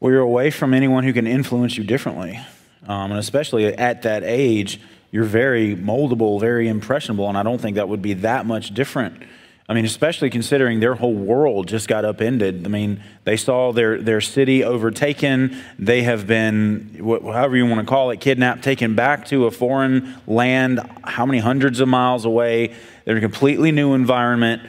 Well, 0.00 0.12
you're 0.12 0.22
away 0.22 0.50
from 0.50 0.72
anyone 0.72 1.04
who 1.04 1.12
can 1.12 1.26
influence 1.26 1.76
you 1.76 1.84
differently. 1.84 2.40
Um, 2.86 3.10
and 3.10 3.20
especially 3.20 3.66
at 3.66 4.02
that 4.02 4.24
age, 4.24 4.80
you're 5.10 5.24
very 5.24 5.76
moldable, 5.76 6.40
very 6.40 6.68
impressionable, 6.68 7.28
and 7.28 7.36
I 7.36 7.42
don't 7.42 7.60
think 7.60 7.76
that 7.76 7.90
would 7.90 8.02
be 8.02 8.14
that 8.14 8.46
much 8.46 8.72
different 8.72 9.22
I 9.70 9.74
mean, 9.74 9.84
especially 9.84 10.30
considering 10.30 10.80
their 10.80 10.94
whole 10.94 11.12
world 11.12 11.68
just 11.68 11.88
got 11.88 12.02
upended. 12.02 12.64
I 12.64 12.70
mean, 12.70 13.02
they 13.24 13.36
saw 13.36 13.70
their, 13.70 14.00
their 14.00 14.22
city 14.22 14.64
overtaken. 14.64 15.58
They 15.78 16.04
have 16.04 16.26
been, 16.26 16.96
however 16.98 17.54
you 17.54 17.66
want 17.66 17.80
to 17.80 17.86
call 17.86 18.10
it, 18.10 18.18
kidnapped, 18.18 18.64
taken 18.64 18.94
back 18.94 19.26
to 19.26 19.44
a 19.44 19.50
foreign 19.50 20.16
land, 20.26 20.80
how 21.04 21.26
many 21.26 21.38
hundreds 21.38 21.80
of 21.80 21.88
miles 21.88 22.24
away. 22.24 22.74
They're 23.04 23.16
in 23.16 23.18
a 23.18 23.20
completely 23.20 23.70
new 23.70 23.92
environment. 23.92 24.62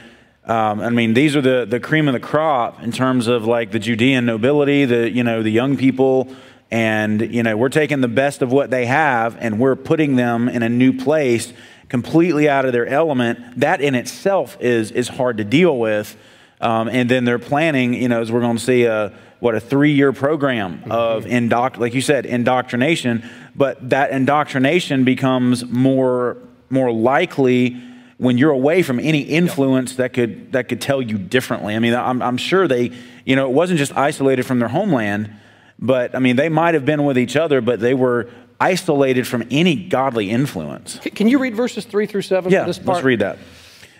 Um, 0.43 0.81
I 0.81 0.89
mean, 0.89 1.13
these 1.13 1.33
are 1.37 1.41
the, 1.41 1.65
the 1.65 1.79
cream 1.79 2.09
of 2.09 2.13
the 2.13 2.19
crop 2.19 2.83
in 2.83 2.91
terms 2.91 3.27
of 3.27 3.45
like 3.45 3.71
the 3.71 3.79
Judean 3.79 4.25
nobility, 4.25 4.83
the, 4.83 5.09
you 5.09 5.23
know, 5.23 5.41
the 5.41 5.51
young 5.51 5.77
people. 5.77 6.35
And, 6.71 7.21
you 7.33 7.41
know, 7.41 7.55
we're 7.55 7.69
taking 7.69 8.01
the 8.01 8.09
best 8.09 8.41
of 8.41 8.51
what 8.51 8.69
they 8.69 8.85
have 8.85 9.37
and 9.39 9.59
we're 9.59 9.77
putting 9.77 10.17
them 10.17 10.49
in 10.49 10.61
a 10.61 10.69
new 10.69 10.91
place 10.91 11.53
completely 11.89 12.47
out 12.47 12.65
of 12.65 12.71
their 12.71 12.87
element, 12.87 13.59
that 13.59 13.81
in 13.81 13.95
itself 13.95 14.57
is, 14.61 14.91
is 14.91 15.07
hard 15.07 15.37
to 15.37 15.43
deal 15.43 15.77
with. 15.77 16.15
Um, 16.61 16.87
and 16.87 17.09
then 17.09 17.25
they're 17.25 17.39
planning, 17.39 17.93
you 17.93 18.07
know, 18.07 18.21
as 18.21 18.31
we're 18.31 18.41
going 18.41 18.57
to 18.57 18.63
see, 18.63 18.83
a, 18.83 19.13
what, 19.39 19.55
a 19.55 19.59
three 19.59 19.93
year 19.93 20.13
program 20.13 20.79
mm-hmm. 20.79 20.91
of, 20.91 21.25
indoct- 21.25 21.77
like 21.77 21.93
you 21.93 22.01
said, 22.01 22.25
indoctrination. 22.25 23.27
But 23.55 23.89
that 23.89 24.11
indoctrination 24.11 25.03
becomes 25.03 25.65
more, 25.65 26.37
more 26.69 26.91
likely 26.91 27.81
when 28.17 28.37
you're 28.37 28.51
away 28.51 28.83
from 28.83 28.99
any 28.99 29.21
influence 29.21 29.95
that 29.95 30.11
could, 30.11 30.51
that 30.51 30.67
could 30.67 30.81
tell 30.81 31.01
you 31.01 31.17
differently. 31.17 31.73
I 31.73 31.79
mean, 31.79 31.95
I'm, 31.95 32.21
I'm 32.21 32.37
sure 32.37 32.67
they, 32.67 32.91
you 33.25 33.35
know, 33.35 33.49
it 33.49 33.53
wasn't 33.53 33.79
just 33.79 33.95
isolated 33.95 34.43
from 34.43 34.59
their 34.59 34.67
homeland, 34.67 35.33
but 35.79 36.13
I 36.13 36.19
mean, 36.19 36.35
they 36.35 36.49
might 36.49 36.73
have 36.73 36.83
been 36.83 37.05
with 37.05 37.17
each 37.17 37.37
other, 37.37 37.61
but 37.61 37.79
they 37.79 37.93
were 37.93 38.29
isolated 38.59 39.27
from 39.27 39.47
any 39.49 39.75
godly 39.75 40.29
influence. 40.29 40.99
Can 40.99 41.27
you 41.27 41.39
read 41.39 41.55
verses 41.55 41.85
3 41.85 42.05
through 42.05 42.23
7 42.23 42.51
yeah, 42.51 42.65
this 42.65 42.77
part? 42.77 42.95
Let's 42.95 43.05
read 43.05 43.19
that. 43.19 43.37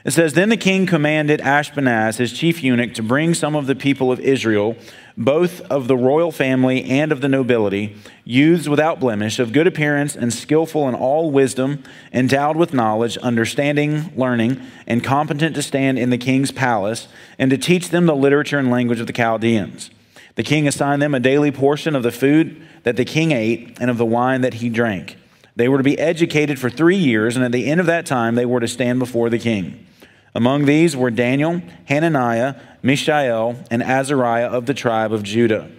It 0.05 0.11
says, 0.11 0.33
Then 0.33 0.49
the 0.49 0.57
king 0.57 0.85
commanded 0.85 1.41
Ashpenaz, 1.41 2.17
his 2.17 2.31
chief 2.31 2.63
eunuch, 2.63 2.93
to 2.95 3.03
bring 3.03 3.33
some 3.33 3.55
of 3.55 3.67
the 3.67 3.75
people 3.75 4.11
of 4.11 4.19
Israel, 4.19 4.77
both 5.17 5.59
of 5.61 5.87
the 5.87 5.97
royal 5.97 6.31
family 6.31 6.85
and 6.85 7.11
of 7.11 7.19
the 7.19 7.27
nobility, 7.27 7.97
youths 8.23 8.69
without 8.69 9.01
blemish, 9.01 9.39
of 9.39 9.51
good 9.51 9.67
appearance 9.67 10.15
and 10.15 10.33
skillful 10.33 10.87
in 10.87 10.95
all 10.95 11.31
wisdom, 11.31 11.83
endowed 12.13 12.55
with 12.55 12.73
knowledge, 12.73 13.17
understanding, 13.17 14.13
learning, 14.15 14.61
and 14.87 15.03
competent 15.03 15.55
to 15.55 15.61
stand 15.61 15.99
in 15.99 16.09
the 16.09 16.17
king's 16.17 16.51
palace, 16.51 17.09
and 17.37 17.51
to 17.51 17.57
teach 17.57 17.89
them 17.89 18.05
the 18.05 18.15
literature 18.15 18.57
and 18.57 18.71
language 18.71 19.01
of 19.01 19.07
the 19.07 19.13
Chaldeans 19.13 19.89
The 20.35 20.43
king 20.43 20.67
assigned 20.67 21.01
them 21.01 21.13
a 21.13 21.19
daily 21.19 21.51
portion 21.51 21.93
of 21.95 22.03
the 22.03 22.11
food 22.11 22.65
that 22.83 22.95
the 22.95 23.05
king 23.05 23.31
ate 23.31 23.77
and 23.79 23.89
of 23.89 23.97
the 23.97 24.05
wine 24.05 24.41
that 24.41 24.55
he 24.55 24.69
drank. 24.69 25.17
They 25.55 25.67
were 25.67 25.77
to 25.77 25.83
be 25.83 25.99
educated 25.99 26.57
for 26.57 26.69
three 26.69 26.95
years, 26.95 27.35
and 27.35 27.43
at 27.43 27.51
the 27.51 27.69
end 27.69 27.79
of 27.79 27.85
that 27.87 28.05
time, 28.05 28.35
they 28.35 28.45
were 28.45 28.59
to 28.59 28.67
stand 28.67 28.99
before 28.99 29.29
the 29.29 29.39
king. 29.39 29.85
Among 30.33 30.65
these 30.65 30.95
were 30.95 31.11
Daniel, 31.11 31.61
Hananiah, 31.85 32.55
Mishael, 32.81 33.55
and 33.69 33.83
Azariah 33.83 34.47
of 34.47 34.67
the 34.67 34.73
tribe 34.73 35.11
of 35.11 35.23
Judah. 35.23 35.69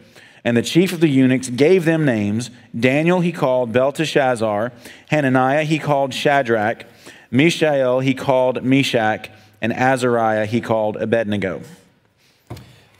And 0.44 0.56
the 0.56 0.62
chief 0.62 0.92
of 0.92 1.00
the 1.00 1.08
eunuchs 1.08 1.48
gave 1.48 1.84
them 1.84 2.04
names. 2.04 2.50
Daniel 2.78 3.20
he 3.20 3.32
called 3.32 3.72
Belteshazzar, 3.72 4.72
Hananiah 5.08 5.64
he 5.64 5.78
called 5.78 6.14
Shadrach, 6.14 6.84
Mishael 7.30 8.00
he 8.00 8.14
called 8.14 8.64
Meshach, 8.64 9.30
and 9.60 9.72
Azariah 9.72 10.46
he 10.46 10.60
called 10.60 10.96
Abednego. 10.96 11.62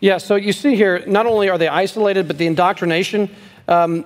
Yeah, 0.00 0.16
so 0.16 0.36
you 0.36 0.52
see 0.52 0.76
here, 0.76 1.04
not 1.06 1.26
only 1.26 1.50
are 1.50 1.58
they 1.58 1.68
isolated, 1.68 2.26
but 2.26 2.38
the 2.38 2.46
indoctrination. 2.46 3.28
Um, 3.70 4.04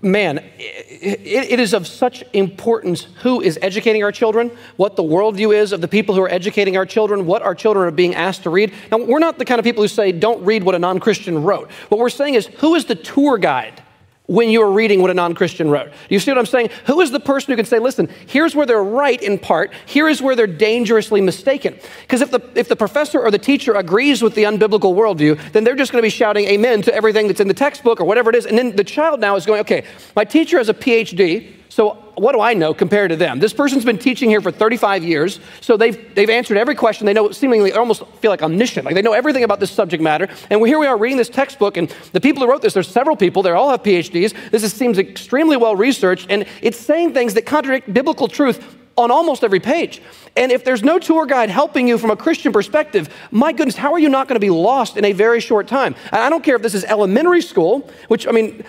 man, 0.00 0.38
it, 0.58 1.20
it 1.24 1.60
is 1.60 1.74
of 1.74 1.86
such 1.86 2.22
importance 2.32 3.08
who 3.22 3.40
is 3.40 3.58
educating 3.60 4.04
our 4.04 4.12
children, 4.12 4.50
what 4.76 4.94
the 4.94 5.02
worldview 5.02 5.54
is 5.54 5.72
of 5.72 5.80
the 5.80 5.88
people 5.88 6.14
who 6.14 6.22
are 6.22 6.30
educating 6.30 6.76
our 6.76 6.86
children, 6.86 7.26
what 7.26 7.42
our 7.42 7.54
children 7.54 7.86
are 7.86 7.90
being 7.90 8.14
asked 8.14 8.44
to 8.44 8.50
read. 8.50 8.72
Now, 8.92 8.98
we're 8.98 9.18
not 9.18 9.38
the 9.38 9.44
kind 9.44 9.58
of 9.58 9.64
people 9.64 9.82
who 9.82 9.88
say, 9.88 10.12
don't 10.12 10.44
read 10.44 10.62
what 10.62 10.76
a 10.76 10.78
non 10.78 11.00
Christian 11.00 11.42
wrote. 11.42 11.70
What 11.88 11.98
we're 11.98 12.08
saying 12.08 12.34
is, 12.34 12.46
who 12.46 12.76
is 12.76 12.84
the 12.84 12.94
tour 12.94 13.38
guide? 13.38 13.82
When 14.26 14.48
you 14.50 14.62
are 14.62 14.70
reading 14.70 15.00
what 15.02 15.10
a 15.10 15.14
non 15.14 15.34
Christian 15.34 15.70
wrote. 15.70 15.92
You 16.08 16.18
see 16.18 16.30
what 16.30 16.38
I'm 16.38 16.46
saying? 16.46 16.70
Who 16.86 17.00
is 17.00 17.10
the 17.10 17.20
person 17.20 17.52
who 17.52 17.56
can 17.56 17.64
say, 17.64 17.78
listen, 17.78 18.08
here's 18.26 18.54
where 18.54 18.66
they're 18.66 18.82
right 18.82 19.20
in 19.22 19.38
part, 19.38 19.72
here 19.86 20.08
is 20.08 20.20
where 20.20 20.34
they're 20.34 20.46
dangerously 20.46 21.20
mistaken? 21.20 21.78
Because 22.02 22.20
if 22.20 22.30
the, 22.30 22.40
if 22.54 22.68
the 22.68 22.76
professor 22.76 23.20
or 23.20 23.30
the 23.30 23.38
teacher 23.38 23.74
agrees 23.74 24.22
with 24.22 24.34
the 24.34 24.44
unbiblical 24.44 24.94
worldview, 24.94 25.52
then 25.52 25.64
they're 25.64 25.76
just 25.76 25.92
going 25.92 26.02
to 26.02 26.06
be 26.06 26.10
shouting 26.10 26.46
amen 26.46 26.82
to 26.82 26.94
everything 26.94 27.26
that's 27.26 27.40
in 27.40 27.48
the 27.48 27.54
textbook 27.54 28.00
or 28.00 28.04
whatever 28.04 28.30
it 28.30 28.36
is. 28.36 28.46
And 28.46 28.58
then 28.58 28.76
the 28.76 28.84
child 28.84 29.20
now 29.20 29.36
is 29.36 29.46
going, 29.46 29.60
okay, 29.60 29.84
my 30.14 30.24
teacher 30.24 30.58
has 30.58 30.68
a 30.68 30.74
PhD. 30.74 31.52
So 31.68 32.05
what 32.16 32.32
do 32.32 32.40
I 32.40 32.54
know 32.54 32.72
compared 32.72 33.10
to 33.10 33.16
them? 33.16 33.38
This 33.38 33.52
person's 33.52 33.84
been 33.84 33.98
teaching 33.98 34.30
here 34.30 34.40
for 34.40 34.50
35 34.50 35.04
years, 35.04 35.38
so 35.60 35.76
they've, 35.76 36.14
they've 36.14 36.30
answered 36.30 36.56
every 36.56 36.74
question. 36.74 37.06
They 37.06 37.12
know 37.12 37.30
seemingly 37.30 37.72
almost 37.72 38.04
feel 38.20 38.30
like 38.30 38.42
omniscient, 38.42 38.86
like 38.86 38.94
they 38.94 39.02
know 39.02 39.12
everything 39.12 39.44
about 39.44 39.60
this 39.60 39.70
subject 39.70 40.02
matter. 40.02 40.28
And 40.50 40.66
here 40.66 40.78
we 40.78 40.86
are 40.86 40.96
reading 40.96 41.18
this 41.18 41.28
textbook, 41.28 41.76
and 41.76 41.88
the 42.12 42.20
people 42.20 42.42
who 42.42 42.50
wrote 42.50 42.62
this, 42.62 42.72
there's 42.74 42.88
several 42.88 43.16
people, 43.16 43.42
they 43.42 43.50
all 43.50 43.70
have 43.70 43.82
PhDs. 43.82 44.34
This 44.50 44.62
is, 44.62 44.72
seems 44.72 44.98
extremely 44.98 45.56
well 45.56 45.76
researched, 45.76 46.26
and 46.30 46.46
it's 46.62 46.78
saying 46.78 47.12
things 47.12 47.34
that 47.34 47.44
contradict 47.44 47.92
biblical 47.92 48.28
truth 48.28 48.76
on 48.96 49.10
almost 49.10 49.44
every 49.44 49.60
page. 49.60 50.00
And 50.36 50.50
if 50.50 50.64
there's 50.64 50.82
no 50.82 50.98
tour 50.98 51.26
guide 51.26 51.50
helping 51.50 51.86
you 51.86 51.98
from 51.98 52.10
a 52.10 52.16
Christian 52.16 52.50
perspective, 52.50 53.14
my 53.30 53.52
goodness, 53.52 53.76
how 53.76 53.92
are 53.92 53.98
you 53.98 54.08
not 54.08 54.26
going 54.26 54.36
to 54.36 54.40
be 54.40 54.50
lost 54.50 54.96
in 54.96 55.04
a 55.04 55.12
very 55.12 55.40
short 55.40 55.68
time? 55.68 55.94
And 56.06 56.22
I 56.22 56.30
don't 56.30 56.42
care 56.42 56.56
if 56.56 56.62
this 56.62 56.74
is 56.74 56.84
elementary 56.84 57.42
school, 57.42 57.90
which, 58.08 58.26
I 58.26 58.30
mean, 58.30 58.64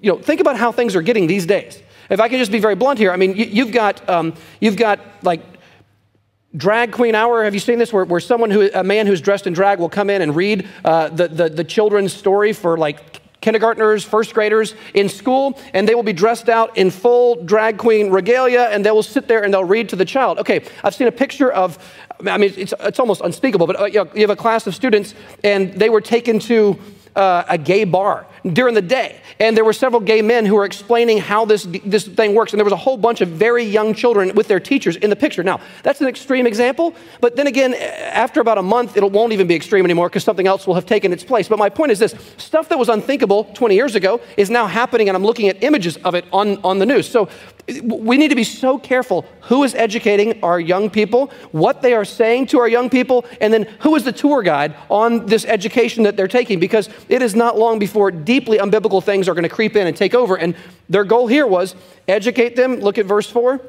you 0.00 0.12
know, 0.12 0.18
think 0.18 0.40
about 0.40 0.56
how 0.56 0.70
things 0.70 0.94
are 0.94 1.02
getting 1.02 1.26
these 1.26 1.46
days. 1.46 1.82
If 2.10 2.18
I 2.20 2.28
can 2.28 2.38
just 2.38 2.52
be 2.52 2.58
very 2.58 2.74
blunt 2.74 2.98
here, 2.98 3.12
I 3.12 3.16
mean, 3.16 3.36
you, 3.36 3.64
have 3.64 3.72
got, 3.72 4.08
um, 4.08 4.34
you've 4.60 4.76
got 4.76 4.98
like 5.22 5.40
drag 6.56 6.92
queen 6.92 7.14
hour. 7.14 7.44
Have 7.44 7.54
you 7.54 7.60
seen 7.60 7.78
this? 7.78 7.92
Where, 7.92 8.04
where 8.04 8.20
someone 8.20 8.50
who, 8.50 8.68
a 8.74 8.82
man 8.82 9.06
who's 9.06 9.20
dressed 9.20 9.46
in 9.46 9.52
drag 9.52 9.78
will 9.78 9.88
come 9.88 10.10
in 10.10 10.20
and 10.20 10.34
read 10.34 10.68
uh, 10.84 11.08
the, 11.08 11.28
the, 11.28 11.48
the 11.48 11.64
children's 11.64 12.12
story 12.12 12.52
for 12.52 12.76
like 12.76 13.20
kindergartners, 13.40 14.04
first 14.04 14.34
graders 14.34 14.74
in 14.92 15.08
school, 15.08 15.58
and 15.72 15.88
they 15.88 15.94
will 15.94 16.02
be 16.02 16.12
dressed 16.12 16.48
out 16.48 16.76
in 16.76 16.90
full 16.90 17.42
drag 17.44 17.78
queen 17.78 18.10
regalia, 18.10 18.64
and 18.64 18.84
they 18.84 18.90
will 18.90 19.02
sit 19.02 19.28
there 19.28 19.44
and 19.44 19.54
they'll 19.54 19.64
read 19.64 19.88
to 19.88 19.96
the 19.96 20.04
child. 20.04 20.38
Okay, 20.38 20.64
I've 20.84 20.94
seen 20.94 21.06
a 21.06 21.12
picture 21.12 21.50
of, 21.50 21.78
I 22.26 22.36
mean, 22.36 22.52
it's, 22.56 22.74
it's 22.80 22.98
almost 22.98 23.20
unspeakable, 23.22 23.66
but 23.66 23.80
uh, 23.80 23.84
you, 23.84 24.04
know, 24.04 24.10
you 24.14 24.20
have 24.22 24.30
a 24.30 24.36
class 24.36 24.66
of 24.66 24.74
students, 24.74 25.14
and 25.44 25.72
they 25.74 25.88
were 25.88 26.00
taken 26.00 26.38
to 26.40 26.78
uh, 27.16 27.44
a 27.48 27.56
gay 27.56 27.84
bar 27.84 28.26
during 28.44 28.74
the 28.74 28.82
day. 28.82 29.20
And 29.38 29.56
there 29.56 29.64
were 29.64 29.72
several 29.72 30.00
gay 30.00 30.22
men 30.22 30.46
who 30.46 30.54
were 30.54 30.64
explaining 30.64 31.18
how 31.18 31.44
this, 31.44 31.66
this 31.84 32.06
thing 32.06 32.34
works. 32.34 32.52
And 32.52 32.58
there 32.58 32.64
was 32.64 32.72
a 32.72 32.76
whole 32.76 32.96
bunch 32.96 33.20
of 33.20 33.28
very 33.28 33.64
young 33.64 33.94
children 33.94 34.34
with 34.34 34.48
their 34.48 34.60
teachers 34.60 34.96
in 34.96 35.10
the 35.10 35.16
picture. 35.16 35.42
Now, 35.42 35.60
that's 35.82 36.00
an 36.00 36.08
extreme 36.08 36.46
example. 36.46 36.94
But 37.20 37.36
then 37.36 37.46
again, 37.46 37.74
after 37.74 38.40
about 38.40 38.58
a 38.58 38.62
month, 38.62 38.96
it 38.96 39.10
won't 39.10 39.32
even 39.32 39.46
be 39.46 39.54
extreme 39.54 39.84
anymore 39.84 40.08
because 40.08 40.24
something 40.24 40.46
else 40.46 40.66
will 40.66 40.74
have 40.74 40.86
taken 40.86 41.12
its 41.12 41.24
place. 41.24 41.48
But 41.48 41.58
my 41.58 41.68
point 41.68 41.92
is 41.92 41.98
this 41.98 42.14
stuff 42.36 42.68
that 42.68 42.78
was 42.78 42.88
unthinkable 42.88 43.44
20 43.44 43.74
years 43.74 43.94
ago 43.94 44.20
is 44.36 44.50
now 44.50 44.66
happening. 44.66 45.08
And 45.08 45.16
I'm 45.16 45.24
looking 45.24 45.48
at 45.48 45.62
images 45.62 45.96
of 45.98 46.14
it 46.14 46.24
on, 46.32 46.58
on 46.64 46.78
the 46.78 46.86
news. 46.86 47.08
So 47.08 47.28
we 47.82 48.16
need 48.16 48.28
to 48.28 48.36
be 48.36 48.44
so 48.44 48.78
careful 48.78 49.24
who 49.42 49.64
is 49.64 49.74
educating 49.74 50.42
our 50.42 50.58
young 50.58 50.90
people, 50.90 51.30
what 51.52 51.82
they 51.82 51.94
are 51.94 52.04
saying 52.04 52.46
to 52.46 52.58
our 52.58 52.68
young 52.68 52.90
people, 52.90 53.24
and 53.40 53.52
then 53.52 53.64
who 53.80 53.94
is 53.96 54.04
the 54.04 54.12
tour 54.12 54.42
guide 54.42 54.74
on 54.88 55.26
this 55.26 55.44
education 55.44 56.04
that 56.04 56.16
they're 56.16 56.28
taking 56.28 56.58
because 56.58 56.88
it 57.08 57.22
is 57.22 57.34
not 57.34 57.58
long 57.58 57.78
before 57.78 58.10
deeply 58.30 58.58
unbiblical 58.58 59.02
things 59.02 59.28
are 59.28 59.34
going 59.34 59.42
to 59.42 59.48
creep 59.48 59.74
in 59.74 59.88
and 59.88 59.96
take 59.96 60.14
over. 60.14 60.36
And 60.36 60.54
their 60.88 61.02
goal 61.02 61.26
here 61.26 61.48
was 61.48 61.74
educate 62.06 62.54
them. 62.54 62.76
Look 62.76 62.96
at 62.96 63.06
verse 63.06 63.28
4. 63.28 63.60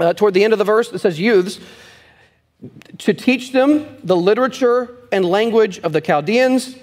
Uh, 0.00 0.12
toward 0.12 0.34
the 0.34 0.42
end 0.42 0.52
of 0.52 0.58
the 0.58 0.64
verse, 0.64 0.92
it 0.92 0.98
says, 0.98 1.20
Youths, 1.20 1.60
to 2.98 3.14
teach 3.14 3.52
them 3.52 3.86
the 4.02 4.16
literature 4.16 4.92
and 5.12 5.24
language 5.24 5.78
of 5.78 5.92
the 5.92 6.00
Chaldeans 6.00 6.74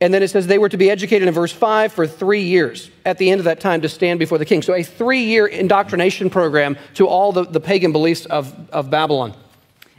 and 0.00 0.12
then 0.12 0.22
it 0.22 0.28
says 0.28 0.46
they 0.46 0.58
were 0.58 0.68
to 0.68 0.76
be 0.76 0.90
educated 0.90 1.26
in 1.26 1.32
verse 1.32 1.52
5 1.52 1.92
for 1.92 2.06
three 2.06 2.42
years 2.42 2.90
at 3.04 3.16
the 3.16 3.30
end 3.30 3.38
of 3.38 3.46
that 3.46 3.60
time 3.60 3.80
to 3.80 3.88
stand 3.88 4.18
before 4.18 4.36
the 4.36 4.44
king. 4.44 4.60
So, 4.60 4.74
a 4.74 4.82
three 4.82 5.24
year 5.24 5.46
indoctrination 5.46 6.28
program 6.28 6.76
to 6.94 7.06
all 7.06 7.32
the, 7.32 7.44
the 7.44 7.60
pagan 7.60 7.92
beliefs 7.92 8.26
of, 8.26 8.54
of 8.70 8.90
Babylon. 8.90 9.34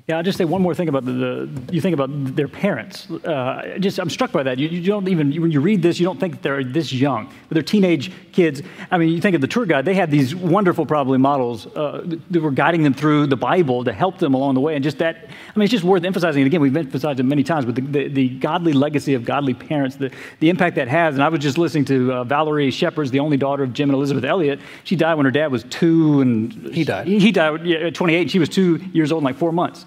Yeah, 0.08 0.16
I'll 0.16 0.24
just 0.24 0.38
say 0.38 0.46
one 0.46 0.62
more 0.62 0.74
thing 0.74 0.88
about 0.88 1.04
the, 1.04 1.12
the 1.12 1.74
you 1.74 1.82
think 1.82 1.94
about 1.94 2.08
their 2.34 2.48
parents. 2.48 3.12
Uh, 3.12 3.76
just 3.78 4.00
I'm 4.00 4.10
struck 4.10 4.32
by 4.32 4.42
that. 4.44 4.58
You, 4.58 4.70
you, 4.70 4.82
don't 4.82 5.06
even 5.10 5.42
when 5.42 5.52
you 5.52 5.60
read 5.60 5.82
this, 5.82 6.00
you 6.00 6.06
don't 6.06 6.18
think 6.18 6.42
they're 6.42 6.64
this 6.64 6.94
young, 6.94 7.26
but 7.26 7.56
they're 7.56 7.62
teenage 7.62 8.10
kids. 8.32 8.62
I 8.90 9.00
mean, 9.00 9.10
you 9.10 9.20
think 9.20 9.36
of 9.36 9.42
the 9.42 9.50
tour 9.50 9.66
guide; 9.66 9.84
they 9.84 9.96
had 9.96 10.10
these 10.10 10.34
wonderful, 10.34 10.86
probably 10.86 11.18
models 11.18 11.66
uh, 11.76 12.06
that 12.32 12.42
were 12.42 12.52
guiding 12.52 12.84
them 12.84 12.94
through 12.94 13.28
the 13.28 13.36
Bible 13.36 13.84
to 13.84 13.92
help 13.92 14.18
them 14.18 14.34
along 14.34 14.54
the 14.54 14.62
way. 14.62 14.76
And 14.76 14.84
just 14.84 15.00
that, 15.00 15.18
I 15.26 15.60
mean, 15.60 15.66
it's 15.66 15.74
just 15.74 15.84
worth 15.84 16.06
emphasizing. 16.06 16.42
And 16.42 16.48
again, 16.48 16.62
we've 16.62 16.78
emphasized 16.78 17.20
it 17.20 17.24
many 17.24 17.44
times, 17.44 17.66
but 17.66 17.76
the, 17.76 17.82
the, 17.82 18.08
the 18.08 18.30
godly 18.30 18.72
legacy 18.72 19.14
of 19.14 19.26
godly 19.26 19.56
parents, 19.56 19.98
the, 19.98 20.10
the 20.40 20.50
impact 20.50 20.78
that 20.78 20.88
has. 20.88 21.16
And 21.16 21.24
I 21.24 21.28
was 21.28 21.42
just 21.42 21.58
listening 21.58 21.84
to 21.84 22.14
uh, 22.14 22.24
Valerie 22.24 22.72
Shepard's, 22.72 23.12
the 23.12 23.20
only 23.20 23.36
daughter 23.36 23.64
of 23.64 23.74
Jim 23.74 23.90
and 23.90 23.96
Elizabeth 23.96 24.24
Elliot. 24.24 24.62
She 24.86 24.96
died 24.96 25.16
when 25.16 25.26
her 25.26 25.32
dad 25.32 25.52
was 25.52 25.66
two, 25.66 26.22
and 26.22 26.74
he 26.74 26.86
died. 26.86 27.08
He, 27.08 27.20
he 27.20 27.34
died 27.34 27.68
at 27.68 27.94
28. 27.94 28.32
She 28.32 28.40
was 28.40 28.48
two 28.48 28.78
years 28.94 29.12
old, 29.12 29.20
and 29.24 29.26
like 29.26 29.36
four 29.36 29.52
months. 29.52 29.84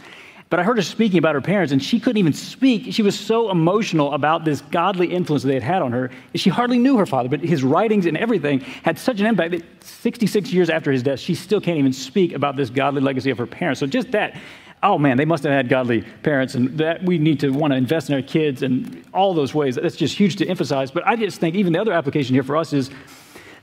But 0.50 0.58
I 0.58 0.64
heard 0.64 0.78
her 0.78 0.82
speaking 0.82 1.18
about 1.18 1.36
her 1.36 1.40
parents, 1.40 1.72
and 1.72 1.80
she 1.82 2.00
couldn't 2.00 2.18
even 2.18 2.32
speak. 2.32 2.92
She 2.92 3.02
was 3.02 3.18
so 3.18 3.52
emotional 3.52 4.12
about 4.14 4.44
this 4.44 4.60
godly 4.62 5.06
influence 5.06 5.44
they 5.44 5.54
had 5.54 5.62
had 5.62 5.80
on 5.80 5.92
her. 5.92 6.10
She 6.34 6.50
hardly 6.50 6.76
knew 6.76 6.96
her 6.98 7.06
father, 7.06 7.28
but 7.28 7.40
his 7.40 7.62
writings 7.62 8.04
and 8.04 8.16
everything 8.16 8.58
had 8.58 8.98
such 8.98 9.20
an 9.20 9.26
impact 9.26 9.52
that 9.52 9.62
66 9.84 10.52
years 10.52 10.68
after 10.68 10.90
his 10.90 11.04
death, 11.04 11.20
she 11.20 11.36
still 11.36 11.60
can't 11.60 11.78
even 11.78 11.92
speak 11.92 12.32
about 12.32 12.56
this 12.56 12.68
godly 12.68 13.00
legacy 13.00 13.30
of 13.30 13.38
her 13.38 13.46
parents. 13.46 13.78
So 13.78 13.86
just 13.86 14.10
that, 14.10 14.40
oh 14.82 14.98
man, 14.98 15.16
they 15.16 15.24
must 15.24 15.44
have 15.44 15.52
had 15.52 15.68
godly 15.68 16.02
parents, 16.24 16.56
and 16.56 16.76
that 16.78 17.00
we 17.04 17.16
need 17.18 17.38
to 17.40 17.50
want 17.50 17.72
to 17.72 17.76
invest 17.76 18.08
in 18.08 18.16
our 18.16 18.22
kids 18.22 18.64
and 18.64 19.04
all 19.14 19.34
those 19.34 19.54
ways. 19.54 19.76
That's 19.76 19.94
just 19.94 20.18
huge 20.18 20.34
to 20.36 20.46
emphasize. 20.48 20.90
But 20.90 21.06
I 21.06 21.14
just 21.14 21.38
think 21.38 21.54
even 21.54 21.72
the 21.72 21.80
other 21.80 21.92
application 21.92 22.34
here 22.34 22.42
for 22.42 22.56
us 22.56 22.72
is 22.72 22.90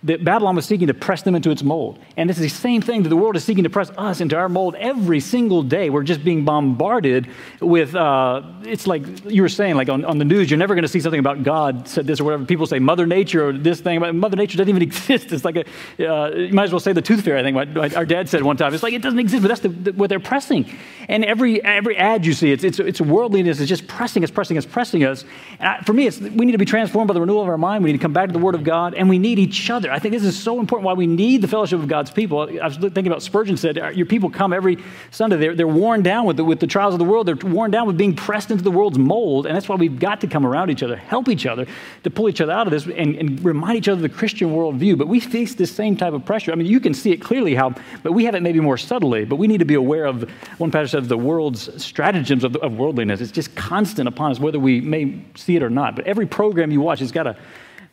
that 0.03 0.23
Babylon 0.23 0.55
was 0.55 0.65
seeking 0.65 0.87
to 0.87 0.93
press 0.93 1.23
them 1.23 1.35
into 1.35 1.49
its 1.49 1.63
mold. 1.63 1.99
And 2.17 2.29
it's 2.29 2.39
the 2.39 2.49
same 2.49 2.81
thing 2.81 3.03
that 3.03 3.09
the 3.09 3.15
world 3.15 3.35
is 3.35 3.43
seeking 3.43 3.63
to 3.63 3.69
press 3.69 3.89
us 3.97 4.21
into 4.21 4.35
our 4.35 4.47
mold 4.47 4.75
every 4.75 5.19
single 5.19 5.63
day. 5.63 5.89
We're 5.89 6.03
just 6.03 6.23
being 6.23 6.45
bombarded 6.45 7.27
with, 7.59 7.95
uh, 7.95 8.43
it's 8.63 8.85
like 8.85 9.03
you 9.25 9.41
were 9.41 9.49
saying, 9.49 9.75
like 9.75 9.89
on, 9.89 10.05
on 10.05 10.17
the 10.17 10.25
news, 10.25 10.51
you're 10.51 10.59
never 10.59 10.75
going 10.75 10.83
to 10.83 10.87
see 10.87 10.99
something 10.99 11.19
about 11.19 11.43
God 11.43 11.87
said 11.87 12.05
this 12.05 12.19
or 12.19 12.25
whatever. 12.25 12.45
People 12.45 12.67
say 12.67 12.79
Mother 12.79 13.07
Nature 13.07 13.49
or 13.49 13.53
this 13.53 13.81
thing. 13.81 13.97
About, 13.97 14.13
Mother 14.13 14.37
Nature 14.37 14.57
doesn't 14.57 14.69
even 14.69 14.81
exist. 14.87 15.31
It's 15.31 15.43
like 15.43 15.55
a, 15.55 16.11
uh, 16.11 16.29
you 16.29 16.53
might 16.53 16.65
as 16.65 16.71
well 16.71 16.79
say 16.79 16.93
the 16.93 17.01
tooth 17.01 17.23
fairy, 17.23 17.39
I 17.39 17.43
think 17.43 17.95
our 17.95 18.05
dad 18.05 18.29
said 18.29 18.43
one 18.43 18.57
time. 18.57 18.73
It's 18.73 18.83
like 18.83 18.93
it 18.93 19.01
doesn't 19.01 19.19
exist, 19.19 19.41
but 19.41 19.47
that's 19.47 19.61
the, 19.61 19.69
the, 19.69 19.93
what 19.93 20.09
they're 20.09 20.19
pressing. 20.19 20.71
And 21.09 21.25
every, 21.25 21.63
every 21.63 21.97
ad 21.97 22.25
you 22.25 22.33
see, 22.33 22.51
it's, 22.51 22.63
it's, 22.63 22.79
it's 22.79 23.01
worldliness. 23.01 23.59
It's 23.59 23.69
just 23.69 23.87
pressing 23.87 24.23
us, 24.23 24.31
pressing 24.31 24.57
us, 24.57 24.65
pressing 24.65 25.03
us. 25.03 25.25
I, 25.59 25.81
for 25.83 25.93
me, 25.93 26.07
it's, 26.07 26.19
we 26.19 26.45
need 26.45 26.51
to 26.51 26.57
be 26.57 26.65
transformed 26.65 27.07
by 27.07 27.13
the 27.13 27.21
renewal 27.21 27.41
of 27.41 27.47
our 27.47 27.57
mind. 27.57 27.83
We 27.83 27.91
need 27.91 27.97
to 27.97 28.01
come 28.01 28.13
back 28.13 28.27
to 28.27 28.33
the 28.33 28.39
Word 28.39 28.55
of 28.55 28.63
God, 28.63 28.93
and 28.93 29.09
we 29.09 29.17
need 29.17 29.39
each 29.39 29.69
other. 29.69 29.86
I 29.89 29.99
think 29.99 30.13
this 30.13 30.23
is 30.23 30.37
so 30.37 30.59
important 30.59 30.85
why 30.85 30.93
we 30.93 31.07
need 31.07 31.41
the 31.41 31.47
fellowship 31.47 31.79
of 31.79 31.87
God's 31.87 32.11
people. 32.11 32.41
I 32.41 32.67
was 32.67 32.77
thinking 32.77 33.07
about 33.07 33.21
Spurgeon 33.23 33.57
said, 33.57 33.77
Your 33.95 34.05
people 34.05 34.29
come 34.29 34.53
every 34.53 34.77
Sunday. 35.11 35.37
They're, 35.37 35.55
they're 35.55 35.67
worn 35.67 36.03
down 36.03 36.25
with 36.25 36.37
the, 36.37 36.43
with 36.43 36.59
the 36.59 36.67
trials 36.67 36.93
of 36.93 36.99
the 36.99 37.05
world. 37.05 37.27
They're 37.27 37.35
worn 37.35 37.71
down 37.71 37.87
with 37.87 37.97
being 37.97 38.15
pressed 38.15 38.51
into 38.51 38.63
the 38.63 38.71
world's 38.71 38.97
mold. 38.97 39.45
And 39.45 39.55
that's 39.55 39.69
why 39.69 39.75
we've 39.75 39.99
got 39.99 40.21
to 40.21 40.27
come 40.27 40.45
around 40.45 40.69
each 40.69 40.83
other, 40.83 40.95
help 40.95 41.29
each 41.29 41.45
other 41.45 41.65
to 42.03 42.09
pull 42.09 42.29
each 42.29 42.41
other 42.41 42.53
out 42.53 42.67
of 42.67 42.71
this 42.71 42.85
and, 42.85 43.15
and 43.15 43.43
remind 43.43 43.77
each 43.77 43.87
other 43.87 43.97
of 43.97 44.01
the 44.01 44.17
Christian 44.17 44.49
worldview. 44.49 44.97
But 44.97 45.07
we 45.07 45.19
face 45.19 45.55
this 45.55 45.73
same 45.73 45.97
type 45.97 46.13
of 46.13 46.25
pressure. 46.25 46.51
I 46.51 46.55
mean, 46.55 46.67
you 46.67 46.79
can 46.79 46.93
see 46.93 47.11
it 47.11 47.17
clearly 47.17 47.55
how, 47.55 47.73
but 48.03 48.13
we 48.13 48.25
have 48.25 48.35
it 48.35 48.41
maybe 48.41 48.59
more 48.59 48.77
subtly. 48.77 49.25
But 49.25 49.37
we 49.37 49.47
need 49.47 49.59
to 49.59 49.65
be 49.65 49.75
aware 49.75 50.05
of, 50.05 50.29
one 50.57 50.71
pastor 50.71 50.99
says, 50.99 51.07
the 51.07 51.17
world's 51.17 51.83
stratagems 51.83 52.43
of, 52.43 52.55
of 52.57 52.77
worldliness. 52.77 53.21
It's 53.21 53.31
just 53.31 53.55
constant 53.55 54.07
upon 54.07 54.31
us, 54.31 54.39
whether 54.39 54.59
we 54.59 54.81
may 54.81 55.21
see 55.35 55.55
it 55.55 55.63
or 55.63 55.69
not. 55.69 55.95
But 55.95 56.07
every 56.07 56.25
program 56.25 56.71
you 56.71 56.81
watch 56.81 56.99
has 56.99 57.11
got 57.11 57.23
to 57.23 57.37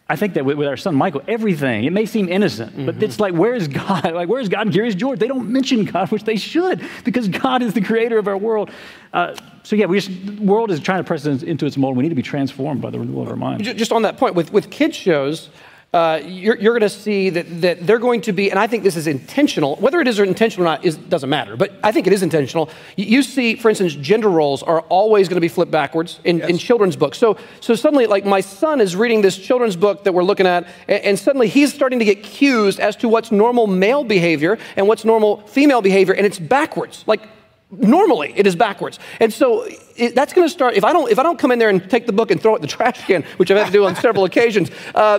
I 0.06 0.16
think 0.16 0.34
that 0.34 0.44
with, 0.44 0.58
with, 0.58 0.68
our 0.68 0.76
son 0.76 0.94
Michael, 0.94 1.22
everything, 1.26 1.84
it 1.84 1.92
may 1.92 2.04
seem 2.04 2.28
innocent, 2.28 2.72
mm-hmm. 2.72 2.86
but 2.86 3.02
it's 3.02 3.18
like, 3.18 3.32
where 3.32 3.54
is 3.54 3.68
God? 3.68 4.04
Like, 4.14 4.28
where 4.28 4.40
is 4.40 4.50
God 4.50 4.66
in 4.66 4.72
Curious 4.72 4.94
George? 4.94 5.18
They 5.18 5.26
don't 5.26 5.50
mention 5.50 5.84
God, 5.86 6.10
which 6.10 6.24
they 6.24 6.36
should, 6.36 6.86
because 7.04 7.26
God 7.28 7.62
is 7.62 7.72
the 7.72 7.80
creator 7.80 8.18
of 8.18 8.28
our 8.28 8.36
world. 8.36 8.70
Uh, 9.12 9.34
so, 9.62 9.76
yeah, 9.76 9.86
we 9.86 9.98
just, 9.98 10.26
the 10.26 10.42
world 10.42 10.70
is 10.70 10.78
trying 10.80 10.98
to 10.98 11.04
press 11.04 11.26
us 11.26 11.42
into 11.42 11.64
its 11.64 11.78
mold. 11.78 11.96
We 11.96 12.02
need 12.02 12.10
to 12.10 12.14
be 12.14 12.22
transformed 12.22 12.82
by 12.82 12.90
the 12.90 12.98
renewal 12.98 13.22
of 13.22 13.28
our 13.30 13.36
mind. 13.36 13.64
Just 13.64 13.92
on 13.92 14.02
that 14.02 14.18
point, 14.18 14.34
with, 14.34 14.52
with 14.52 14.70
kids' 14.70 14.94
shows, 14.94 15.48
uh, 15.94 16.20
you're, 16.26 16.56
you're 16.56 16.72
going 16.72 16.80
to 16.80 16.88
see 16.88 17.30
that, 17.30 17.60
that 17.60 17.86
they're 17.86 18.00
going 18.00 18.20
to 18.20 18.32
be, 18.32 18.50
and 18.50 18.58
I 18.58 18.66
think 18.66 18.82
this 18.82 18.96
is 18.96 19.06
intentional. 19.06 19.76
Whether 19.76 20.00
it 20.00 20.08
is 20.08 20.18
intentional 20.18 20.66
or 20.66 20.72
not 20.72 20.84
is, 20.84 20.96
doesn't 20.96 21.30
matter, 21.30 21.56
but 21.56 21.72
I 21.84 21.92
think 21.92 22.08
it 22.08 22.12
is 22.12 22.24
intentional. 22.24 22.68
You, 22.96 23.04
you 23.04 23.22
see, 23.22 23.54
for 23.54 23.68
instance, 23.68 23.94
gender 23.94 24.28
roles 24.28 24.64
are 24.64 24.80
always 24.88 25.28
going 25.28 25.36
to 25.36 25.40
be 25.40 25.46
flipped 25.46 25.70
backwards 25.70 26.18
in, 26.24 26.38
yes. 26.38 26.50
in 26.50 26.58
children's 26.58 26.96
books. 26.96 27.16
So, 27.16 27.38
so 27.60 27.76
suddenly, 27.76 28.06
like 28.06 28.24
my 28.24 28.40
son 28.40 28.80
is 28.80 28.96
reading 28.96 29.22
this 29.22 29.38
children's 29.38 29.76
book 29.76 30.02
that 30.02 30.12
we're 30.12 30.24
looking 30.24 30.48
at, 30.48 30.66
and, 30.88 31.04
and 31.04 31.18
suddenly 31.18 31.46
he's 31.46 31.72
starting 31.72 32.00
to 32.00 32.04
get 32.04 32.24
cues 32.24 32.80
as 32.80 32.96
to 32.96 33.08
what's 33.08 33.30
normal 33.30 33.68
male 33.68 34.02
behavior 34.02 34.58
and 34.74 34.88
what's 34.88 35.04
normal 35.04 35.46
female 35.46 35.80
behavior, 35.80 36.12
and 36.12 36.26
it's 36.26 36.40
backwards. 36.40 37.04
Like 37.06 37.22
normally 37.70 38.32
it 38.36 38.46
is 38.46 38.54
backwards 38.54 39.00
and 39.18 39.32
so 39.32 39.66
it, 39.96 40.14
that's 40.14 40.32
going 40.32 40.46
to 40.46 40.52
start 40.52 40.74
if 40.74 40.84
i 40.84 40.92
don't 40.92 41.10
if 41.10 41.18
i 41.18 41.22
don't 41.22 41.38
come 41.38 41.52
in 41.52 41.58
there 41.58 41.68
and 41.68 41.88
take 41.90 42.06
the 42.06 42.12
book 42.12 42.30
and 42.30 42.40
throw 42.40 42.54
it 42.54 42.56
in 42.56 42.62
the 42.62 42.68
trash 42.68 43.04
can 43.06 43.22
which 43.36 43.50
i've 43.50 43.58
had 43.58 43.66
to 43.66 43.72
do 43.72 43.84
on 43.84 43.94
several 43.96 44.24
occasions 44.24 44.70
uh, 44.94 45.18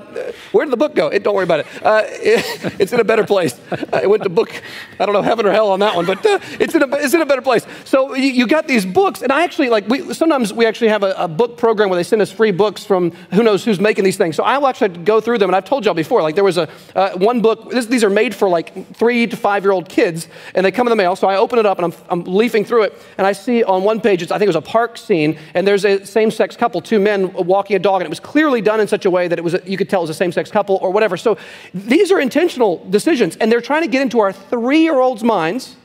where 0.51 0.65
did 0.65 0.71
the 0.71 0.77
book 0.77 0.95
go? 0.95 1.07
It, 1.07 1.23
don't 1.23 1.35
worry 1.35 1.43
about 1.43 1.61
it. 1.61 1.67
Uh, 1.83 2.03
it 2.05 2.75
it's 2.79 2.93
in 2.93 2.99
a 2.99 3.03
better 3.03 3.25
place. 3.25 3.59
Uh, 3.71 3.99
it 4.01 4.09
went 4.09 4.23
to 4.23 4.29
book 4.29 4.61
i 4.99 5.05
don't 5.05 5.13
know 5.13 5.21
heaven 5.21 5.45
or 5.45 5.51
hell 5.51 5.71
on 5.71 5.79
that 5.79 5.95
one 5.95 6.05
but 6.05 6.25
uh, 6.25 6.39
it's, 6.59 6.75
in 6.75 6.83
a, 6.83 6.95
it's 6.97 7.13
in 7.13 7.21
a 7.21 7.25
better 7.25 7.41
place. 7.41 7.65
So 7.83 8.15
you, 8.15 8.31
you, 8.31 8.47
got 8.47 8.67
these 8.67 8.85
books 8.85 9.21
and 9.21 9.31
i 9.31 9.43
actually 9.43 9.69
like 9.69 9.87
we 9.87 10.13
sometimes 10.13 10.53
we 10.53 10.65
actually 10.65 10.89
have 10.89 11.03
a, 11.03 11.13
a, 11.17 11.27
book 11.27 11.57
program 11.57 11.89
where 11.89 11.97
they 11.97 12.03
send 12.03 12.21
us 12.21 12.31
free 12.31 12.51
books 12.51 12.85
from 12.85 13.11
who 13.33 13.43
knows 13.43 13.65
who's 13.65 13.79
making 13.79 14.03
these 14.03 14.17
things. 14.17 14.35
So 14.35 14.43
i'll 14.43 14.67
actually 14.67 14.89
go 14.89 15.19
through 15.19 15.39
them 15.39 15.49
and 15.49 15.55
i've 15.55 15.65
told 15.65 15.85
y'all 15.85 15.93
before 15.93 16.21
like 16.21 16.35
there 16.35 16.43
was 16.43 16.57
a 16.57 16.69
uh, 16.95 17.11
one 17.17 17.41
book 17.41 17.71
this, 17.71 17.87
these 17.87 18.03
are 18.03 18.09
made 18.09 18.33
for 18.33 18.47
like 18.47 18.95
three 18.95 19.27
to 19.27 19.35
five 19.35 19.63
year 19.63 19.71
old 19.71 19.89
kids 19.89 20.27
and 20.53 20.65
they 20.65 20.71
come 20.71 20.87
in 20.87 20.91
the 20.91 20.95
mail 20.95 21.15
so 21.15 21.27
i 21.27 21.35
open 21.35 21.59
it 21.59 21.65
up 21.65 21.79
and 21.79 21.93
i'm, 21.93 21.99
I'm 22.09 22.23
leafing 22.23 22.65
through 22.65 22.83
it, 22.83 23.01
and 23.17 23.25
I 23.25 23.33
see 23.33 23.63
on 23.63 23.83
one 23.83 24.01
page, 24.01 24.21
it's 24.21 24.31
I 24.31 24.37
think 24.37 24.47
it 24.47 24.55
was 24.55 24.55
a 24.55 24.61
park 24.65 24.97
scene, 24.97 25.37
and 25.53 25.67
there's 25.67 25.85
a 25.85 26.05
same 26.05 26.31
sex 26.31 26.55
couple, 26.57 26.81
two 26.81 26.99
men 26.99 27.31
walking 27.33 27.75
a 27.75 27.79
dog, 27.79 28.01
and 28.01 28.07
it 28.07 28.09
was 28.09 28.19
clearly 28.19 28.61
done 28.61 28.79
in 28.79 28.87
such 28.87 29.05
a 29.05 29.09
way 29.09 29.27
that 29.27 29.39
it 29.39 29.43
was, 29.43 29.55
you 29.65 29.77
could 29.77 29.89
tell 29.89 30.01
it 30.01 30.03
was 30.03 30.09
a 30.09 30.13
same 30.13 30.31
sex 30.31 30.51
couple 30.51 30.77
or 30.81 30.91
whatever. 30.91 31.15
So 31.15 31.37
these 31.73 32.11
are 32.11 32.19
intentional 32.19 32.85
decisions, 32.89 33.37
and 33.37 33.51
they're 33.51 33.61
trying 33.61 33.83
to 33.83 33.87
get 33.87 34.01
into 34.01 34.19
our 34.19 34.33
three 34.33 34.79
year 34.79 34.99
olds' 34.99 35.23
minds 35.23 35.75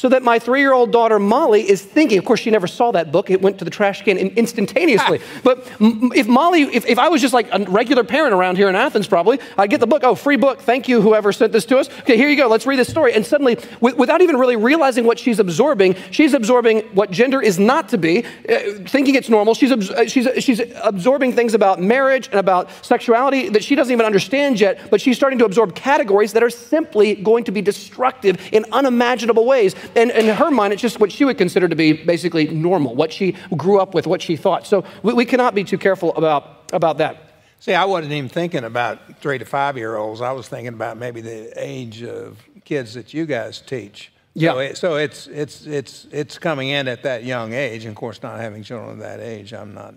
so 0.00 0.08
that 0.08 0.22
my 0.22 0.38
three 0.38 0.60
year 0.60 0.72
old 0.72 0.90
daughter 0.92 1.18
Molly 1.18 1.68
is 1.68 1.82
thinking, 1.82 2.16
of 2.16 2.24
course, 2.24 2.40
she 2.40 2.50
never 2.50 2.66
saw 2.66 2.90
that 2.90 3.12
book, 3.12 3.28
it 3.28 3.42
went 3.42 3.58
to 3.58 3.66
the 3.66 3.70
trash 3.70 4.00
can 4.00 4.16
instantaneously. 4.16 5.20
but 5.44 5.70
if 5.78 6.26
Molly, 6.26 6.62
if, 6.62 6.86
if 6.86 6.98
I 6.98 7.10
was 7.10 7.20
just 7.20 7.34
like 7.34 7.48
a 7.52 7.62
regular 7.64 8.02
parent 8.02 8.32
around 8.32 8.56
here 8.56 8.70
in 8.70 8.76
Athens, 8.76 9.06
probably, 9.06 9.38
I'd 9.58 9.68
get 9.68 9.78
the 9.78 9.86
book, 9.86 10.02
oh, 10.02 10.14
free 10.14 10.38
book, 10.38 10.62
thank 10.62 10.88
you, 10.88 11.02
whoever 11.02 11.32
sent 11.32 11.52
this 11.52 11.66
to 11.66 11.76
us. 11.76 11.90
Okay, 12.00 12.16
here 12.16 12.30
you 12.30 12.36
go, 12.36 12.48
let's 12.48 12.64
read 12.64 12.78
this 12.78 12.88
story. 12.88 13.12
And 13.12 13.26
suddenly, 13.26 13.58
without 13.82 14.22
even 14.22 14.38
really 14.38 14.56
realizing 14.56 15.04
what 15.04 15.18
she's 15.18 15.38
absorbing, 15.38 15.94
she's 16.10 16.32
absorbing 16.32 16.80
what 16.94 17.10
gender 17.10 17.42
is 17.42 17.58
not 17.58 17.90
to 17.90 17.98
be, 17.98 18.24
uh, 18.24 18.58
thinking 18.86 19.16
it's 19.16 19.28
normal. 19.28 19.52
She's, 19.52 19.70
uh, 19.70 20.06
she's, 20.06 20.26
she's 20.42 20.62
absorbing 20.82 21.34
things 21.34 21.52
about 21.52 21.78
marriage 21.78 22.28
and 22.28 22.36
about 22.36 22.70
sexuality 22.82 23.50
that 23.50 23.62
she 23.62 23.74
doesn't 23.74 23.92
even 23.92 24.06
understand 24.06 24.58
yet, 24.60 24.88
but 24.90 24.98
she's 24.98 25.18
starting 25.18 25.38
to 25.40 25.44
absorb 25.44 25.74
categories 25.74 26.32
that 26.32 26.42
are 26.42 26.48
simply 26.48 27.16
going 27.16 27.44
to 27.44 27.52
be 27.52 27.60
destructive 27.60 28.38
in 28.50 28.64
unimaginable 28.72 29.44
ways 29.44 29.74
and 29.96 30.10
in 30.10 30.34
her 30.34 30.50
mind, 30.50 30.72
it's 30.72 30.82
just 30.82 31.00
what 31.00 31.12
she 31.12 31.24
would 31.24 31.38
consider 31.38 31.68
to 31.68 31.76
be 31.76 31.92
basically 31.92 32.48
normal, 32.48 32.94
what 32.94 33.12
she 33.12 33.36
grew 33.56 33.80
up 33.80 33.94
with, 33.94 34.06
what 34.06 34.22
she 34.22 34.36
thought. 34.36 34.66
So 34.66 34.84
we, 35.02 35.12
we 35.12 35.24
cannot 35.24 35.54
be 35.54 35.64
too 35.64 35.78
careful 35.78 36.14
about, 36.16 36.70
about 36.72 36.98
that. 36.98 37.30
See, 37.60 37.74
I 37.74 37.84
wasn't 37.84 38.12
even 38.12 38.30
thinking 38.30 38.64
about 38.64 39.20
three 39.20 39.38
to 39.38 39.44
five 39.44 39.76
year 39.76 39.96
olds. 39.96 40.20
I 40.20 40.32
was 40.32 40.48
thinking 40.48 40.74
about 40.74 40.96
maybe 40.96 41.20
the 41.20 41.52
age 41.56 42.02
of 42.02 42.38
kids 42.64 42.94
that 42.94 43.12
you 43.12 43.26
guys 43.26 43.60
teach. 43.60 44.12
Yeah. 44.34 44.52
So, 44.52 44.58
it, 44.58 44.76
so 44.78 44.96
it's 44.96 45.26
it's 45.26 45.66
it's 45.66 46.06
it's 46.10 46.38
coming 46.38 46.68
in 46.68 46.88
at 46.88 47.02
that 47.02 47.24
young 47.24 47.52
age, 47.52 47.84
and 47.84 47.90
of 47.90 47.96
course, 47.96 48.22
not 48.22 48.40
having 48.40 48.62
children 48.62 48.92
of 48.92 48.98
that 49.00 49.20
age, 49.20 49.52
I'm 49.52 49.74
not 49.74 49.94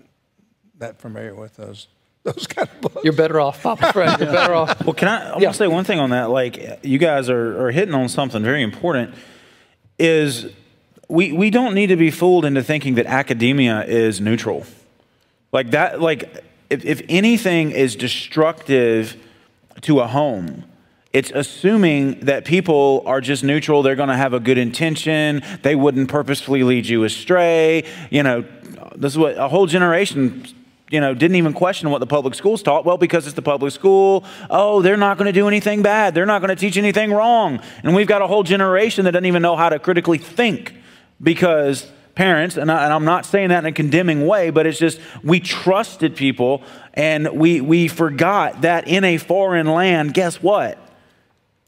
that 0.78 1.00
familiar 1.00 1.34
with 1.34 1.56
those 1.56 1.86
those 2.24 2.46
kind 2.46 2.68
of 2.68 2.80
books. 2.80 3.04
You're 3.04 3.12
better 3.12 3.40
off, 3.40 3.62
Papa 3.62 3.92
Fred. 3.92 4.18
You're 4.18 4.32
better 4.32 4.54
off. 4.54 4.84
Well, 4.84 4.94
can 4.94 5.08
I? 5.08 5.14
I 5.14 5.26
yeah. 5.26 5.32
want 5.32 5.54
to 5.54 5.54
say 5.54 5.66
one 5.68 5.84
thing 5.84 6.00
on 6.00 6.10
that. 6.10 6.30
Like, 6.30 6.84
you 6.84 6.98
guys 6.98 7.30
are, 7.30 7.66
are 7.66 7.70
hitting 7.70 7.94
on 7.94 8.08
something 8.08 8.42
very 8.42 8.62
important 8.62 9.14
is 9.98 10.46
we, 11.08 11.32
we 11.32 11.50
don't 11.50 11.74
need 11.74 11.88
to 11.88 11.96
be 11.96 12.10
fooled 12.10 12.44
into 12.44 12.62
thinking 12.62 12.94
that 12.94 13.06
academia 13.06 13.84
is 13.84 14.20
neutral. 14.20 14.66
Like 15.52 15.70
that, 15.70 16.00
like 16.00 16.44
if, 16.70 16.84
if 16.84 17.02
anything 17.08 17.70
is 17.70 17.96
destructive 17.96 19.16
to 19.82 20.00
a 20.00 20.06
home, 20.06 20.64
it's 21.12 21.30
assuming 21.30 22.20
that 22.20 22.44
people 22.44 23.04
are 23.06 23.20
just 23.20 23.44
neutral. 23.44 23.82
They're 23.82 23.94
going 23.94 24.08
to 24.08 24.16
have 24.16 24.32
a 24.32 24.40
good 24.40 24.58
intention. 24.58 25.42
They 25.62 25.76
wouldn't 25.76 26.08
purposefully 26.08 26.64
lead 26.64 26.86
you 26.86 27.04
astray. 27.04 27.84
You 28.10 28.24
know, 28.24 28.44
this 28.96 29.12
is 29.12 29.18
what 29.18 29.38
a 29.38 29.46
whole 29.46 29.66
generation 29.66 30.44
you 30.94 31.00
know, 31.00 31.12
didn't 31.12 31.34
even 31.34 31.52
question 31.52 31.90
what 31.90 31.98
the 31.98 32.06
public 32.06 32.36
schools 32.36 32.62
taught. 32.62 32.84
Well, 32.84 32.96
because 32.96 33.26
it's 33.26 33.34
the 33.34 33.42
public 33.42 33.72
school, 33.72 34.24
oh, 34.48 34.80
they're 34.80 34.96
not 34.96 35.18
going 35.18 35.26
to 35.26 35.32
do 35.32 35.48
anything 35.48 35.82
bad. 35.82 36.14
They're 36.14 36.24
not 36.24 36.40
going 36.40 36.50
to 36.50 36.56
teach 36.56 36.76
anything 36.76 37.12
wrong. 37.12 37.60
And 37.82 37.96
we've 37.96 38.06
got 38.06 38.22
a 38.22 38.28
whole 38.28 38.44
generation 38.44 39.04
that 39.06 39.10
doesn't 39.10 39.26
even 39.26 39.42
know 39.42 39.56
how 39.56 39.70
to 39.70 39.80
critically 39.80 40.18
think 40.18 40.72
because 41.20 41.90
parents, 42.14 42.56
and, 42.56 42.70
I, 42.70 42.94
am 42.94 43.04
not 43.04 43.26
saying 43.26 43.48
that 43.48 43.58
in 43.58 43.66
a 43.66 43.72
condemning 43.72 44.24
way, 44.24 44.50
but 44.50 44.66
it's 44.66 44.78
just 44.78 45.00
we 45.24 45.40
trusted 45.40 46.14
people 46.14 46.62
and 46.94 47.28
we, 47.30 47.60
we 47.60 47.88
forgot 47.88 48.60
that 48.60 48.86
in 48.86 49.02
a 49.02 49.18
foreign 49.18 49.66
land, 49.66 50.14
guess 50.14 50.40
what? 50.40 50.78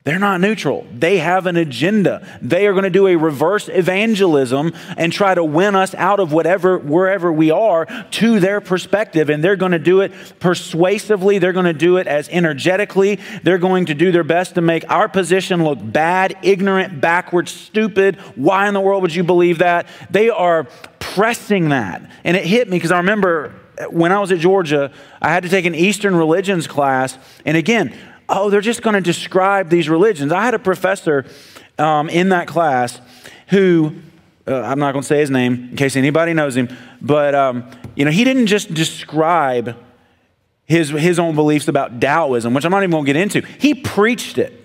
They're 0.07 0.21
not 0.21 0.41
neutral. 0.41 0.87
They 0.97 1.19
have 1.19 1.47
an 1.47 1.57
agenda. 1.57 2.25
They 2.41 2.69
are 2.69 2.73
going 2.73 2.85
to 2.85 2.91
do 2.91 3.09
a 3.09 3.17
reverse 3.17 3.69
evangelism 3.69 4.73
and 4.97 5.13
try 5.13 5.35
to 5.35 5.43
win 5.43 5.75
us 5.75 5.97
out 5.97 6.21
of 6.21 6.33
whatever, 6.33 6.79
wherever 6.79 7.33
we 7.33 7.51
are 7.51 7.87
to 8.13 8.39
their 8.39 8.61
perspective. 8.61 9.31
And 9.31 9.43
they're 9.43 9.57
going 9.57 9.73
to 9.73 9.81
do 9.81 10.03
it 10.03 10.13
persuasively. 10.39 11.41
They're 11.41 11.53
going 11.53 11.67
to 11.67 11.73
do 11.73 11.97
it 11.97 12.07
as 12.07 12.29
energetically. 12.29 13.19
They're 13.43 13.59
going 13.59 13.87
to 13.87 13.95
do 13.95 14.13
their 14.13 14.23
best 14.23 14.55
to 14.55 14.61
make 14.61 14.89
our 14.89 15.09
position 15.09 15.65
look 15.65 15.81
bad, 15.83 16.39
ignorant, 16.41 17.01
backward, 17.01 17.49
stupid. 17.49 18.15
Why 18.37 18.69
in 18.69 18.75
the 18.75 18.81
world 18.81 19.03
would 19.03 19.13
you 19.13 19.25
believe 19.25 19.59
that? 19.59 19.89
They 20.09 20.31
are 20.31 20.69
pressing 21.01 21.71
that. 21.71 22.09
And 22.23 22.37
it 22.37 22.47
hit 22.47 22.69
me 22.69 22.77
because 22.77 22.93
I 22.93 22.99
remember 22.99 23.55
when 23.91 24.13
I 24.13 24.21
was 24.21 24.31
at 24.31 24.39
Georgia, 24.39 24.93
I 25.21 25.33
had 25.33 25.43
to 25.43 25.49
take 25.49 25.65
an 25.65 25.75
Eastern 25.75 26.15
religions 26.15 26.69
class. 26.69 27.19
And 27.45 27.57
again, 27.57 27.93
oh, 28.29 28.51
they're 28.51 28.61
just 28.61 28.83
going 28.83 28.95
to 28.95 29.01
describe 29.01 29.69
these 29.69 29.89
religions. 29.89 30.33
I 30.33 30.45
had 30.45 30.55
a 30.55 30.59
professor 30.59 31.25
um, 31.79 32.09
in 32.09 32.31
that 32.31 32.49
class 32.49 33.01
who, 33.49 33.95
uh, 34.47 34.61
I'm 34.63 34.79
not 34.79 34.93
going 34.93 35.03
to 35.03 35.07
say 35.07 35.19
his 35.19 35.31
name 35.31 35.69
in 35.71 35.77
case 35.77 35.97
anybody 35.97 36.33
knows 36.33 36.57
him, 36.57 36.69
but 37.01 37.35
um, 37.35 37.71
you 37.95 38.05
know, 38.05 38.11
he 38.11 38.25
didn't 38.25 38.47
just 38.47 38.73
describe 38.75 39.77
his, 40.65 40.91
his 40.91 41.19
own 41.19 41.35
beliefs 41.35 41.69
about 41.69 42.01
Taoism, 42.01 42.53
which 42.53 42.65
I'm 42.65 42.71
not 42.71 42.83
even 42.83 42.91
going 42.91 43.05
to 43.05 43.13
get 43.13 43.21
into. 43.21 43.41
He 43.59 43.75
preached 43.75 44.39
it. 44.39 44.65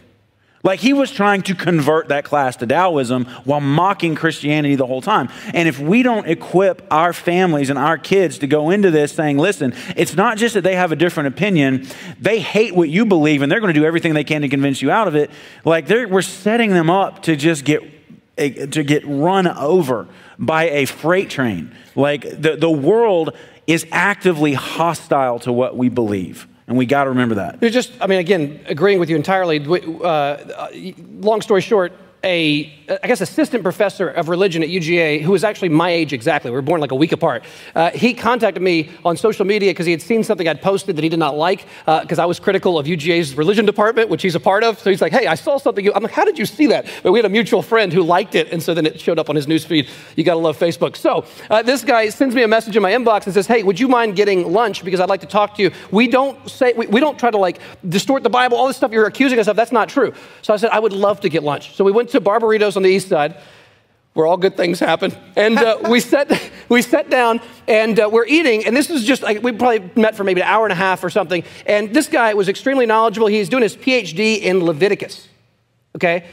Like 0.63 0.79
he 0.79 0.93
was 0.93 1.11
trying 1.11 1.41
to 1.43 1.55
convert 1.55 2.09
that 2.09 2.23
class 2.23 2.55
to 2.57 2.67
Taoism 2.67 3.25
while 3.45 3.61
mocking 3.61 4.15
Christianity 4.15 4.75
the 4.75 4.85
whole 4.85 5.01
time. 5.01 5.29
And 5.53 5.67
if 5.67 5.79
we 5.79 6.03
don't 6.03 6.27
equip 6.27 6.85
our 6.91 7.13
families 7.13 7.69
and 7.69 7.79
our 7.79 7.97
kids 7.97 8.37
to 8.39 8.47
go 8.47 8.69
into 8.69 8.91
this 8.91 9.11
saying, 9.11 9.37
listen, 9.37 9.73
it's 9.95 10.15
not 10.15 10.37
just 10.37 10.53
that 10.53 10.61
they 10.61 10.75
have 10.75 10.91
a 10.91 10.95
different 10.95 11.27
opinion, 11.27 11.87
they 12.19 12.39
hate 12.39 12.75
what 12.75 12.89
you 12.89 13.05
believe 13.05 13.41
and 13.41 13.51
they're 13.51 13.59
going 13.59 13.73
to 13.73 13.79
do 13.79 13.85
everything 13.85 14.13
they 14.13 14.23
can 14.23 14.41
to 14.43 14.49
convince 14.49 14.81
you 14.81 14.91
out 14.91 15.07
of 15.07 15.15
it. 15.15 15.31
Like 15.65 15.89
we're 15.89 16.21
setting 16.21 16.71
them 16.71 16.89
up 16.89 17.23
to 17.23 17.35
just 17.35 17.65
get 17.65 17.81
eh, 18.37 18.67
to 18.67 18.83
get 18.83 19.03
run 19.05 19.47
over 19.47 20.07
by 20.37 20.69
a 20.69 20.85
freight 20.85 21.29
train. 21.29 21.75
Like 21.95 22.21
the, 22.21 22.55
the 22.55 22.69
world 22.69 23.35
is 23.65 23.85
actively 23.91 24.53
hostile 24.53 25.39
to 25.39 25.51
what 25.51 25.75
we 25.75 25.89
believe. 25.89 26.47
And 26.67 26.77
we 26.77 26.85
got 26.85 27.05
to 27.05 27.09
remember 27.09 27.35
that. 27.35 27.57
It's 27.61 27.73
just, 27.73 27.91
I 27.99 28.07
mean, 28.07 28.19
again, 28.19 28.61
agreeing 28.67 28.99
with 28.99 29.09
you 29.09 29.15
entirely. 29.15 29.59
Uh, 29.59 30.05
uh 30.05 30.69
long 31.19 31.41
story 31.41 31.61
short, 31.61 31.93
a, 32.23 32.71
I 33.03 33.07
guess, 33.07 33.21
assistant 33.21 33.63
professor 33.63 34.07
of 34.09 34.29
religion 34.29 34.61
at 34.63 34.69
UGA 34.69 35.21
who 35.21 35.31
was 35.31 35.43
actually 35.43 35.69
my 35.69 35.89
age 35.89 36.13
exactly. 36.13 36.51
We 36.51 36.55
were 36.55 36.61
born 36.61 36.81
like 36.81 36.91
a 36.91 36.95
week 36.95 37.11
apart. 37.11 37.43
Uh, 37.73 37.91
he 37.91 38.13
contacted 38.13 38.61
me 38.61 38.89
on 39.03 39.17
social 39.17 39.45
media 39.45 39.71
because 39.71 39.85
he 39.85 39.91
had 39.91 40.01
seen 40.01 40.23
something 40.23 40.47
I'd 40.47 40.61
posted 40.61 40.95
that 40.97 41.03
he 41.03 41.09
did 41.09 41.19
not 41.19 41.35
like 41.35 41.65
because 41.85 42.19
uh, 42.19 42.23
I 42.23 42.25
was 42.25 42.39
critical 42.39 42.77
of 42.77 42.85
UGA's 42.85 43.35
religion 43.35 43.65
department, 43.65 44.09
which 44.09 44.21
he's 44.21 44.35
a 44.35 44.39
part 44.39 44.63
of. 44.63 44.79
So 44.79 44.89
he's 44.89 45.01
like, 45.01 45.13
hey, 45.13 45.27
I 45.27 45.35
saw 45.35 45.57
something. 45.57 45.91
I'm 45.93 46.03
like, 46.03 46.11
how 46.11 46.25
did 46.25 46.37
you 46.37 46.45
see 46.45 46.67
that? 46.67 46.85
But 47.03 47.11
we 47.11 47.19
had 47.19 47.25
a 47.25 47.29
mutual 47.29 47.61
friend 47.61 47.91
who 47.91 48.03
liked 48.03 48.35
it. 48.35 48.51
And 48.51 48.61
so 48.61 48.73
then 48.73 48.85
it 48.85 48.99
showed 48.99 49.17
up 49.17 49.29
on 49.29 49.35
his 49.35 49.47
newsfeed. 49.47 49.89
You 50.15 50.23
got 50.23 50.33
to 50.33 50.39
love 50.39 50.57
Facebook. 50.57 50.95
So 50.95 51.25
uh, 51.49 51.63
this 51.63 51.83
guy 51.83 52.09
sends 52.09 52.35
me 52.35 52.43
a 52.43 52.47
message 52.47 52.75
in 52.75 52.83
my 52.83 52.91
inbox 52.91 53.25
and 53.25 53.33
says, 53.33 53.47
hey, 53.47 53.63
would 53.63 53.79
you 53.79 53.87
mind 53.87 54.15
getting 54.15 54.51
lunch 54.51 54.83
because 54.83 54.99
I'd 54.99 55.09
like 55.09 55.21
to 55.21 55.27
talk 55.27 55.55
to 55.55 55.63
you. 55.63 55.71
We 55.89 56.07
don't 56.07 56.49
say, 56.49 56.73
we, 56.73 56.87
we 56.87 56.99
don't 56.99 57.17
try 57.17 57.31
to 57.31 57.37
like 57.37 57.59
distort 57.87 58.23
the 58.23 58.29
Bible, 58.29 58.57
all 58.57 58.67
this 58.67 58.77
stuff 58.77 58.91
you're 58.91 59.05
accusing 59.05 59.39
us 59.39 59.47
of. 59.47 59.55
That's 59.55 59.71
not 59.71 59.89
true. 59.89 60.13
So 60.41 60.53
I 60.53 60.57
said, 60.57 60.69
I 60.71 60.79
would 60.79 60.93
love 60.93 61.21
to 61.21 61.29
get 61.29 61.43
lunch. 61.43 61.75
So 61.75 61.83
we 61.83 61.91
went 61.91 62.09
to 62.11 62.21
Barberitos 62.21 62.77
on 62.77 62.83
the 62.83 62.89
east 62.89 63.09
side. 63.09 63.35
where 64.13 64.25
all 64.25 64.35
good 64.35 64.57
things 64.57 64.79
happen. 64.79 65.13
And 65.37 65.57
uh, 65.57 65.77
we, 65.89 65.99
sat, 66.11 66.29
we 66.67 66.81
sat 66.81 67.09
down 67.09 67.39
and 67.67 67.99
uh, 67.99 68.09
we're 68.11 68.25
eating. 68.25 68.65
And 68.65 68.75
this 68.75 68.89
is 68.89 69.05
just 69.05 69.23
like, 69.23 69.41
we 69.41 69.53
probably 69.53 69.89
met 69.95 70.15
for 70.15 70.23
maybe 70.23 70.41
an 70.41 70.47
hour 70.47 70.65
and 70.65 70.73
a 70.73 70.75
half 70.75 71.03
or 71.03 71.09
something. 71.09 71.43
And 71.65 71.93
this 71.93 72.07
guy 72.07 72.33
was 72.33 72.49
extremely 72.49 72.85
knowledgeable. 72.85 73.27
He's 73.27 73.47
doing 73.47 73.63
his 73.63 73.75
PhD 73.75 74.39
in 74.41 74.63
Leviticus. 74.63 75.29
Okay? 75.95 76.25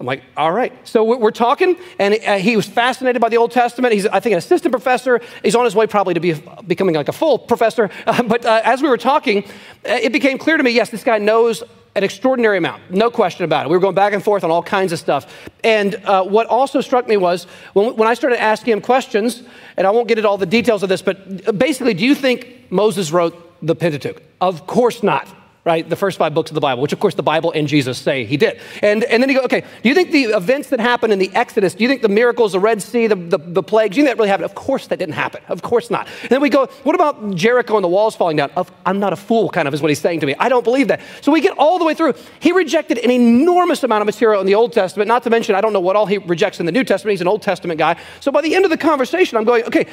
I'm 0.00 0.06
like, 0.06 0.24
all 0.36 0.50
right. 0.50 0.72
So 0.86 1.04
we're 1.04 1.30
talking, 1.30 1.76
and 1.98 2.18
uh, 2.26 2.36
he 2.36 2.56
was 2.56 2.66
fascinated 2.66 3.22
by 3.22 3.28
the 3.28 3.36
Old 3.36 3.52
Testament. 3.52 3.94
He's, 3.94 4.06
I 4.06 4.18
think, 4.18 4.32
an 4.32 4.38
assistant 4.38 4.72
professor. 4.72 5.20
He's 5.42 5.54
on 5.54 5.64
his 5.64 5.76
way 5.76 5.86
probably 5.86 6.14
to 6.14 6.20
be 6.20 6.34
becoming 6.66 6.96
like 6.96 7.08
a 7.08 7.12
full 7.12 7.38
professor. 7.38 7.90
Uh, 8.06 8.22
but 8.24 8.44
uh, 8.44 8.60
as 8.64 8.82
we 8.82 8.88
were 8.88 8.98
talking, 8.98 9.44
uh, 9.44 9.98
it 10.02 10.12
became 10.12 10.36
clear 10.36 10.56
to 10.56 10.62
me 10.62 10.72
yes, 10.72 10.90
this 10.90 11.04
guy 11.04 11.18
knows 11.18 11.62
an 11.96 12.02
extraordinary 12.02 12.58
amount, 12.58 12.90
no 12.90 13.10
question 13.10 13.44
about 13.44 13.66
it. 13.66 13.68
We 13.68 13.76
were 13.76 13.80
going 13.80 13.94
back 13.94 14.12
and 14.12 14.22
forth 14.22 14.42
on 14.42 14.50
all 14.50 14.62
kinds 14.62 14.92
of 14.92 14.98
stuff. 14.98 15.32
And 15.62 15.94
uh, 15.94 16.24
what 16.24 16.46
also 16.48 16.80
struck 16.80 17.06
me 17.06 17.16
was 17.16 17.44
when, 17.72 17.96
when 17.96 18.08
I 18.08 18.14
started 18.14 18.40
asking 18.40 18.72
him 18.72 18.80
questions, 18.80 19.42
and 19.76 19.86
I 19.86 19.90
won't 19.90 20.08
get 20.08 20.18
into 20.18 20.28
all 20.28 20.38
the 20.38 20.46
details 20.46 20.82
of 20.82 20.88
this, 20.88 21.02
but 21.02 21.56
basically, 21.56 21.94
do 21.94 22.04
you 22.04 22.14
think 22.14 22.70
Moses 22.70 23.12
wrote 23.12 23.34
the 23.62 23.76
Pentateuch? 23.76 24.20
Of 24.40 24.66
course 24.66 25.02
not 25.02 25.28
right? 25.64 25.88
The 25.88 25.96
first 25.96 26.18
five 26.18 26.34
books 26.34 26.50
of 26.50 26.54
the 26.54 26.60
Bible, 26.60 26.82
which 26.82 26.92
of 26.92 27.00
course 27.00 27.14
the 27.14 27.22
Bible 27.22 27.50
and 27.52 27.66
Jesus 27.66 27.96
say 27.96 28.24
he 28.24 28.36
did. 28.36 28.60
And, 28.82 29.02
and 29.04 29.22
then 29.22 29.30
you 29.30 29.38
go, 29.38 29.44
okay, 29.44 29.62
do 29.82 29.88
you 29.88 29.94
think 29.94 30.10
the 30.10 30.24
events 30.24 30.68
that 30.68 30.80
happened 30.80 31.12
in 31.12 31.18
the 31.18 31.30
Exodus, 31.34 31.74
do 31.74 31.82
you 31.82 31.88
think 31.88 32.02
the 32.02 32.08
miracles, 32.08 32.52
the 32.52 32.60
Red 32.60 32.82
Sea, 32.82 33.06
the, 33.06 33.16
the, 33.16 33.38
the 33.38 33.62
plagues, 33.62 33.94
do 33.94 34.00
you 34.00 34.06
think 34.06 34.16
that 34.16 34.20
really 34.20 34.28
happened? 34.28 34.44
Of 34.44 34.54
course 34.54 34.88
that 34.88 34.98
didn't 34.98 35.14
happen. 35.14 35.42
Of 35.48 35.62
course 35.62 35.90
not. 35.90 36.06
And 36.22 36.30
then 36.30 36.42
we 36.42 36.50
go, 36.50 36.66
what 36.82 36.94
about 36.94 37.34
Jericho 37.34 37.76
and 37.76 37.84
the 37.84 37.88
walls 37.88 38.14
falling 38.14 38.36
down? 38.36 38.50
Of, 38.56 38.70
I'm 38.84 39.00
not 39.00 39.14
a 39.14 39.16
fool, 39.16 39.48
kind 39.48 39.66
of, 39.66 39.72
is 39.72 39.80
what 39.80 39.88
he's 39.88 40.00
saying 40.00 40.20
to 40.20 40.26
me. 40.26 40.34
I 40.38 40.50
don't 40.50 40.64
believe 40.64 40.88
that. 40.88 41.00
So 41.22 41.32
we 41.32 41.40
get 41.40 41.56
all 41.56 41.78
the 41.78 41.84
way 41.84 41.94
through. 41.94 42.14
He 42.40 42.52
rejected 42.52 42.98
an 42.98 43.10
enormous 43.10 43.82
amount 43.82 44.02
of 44.02 44.06
material 44.06 44.40
in 44.40 44.46
the 44.46 44.54
Old 44.54 44.72
Testament, 44.72 45.08
not 45.08 45.22
to 45.22 45.30
mention, 45.30 45.54
I 45.54 45.62
don't 45.62 45.72
know 45.72 45.80
what 45.80 45.96
all 45.96 46.06
he 46.06 46.18
rejects 46.18 46.60
in 46.60 46.66
the 46.66 46.72
New 46.72 46.84
Testament. 46.84 47.12
He's 47.12 47.22
an 47.22 47.28
Old 47.28 47.42
Testament 47.42 47.78
guy. 47.78 47.96
So 48.20 48.30
by 48.30 48.42
the 48.42 48.54
end 48.54 48.66
of 48.66 48.70
the 48.70 48.76
conversation, 48.76 49.38
I'm 49.38 49.44
going, 49.44 49.64
okay, 49.64 49.86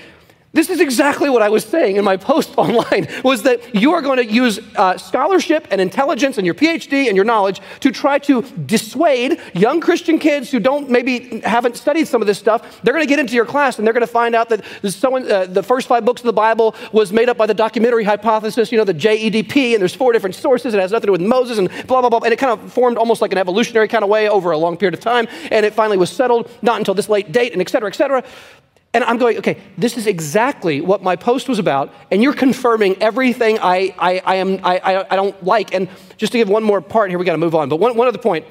this 0.54 0.70
is 0.70 0.82
exactly 0.82 1.30
what 1.30 1.42
I 1.42 1.48
was 1.48 1.64
saying 1.64 1.96
in 1.96 2.04
my 2.04 2.18
post 2.18 2.54
online 2.58 3.08
was 3.24 3.44
that 3.44 3.74
you 3.74 3.94
are 3.94 4.02
going 4.02 4.18
to 4.18 4.26
use 4.26 4.60
uh, 4.76 4.98
scholarship 4.98 5.66
and 5.72 5.80
intelligence 5.80 6.38
and 6.38 6.46
your 6.46 6.56
PhD 6.56 7.08
and 7.08 7.16
your 7.16 7.24
knowledge 7.24 7.62
to 7.80 7.92
try 7.92 8.20
to 8.20 8.42
dissuade 8.42 9.40
young 9.54 9.80
Christian 9.80 10.20
kids 10.20 10.52
who 10.52 10.60
don't 10.60 10.90
maybe 10.90 11.40
haven't 11.42 11.78
studied 11.78 12.08
some 12.08 12.22
of 12.22 12.28
this 12.28 12.38
stuff. 12.38 12.82
They're 12.84 12.94
going 12.94 13.06
to 13.06 13.10
get 13.10 13.20
into 13.20 13.34
your 13.34 13.46
class 13.46 13.78
and 13.78 13.88
they're 13.88 13.94
going 13.94 14.02
to 14.06 14.12
find 14.12 14.36
out 14.36 14.50
that 14.50 14.66
someone, 14.84 15.32
uh, 15.32 15.46
the 15.46 15.64
first 15.64 15.88
five 15.88 16.04
books 16.04 16.22
of 16.22 16.26
the 16.26 16.34
Bible 16.34 16.76
was 16.92 17.14
made 17.14 17.30
up 17.30 17.38
by 17.38 17.46
the 17.46 17.54
documentary 17.54 18.04
hypothesis, 18.04 18.72
you 18.72 18.78
know, 18.78 18.84
the 18.84 18.94
JEDP, 18.94 19.74
and 19.74 19.82
there's 19.82 19.96
four 19.96 20.12
different 20.12 20.36
sources. 20.36 20.74
It 20.74 20.82
has 20.82 20.92
nothing 20.92 21.04
to 21.04 21.08
do 21.08 21.12
with 21.14 21.22
Moses 21.22 21.60
and 21.60 21.70
blah, 21.88 22.02
blah, 22.02 22.10
blah. 22.10 22.20
And 22.20 22.34
it 22.34 22.40
kind 22.40 22.52
of 22.52 22.74
formed 22.74 22.98
almost 22.98 23.22
like 23.22 23.32
an 23.32 23.38
evolutionary 23.38 23.88
kind 23.88 24.04
of 24.04 24.10
way 24.10 24.28
over 24.28 24.52
a 24.52 24.58
long 24.58 24.76
period 24.76 24.96
of 24.96 25.00
time. 25.00 25.28
And 25.50 25.66
it 25.66 25.74
finally 25.74 25.98
was 25.98 26.10
settled, 26.10 26.52
not 26.62 26.78
until 26.78 26.94
this 26.94 27.08
late 27.08 27.32
date, 27.32 27.54
and 27.54 27.62
et 27.62 27.70
cetera, 27.70 27.90
et 27.90 27.96
cetera. 27.96 28.24
And 28.94 29.06
I'm 29.06 29.18
going, 29.18 29.38
okay, 29.38 29.58
this 29.78 29.98
is 29.98 30.06
exactly 30.06 30.82
what 30.82 31.02
my 31.02 31.16
post 31.16 31.48
was 31.48 31.60
about, 31.60 31.94
and 32.12 32.22
you're 32.22 32.34
confirming 32.34 33.02
everything 33.02 33.58
I, 33.60 33.96
I, 33.98 34.22
I 34.26 34.36
am, 34.36 34.60
I, 34.66 35.06
I, 35.10 35.16
don't 35.16 35.42
like. 35.46 35.74
And 35.74 35.88
just 36.18 36.34
to 36.34 36.38
give 36.38 36.50
one 36.50 36.62
more 36.62 36.82
part 36.82 37.10
here, 37.10 37.18
we 37.18 37.24
got 37.24 37.32
to 37.32 37.38
move 37.38 37.56
on. 37.56 37.70
But 37.70 37.78
one, 37.78 37.96
one 37.96 38.10
other 38.10 38.18
point 38.18 38.46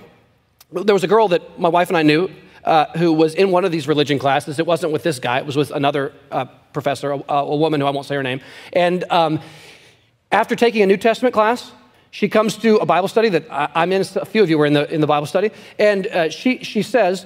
there 0.73 0.95
was 0.95 1.05
a 1.05 1.09
girl 1.09 1.29
that 1.29 1.59
my 1.59 1.69
wife 1.69 1.89
and 1.89 1.97
I 1.97 2.03
knew 2.03 2.31
uh, 2.65 2.87
who 2.97 3.13
was 3.13 3.35
in 3.35 3.51
one 3.51 3.65
of 3.65 3.73
these 3.73 3.89
religion 3.89 4.19
classes. 4.19 4.59
It 4.59 4.67
wasn't 4.67 4.93
with 4.93 5.03
this 5.03 5.19
guy, 5.19 5.39
it 5.39 5.47
was 5.47 5.57
with 5.57 5.71
another 5.71 6.13
uh, 6.31 6.45
professor, 6.73 7.13
a, 7.13 7.23
a, 7.29 7.57
woman 7.57 7.81
who 7.81 7.87
I 7.87 7.91
won't 7.91 8.07
say 8.07 8.15
her 8.15 8.23
name. 8.23 8.41
And 8.73 9.05
um, 9.11 9.41
after 10.31 10.55
taking 10.55 10.83
a 10.83 10.87
New 10.87 10.97
Testament 10.97 11.35
class, 11.35 11.73
she 12.13 12.29
comes 12.29 12.57
to 12.59 12.77
a 12.77 12.87
Bible 12.87 13.09
study 13.09 13.29
that 13.31 13.47
I, 13.51 13.83
am 13.83 13.93
in, 13.93 14.03
a 14.03 14.25
few 14.25 14.43
of 14.43 14.51
you 14.51 14.59
were 14.59 14.67
in 14.67 14.73
the, 14.75 14.93
in 14.93 15.01
the 15.01 15.07
Bible 15.07 15.27
study, 15.27 15.51
and 15.79 16.07
uh, 16.09 16.29
she, 16.29 16.63
she 16.63 16.83
says, 16.83 17.25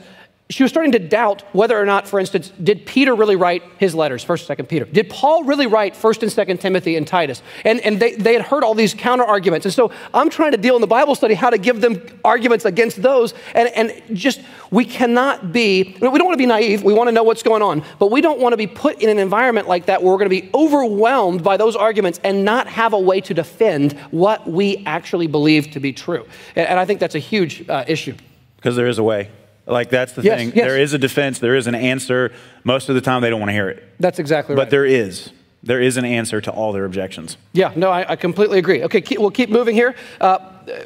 she 0.50 0.62
was 0.62 0.70
starting 0.70 0.92
to 0.92 0.98
doubt 0.98 1.42
whether 1.54 1.78
or 1.80 1.86
not, 1.86 2.06
for 2.06 2.20
instance, 2.20 2.52
did 2.62 2.84
Peter 2.84 3.14
really 3.14 3.34
write 3.34 3.62
his 3.78 3.94
letters, 3.94 4.22
1st, 4.22 4.50
and 4.50 4.58
2nd 4.58 4.68
Peter? 4.68 4.84
Did 4.84 5.08
Paul 5.08 5.44
really 5.44 5.66
write 5.66 5.94
1st 5.94 6.22
and 6.22 6.48
2nd 6.48 6.60
Timothy 6.60 6.96
and 6.96 7.06
Titus? 7.06 7.42
And, 7.64 7.80
and 7.80 7.98
they, 7.98 8.14
they 8.16 8.34
had 8.34 8.42
heard 8.42 8.62
all 8.62 8.74
these 8.74 8.92
counter 8.92 9.24
arguments. 9.24 9.64
And 9.64 9.72
so 9.72 9.90
I'm 10.12 10.28
trying 10.28 10.52
to 10.52 10.58
deal 10.58 10.74
in 10.74 10.82
the 10.82 10.86
Bible 10.86 11.14
study 11.14 11.32
how 11.32 11.48
to 11.48 11.56
give 11.56 11.80
them 11.80 12.02
arguments 12.26 12.66
against 12.66 13.00
those. 13.00 13.32
And, 13.54 13.68
and 13.70 14.02
just, 14.16 14.42
we 14.70 14.84
cannot 14.84 15.50
be, 15.50 15.96
we 15.98 16.00
don't 16.00 16.26
want 16.26 16.34
to 16.34 16.38
be 16.38 16.46
naive. 16.46 16.82
We 16.82 16.92
want 16.92 17.08
to 17.08 17.12
know 17.12 17.22
what's 17.22 17.42
going 17.42 17.62
on. 17.62 17.82
But 17.98 18.10
we 18.10 18.20
don't 18.20 18.38
want 18.38 18.52
to 18.52 18.58
be 18.58 18.66
put 18.66 19.00
in 19.00 19.08
an 19.08 19.18
environment 19.18 19.66
like 19.66 19.86
that 19.86 20.02
where 20.02 20.12
we're 20.12 20.18
going 20.18 20.30
to 20.30 20.42
be 20.42 20.50
overwhelmed 20.52 21.42
by 21.42 21.56
those 21.56 21.74
arguments 21.74 22.20
and 22.22 22.44
not 22.44 22.66
have 22.66 22.92
a 22.92 23.00
way 23.00 23.22
to 23.22 23.32
defend 23.32 23.94
what 24.10 24.46
we 24.46 24.84
actually 24.84 25.26
believe 25.26 25.70
to 25.70 25.80
be 25.80 25.94
true. 25.94 26.26
And, 26.54 26.68
and 26.68 26.78
I 26.78 26.84
think 26.84 27.00
that's 27.00 27.14
a 27.14 27.18
huge 27.18 27.66
uh, 27.66 27.86
issue. 27.88 28.14
Because 28.56 28.76
there 28.76 28.88
is 28.88 28.98
a 28.98 29.02
way. 29.02 29.30
Like 29.66 29.90
that's 29.90 30.12
the 30.12 30.22
yes, 30.22 30.38
thing. 30.38 30.48
Yes. 30.54 30.66
There 30.66 30.78
is 30.78 30.92
a 30.92 30.98
defense, 30.98 31.38
there 31.38 31.56
is 31.56 31.66
an 31.66 31.74
answer. 31.74 32.32
Most 32.64 32.88
of 32.88 32.94
the 32.94 33.00
time 33.00 33.22
they 33.22 33.30
don't 33.30 33.40
want 33.40 33.48
to 33.50 33.54
hear 33.54 33.68
it. 33.68 33.82
That's 33.98 34.18
exactly 34.18 34.54
right. 34.54 34.62
But 34.62 34.70
there 34.70 34.84
is. 34.84 35.30
There 35.62 35.80
is 35.80 35.96
an 35.96 36.04
answer 36.04 36.42
to 36.42 36.50
all 36.50 36.72
their 36.72 36.84
objections. 36.84 37.38
Yeah, 37.54 37.72
no, 37.74 37.90
I, 37.90 38.12
I 38.12 38.16
completely 38.16 38.58
agree. 38.58 38.82
Okay, 38.82 39.00
keep, 39.00 39.18
we'll 39.18 39.30
keep 39.30 39.48
moving 39.48 39.74
here. 39.74 39.94
Uh, 40.20 40.38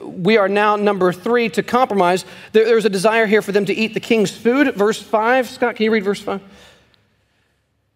we 0.04 0.36
are 0.36 0.48
now 0.48 0.76
number 0.76 1.12
three 1.12 1.48
to 1.50 1.64
compromise. 1.64 2.24
There, 2.52 2.64
there's 2.64 2.84
a 2.84 2.90
desire 2.90 3.26
here 3.26 3.42
for 3.42 3.50
them 3.50 3.64
to 3.64 3.74
eat 3.74 3.94
the 3.94 4.00
king's 4.00 4.30
food. 4.30 4.76
Verse 4.76 5.02
5. 5.02 5.50
Scott, 5.50 5.74
can 5.74 5.84
you 5.84 5.90
read 5.90 6.04
verse 6.04 6.20
5? 6.20 6.40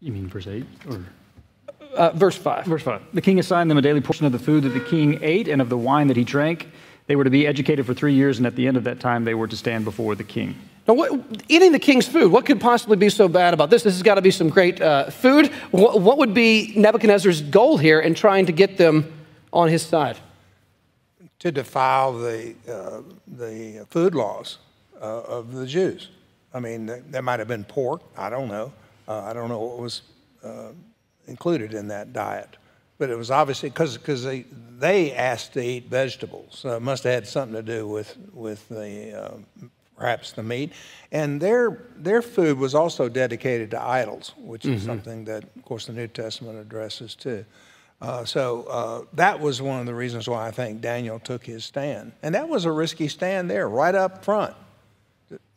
You 0.00 0.12
mean 0.12 0.26
verse 0.26 0.48
8? 0.48 0.66
Or? 0.88 1.04
Uh, 1.94 2.10
verse 2.10 2.36
5. 2.36 2.64
Verse 2.64 2.82
5. 2.82 3.02
The 3.12 3.20
king 3.20 3.38
assigned 3.38 3.70
them 3.70 3.78
a 3.78 3.82
daily 3.82 4.00
portion 4.00 4.26
of 4.26 4.32
the 4.32 4.40
food 4.40 4.64
that 4.64 4.70
the 4.70 4.80
king 4.80 5.20
ate 5.22 5.46
and 5.46 5.62
of 5.62 5.68
the 5.68 5.78
wine 5.78 6.08
that 6.08 6.16
he 6.16 6.24
drank. 6.24 6.68
They 7.06 7.14
were 7.14 7.24
to 7.24 7.30
be 7.30 7.46
educated 7.46 7.86
for 7.86 7.94
three 7.94 8.14
years, 8.14 8.38
and 8.38 8.46
at 8.46 8.56
the 8.56 8.66
end 8.66 8.76
of 8.76 8.84
that 8.84 8.98
time, 8.98 9.24
they 9.24 9.34
were 9.34 9.46
to 9.46 9.56
stand 9.56 9.84
before 9.84 10.16
the 10.16 10.24
king. 10.24 10.56
Now, 10.86 10.94
what, 10.94 11.12
eating 11.48 11.72
the 11.72 11.78
king's 11.78 12.08
food, 12.08 12.32
what 12.32 12.44
could 12.44 12.60
possibly 12.60 12.96
be 12.96 13.08
so 13.08 13.28
bad 13.28 13.54
about 13.54 13.70
this? 13.70 13.84
This 13.84 13.94
has 13.94 14.02
got 14.02 14.16
to 14.16 14.22
be 14.22 14.32
some 14.32 14.48
great 14.48 14.80
uh, 14.80 15.10
food. 15.10 15.46
What, 15.70 16.00
what, 16.00 16.18
would 16.18 16.34
be 16.34 16.72
Nebuchadnezzar's 16.76 17.40
goal 17.40 17.78
here 17.78 18.00
in 18.00 18.14
trying 18.14 18.46
to 18.46 18.52
get 18.52 18.78
them 18.78 19.12
on 19.52 19.68
his 19.68 19.82
side? 19.82 20.18
To 21.38 21.52
defile 21.52 22.18
the, 22.18 22.54
uh, 22.68 23.02
the 23.28 23.86
food 23.90 24.14
laws 24.14 24.58
uh, 25.00 25.20
of 25.22 25.52
the 25.52 25.66
Jews. 25.66 26.08
I 26.52 26.58
mean, 26.58 26.90
there 27.08 27.22
might 27.22 27.38
have 27.38 27.48
been 27.48 27.64
pork. 27.64 28.02
I 28.16 28.28
don't 28.28 28.48
know. 28.48 28.72
Uh, 29.06 29.22
I 29.22 29.32
don't 29.32 29.48
know 29.48 29.60
what 29.60 29.78
was 29.78 30.02
uh, 30.42 30.68
included 31.26 31.74
in 31.74 31.88
that 31.88 32.12
diet. 32.12 32.56
But 32.98 33.10
it 33.10 33.16
was 33.16 33.30
obviously 33.30 33.70
because 33.70 34.24
they, 34.24 34.46
they 34.78 35.12
asked 35.12 35.54
to 35.54 35.62
eat 35.62 35.86
vegetables. 35.86 36.58
So 36.58 36.76
it 36.76 36.82
must 36.82 37.04
have 37.04 37.14
had 37.14 37.28
something 37.28 37.54
to 37.54 37.62
do 37.62 37.86
with, 37.86 38.16
with 38.32 38.68
the 38.68 39.24
uh, 39.24 39.66
perhaps 40.02 40.32
the 40.32 40.42
meat. 40.42 40.72
And 41.12 41.40
their, 41.40 41.84
their 41.96 42.22
food 42.22 42.58
was 42.58 42.74
also 42.74 43.08
dedicated 43.08 43.70
to 43.70 43.80
idols, 43.80 44.32
which 44.36 44.64
is 44.64 44.80
mm-hmm. 44.80 44.86
something 44.86 45.24
that, 45.26 45.44
of 45.44 45.64
course, 45.64 45.86
the 45.86 45.92
New 45.92 46.08
Testament 46.08 46.58
addresses 46.58 47.14
too. 47.14 47.44
Uh, 48.00 48.24
so 48.24 48.64
uh, 48.64 49.02
that 49.12 49.38
was 49.38 49.62
one 49.62 49.78
of 49.78 49.86
the 49.86 49.94
reasons 49.94 50.28
why 50.28 50.48
I 50.48 50.50
think 50.50 50.80
Daniel 50.80 51.20
took 51.20 51.46
his 51.46 51.64
stand. 51.64 52.10
And 52.20 52.34
that 52.34 52.48
was 52.48 52.64
a 52.64 52.72
risky 52.72 53.06
stand 53.06 53.48
there, 53.48 53.68
right 53.68 53.94
up 53.94 54.24
front. 54.24 54.56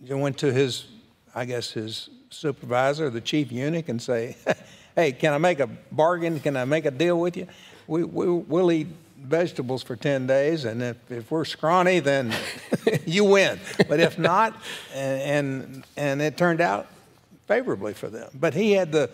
He 0.06 0.14
went 0.14 0.38
to 0.38 0.54
his, 0.54 0.86
I 1.34 1.46
guess, 1.46 1.72
his 1.72 2.12
supervisor, 2.30 3.10
the 3.10 3.22
chief 3.22 3.52
eunuch, 3.52 3.90
and 3.90 4.00
say, 4.00 4.38
hey, 4.96 5.12
can 5.12 5.34
I 5.34 5.40
make 5.40 5.60
a 5.60 5.66
bargain? 5.92 6.40
Can 6.40 6.56
I 6.56 6.66
make 6.66 6.86
a 6.86 6.92
deal 6.92 7.20
with 7.20 7.36
you? 7.36 7.48
We, 7.88 8.04
we, 8.04 8.28
we'll 8.30 8.72
eat 8.72 8.90
vegetables 9.26 9.84
for 9.84 9.96
10 9.96 10.28
days, 10.28 10.66
and 10.66 10.82
if, 10.82 11.12
if 11.12 11.32
we're 11.32 11.46
scrawny, 11.46 12.00
then 12.00 12.34
you 13.06 13.24
win. 13.24 13.60
But 13.88 14.00
if 14.00 14.18
not, 14.18 14.56
and, 14.94 15.22
and, 15.22 15.84
and, 15.98 16.22
it 16.22 16.38
turned 16.38 16.62
out 16.62 16.88
favorably 17.48 17.94
for 17.94 18.08
them. 18.08 18.30
But 18.34 18.54
he 18.54 18.74
had 18.74 18.92
the, 18.92 19.10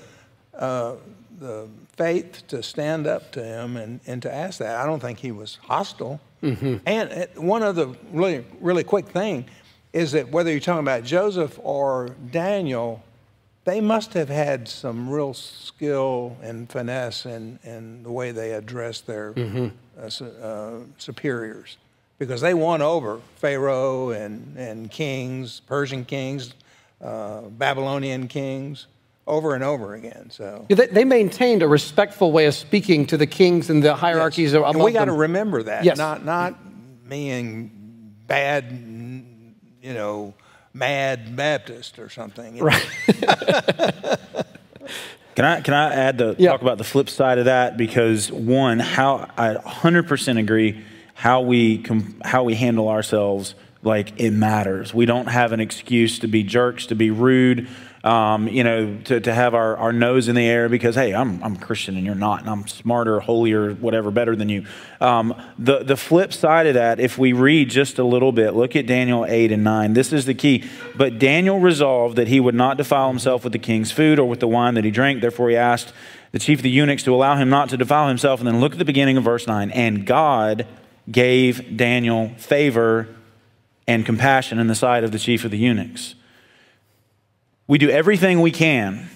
uh, 0.54 0.96
the 1.40 1.68
faith 1.98 2.48
to 2.48 2.64
stand 2.64 3.08
up 3.08 3.32
to 3.34 3.44
him 3.44 3.78
and, 3.78 4.00
and 4.06 4.22
to 4.22 4.34
ask 4.34 4.60
that. 4.60 4.78
I 4.78 4.86
don't 4.86 5.00
think 5.00 5.20
he 5.20 5.32
was 5.32 5.58
hostile. 5.64 6.20
Mm-hmm. 6.42 6.78
And 6.86 7.28
one 7.36 7.64
other 7.64 7.88
really, 8.12 8.46
really 8.60 8.84
quick 8.84 9.08
thing 9.10 9.46
is 9.94 10.14
that 10.14 10.30
whether 10.30 10.52
you're 10.52 10.60
talking 10.60 10.80
about 10.80 11.04
Joseph 11.04 11.60
or 11.62 12.10
Daniel, 12.32 13.04
they 13.64 13.80
must 13.80 14.14
have 14.14 14.30
had 14.30 14.68
some 14.68 15.10
real 15.10 15.34
skill 15.34 16.36
and 16.42 16.70
finesse 16.70 17.26
in, 17.26 17.60
in 17.64 18.04
the 18.04 18.12
way 18.12 18.32
they 18.32 18.54
addressed 18.54 19.06
their 19.06 19.34
mm-hmm. 19.34 19.68
uh, 20.00 20.46
uh, 20.46 20.80
superiors 20.98 21.78
because 22.18 22.42
they 22.42 22.54
won 22.54 22.82
over 22.82 23.22
Pharaoh 23.36 24.10
and, 24.10 24.58
and 24.58 24.90
kings, 24.90 25.62
Persian 25.68 26.06
kings, 26.06 26.54
uh, 27.02 27.42
Babylonian 27.42 28.28
kings, 28.28 28.88
over 29.28 29.54
and 29.54 29.64
over 29.64 29.94
again. 29.94 30.30
So 30.32 30.66
yeah, 30.68 30.76
they, 30.78 30.88
they, 30.88 31.06
maintained 31.06 31.62
a 31.62 31.68
respectful 31.68 32.32
way 32.32 32.48
of 32.48 32.56
speaking 32.56 33.06
to 33.08 33.18
the 33.18 33.28
kings 33.28 33.70
and 33.70 33.84
the 33.84 33.96
hierarchies. 33.96 34.54
Yes. 34.54 34.64
And 34.66 34.84
we 34.84 34.92
got 34.92 35.06
to 35.06 35.12
remember 35.12 35.64
that. 35.64 35.84
Yes. 35.84 35.98
Not 35.98 36.26
not 36.26 36.56
being 37.08 37.72
bad, 38.28 38.72
you 39.82 39.94
know 39.94 40.34
mad 40.74 41.36
Baptist 41.36 42.00
or 42.00 42.10
something. 42.10 42.56
You 42.56 42.62
know? 42.62 42.68
Right. 42.68 42.90
can 45.36 45.46
I 45.46 45.62
can 45.62 45.74
I 45.74 45.94
add 45.94 46.18
to 46.20 46.36
yeah. 46.38 46.52
talk 46.52 46.62
about 46.62 46.78
the 46.78 46.84
flip 46.84 47.10
side 47.10 47.38
of 47.38 47.46
that 47.46 47.78
because 47.78 48.32
one, 48.32 48.80
how 48.80 49.30
I 49.38 49.56
100% 49.56 50.40
agree 50.40 50.84
how 51.14 51.42
we 51.42 51.78
com- 51.80 52.20
how 52.24 52.44
we 52.44 52.56
handle 52.56 52.90
ourselves 52.90 53.56
like 53.84 54.20
it 54.20 54.32
matters. 54.32 54.94
We 54.94 55.06
don't 55.06 55.28
have 55.28 55.52
an 55.52 55.60
excuse 55.60 56.20
to 56.20 56.28
be 56.28 56.44
jerks, 56.44 56.88
to 56.88 56.96
be 56.96 57.12
rude, 57.12 57.68
um, 58.04 58.48
you 58.48 58.64
know, 58.64 58.98
to, 59.06 59.20
to 59.20 59.34
have 59.34 59.54
our, 59.54 59.78
our 59.78 59.94
nose 59.94 60.28
in 60.28 60.36
the 60.36 60.46
air 60.46 60.70
because, 60.70 60.96
hey, 60.96 61.14
I'm, 61.14 61.42
I'm 61.44 61.56
Christian 61.56 61.96
and 61.96 62.06
you're 62.06 62.16
not, 62.16 62.42
and 62.42 62.50
I'm 62.50 62.68
smarter, 62.68 63.20
holier, 63.20 63.74
whatever, 63.76 64.10
better 64.10 64.36
than 64.36 64.50
you. 64.50 64.66
Um, 65.00 65.40
the, 65.60 65.84
the 65.84 65.96
flip 65.96 66.34
side 66.34 66.66
of 66.66 66.74
that, 66.74 67.00
if 67.00 67.20
we 67.20 67.34
read 67.34 67.70
just 67.70 68.00
a 68.00 68.04
little 68.04 68.32
bit, 68.32 68.56
look 68.56 68.76
at 68.76 68.88
Daniel 68.88 69.26
8 69.26 69.52
and 69.52 69.64
9. 69.64 69.94
This 69.94 70.12
is 70.12 70.26
the 70.26 70.34
key. 70.34 70.64
But 70.96 71.20
Daniel 71.20 71.60
resolved 71.60 72.16
that 72.16 72.28
he 72.28 72.40
would 72.40 72.56
not 72.56 72.78
defile 72.78 73.08
himself 73.10 73.44
with 73.44 73.54
the 73.54 73.60
king's 73.60 73.92
food 73.92 74.18
or 74.18 74.28
with 74.28 74.40
the 74.40 74.48
wine 74.48 74.74
that 74.74 74.84
he 74.84 74.92
drank. 74.92 75.22
Therefore, 75.22 75.50
he 75.50 75.56
asked 75.56 75.94
the 76.32 76.40
chief 76.40 76.60
of 76.60 76.64
the 76.64 76.72
eunuchs 76.72 77.04
to 77.04 77.14
allow 77.14 77.36
him 77.36 77.50
not 77.50 77.70
to 77.70 77.78
defile 77.78 78.08
himself. 78.08 78.40
And 78.40 78.48
then 78.48 78.60
look 78.60 78.72
at 78.72 78.80
the 78.80 78.86
beginning 78.86 79.18
of 79.18 79.24
verse 79.24 79.46
9. 79.46 79.70
And 79.72 80.08
God 80.08 80.66
gave 81.12 81.78
Daniel 81.78 82.30
favor 82.38 83.16
and 83.88 84.06
compassion 84.06 84.58
in 84.58 84.68
the 84.68 84.76
sight 84.76 85.04
of 85.04 85.12
the 85.12 85.20
chief 85.20 85.46
of 85.46 85.52
the 85.52 85.58
eunuchs. 85.58 86.16
We 87.72 87.78
do 87.78 87.90
everything 87.90 88.42
we 88.42 88.52
can. 88.52 89.08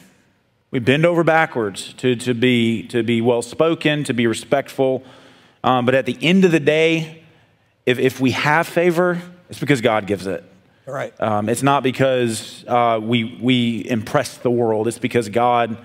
We 0.71 0.79
bend 0.79 1.05
over 1.05 1.25
backwards 1.25 1.91
to, 1.95 2.15
to 2.15 2.33
be, 2.33 2.87
to 2.87 3.03
be 3.03 3.19
well 3.19 3.41
spoken, 3.41 4.05
to 4.05 4.13
be 4.13 4.27
respectful. 4.27 5.03
Um, 5.61 5.85
but 5.85 5.93
at 5.93 6.05
the 6.05 6.17
end 6.21 6.45
of 6.45 6.53
the 6.53 6.61
day, 6.61 7.21
if, 7.85 7.99
if 7.99 8.21
we 8.21 8.31
have 8.31 8.65
favor, 8.65 9.21
it's 9.49 9.59
because 9.59 9.81
God 9.81 10.07
gives 10.07 10.25
it. 10.25 10.41
Right. 10.85 11.13
Um, 11.19 11.49
it's 11.49 11.63
not 11.63 11.83
because 11.83 12.63
uh, 12.65 12.97
we, 13.03 13.37
we 13.41 13.85
impress 13.89 14.37
the 14.37 14.51
world, 14.51 14.87
it's 14.87 14.99
because 14.99 15.27
God 15.27 15.77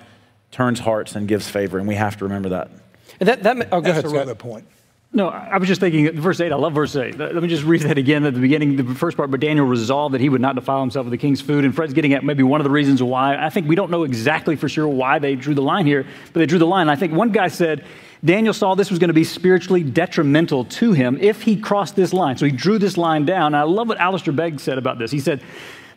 turns 0.53 0.79
hearts 0.79 1.17
and 1.17 1.27
gives 1.27 1.51
favor, 1.51 1.77
and 1.77 1.89
we 1.89 1.97
have 1.97 2.19
to 2.19 2.25
remember 2.25 2.51
that. 2.51 2.71
And 3.19 3.29
that, 3.29 3.43
that, 3.43 3.57
oh, 3.73 3.81
go 3.81 3.81
That's 3.81 3.91
ahead, 3.91 4.05
a 4.05 4.09
Scott. 4.11 4.13
real 4.17 4.27
good 4.27 4.39
point. 4.39 4.69
No, 5.13 5.29
I 5.29 5.59
was 5.59 5.67
just 5.67 5.81
thinking, 5.81 6.21
verse 6.21 6.39
8, 6.39 6.53
I 6.53 6.55
love 6.55 6.73
verse 6.73 6.95
8. 6.95 7.19
Let 7.19 7.35
me 7.35 7.49
just 7.49 7.65
read 7.65 7.81
that 7.83 7.99
again 7.99 8.25
at 8.25 8.33
the 8.33 8.41
beginning, 8.41 8.77
the 8.77 8.95
first 8.95 9.17
part. 9.17 9.29
But 9.29 9.41
Daniel 9.41 9.67
resolved 9.67 10.15
that 10.15 10.21
he 10.21 10.29
would 10.29 10.41
not 10.41 10.55
defile 10.55 10.81
himself 10.81 11.05
with 11.05 11.11
the 11.11 11.19
king's 11.19 11.41
food. 11.41 11.65
And 11.65 11.75
Fred's 11.75 11.95
getting 11.95 12.13
at 12.13 12.23
maybe 12.23 12.45
one 12.45 12.61
of 12.61 12.65
the 12.65 12.71
reasons 12.71 13.03
why. 13.03 13.37
I 13.37 13.51
think 13.51 13.67
we 13.67 13.75
don't 13.75 13.91
know 13.91 14.05
exactly 14.05 14.55
for 14.55 14.69
sure 14.69 14.87
why 14.87 15.19
they 15.19 15.35
drew 15.35 15.53
the 15.53 15.63
line 15.63 15.85
here, 15.85 16.07
but 16.33 16.39
they 16.39 16.47
drew 16.47 16.61
the 16.61 16.67
line. 16.67 16.89
I 16.89 16.95
think 16.95 17.13
one 17.13 17.31
guy 17.31 17.49
said 17.49 17.85
Daniel 18.25 18.55
saw 18.55 18.77
this 18.77 18.89
was 18.89 19.01
going 19.01 19.09
to 19.09 19.15
be 19.15 19.25
spiritually 19.25 19.83
detrimental 19.83 20.65
to 20.67 20.93
him 20.93 21.19
if 21.21 21.43
he 21.43 21.57
crossed 21.57 21.97
this 21.97 22.13
line. 22.13 22.37
So 22.37 22.47
he 22.47 22.53
drew 22.53 22.79
this 22.79 22.97
line 22.97 23.25
down. 23.25 23.47
And 23.47 23.57
I 23.57 23.63
love 23.63 23.89
what 23.89 23.99
Alistair 23.99 24.33
Begg 24.33 24.61
said 24.61 24.79
about 24.79 25.01
this. 25.01 25.11
He 25.11 25.19
said, 25.19 25.43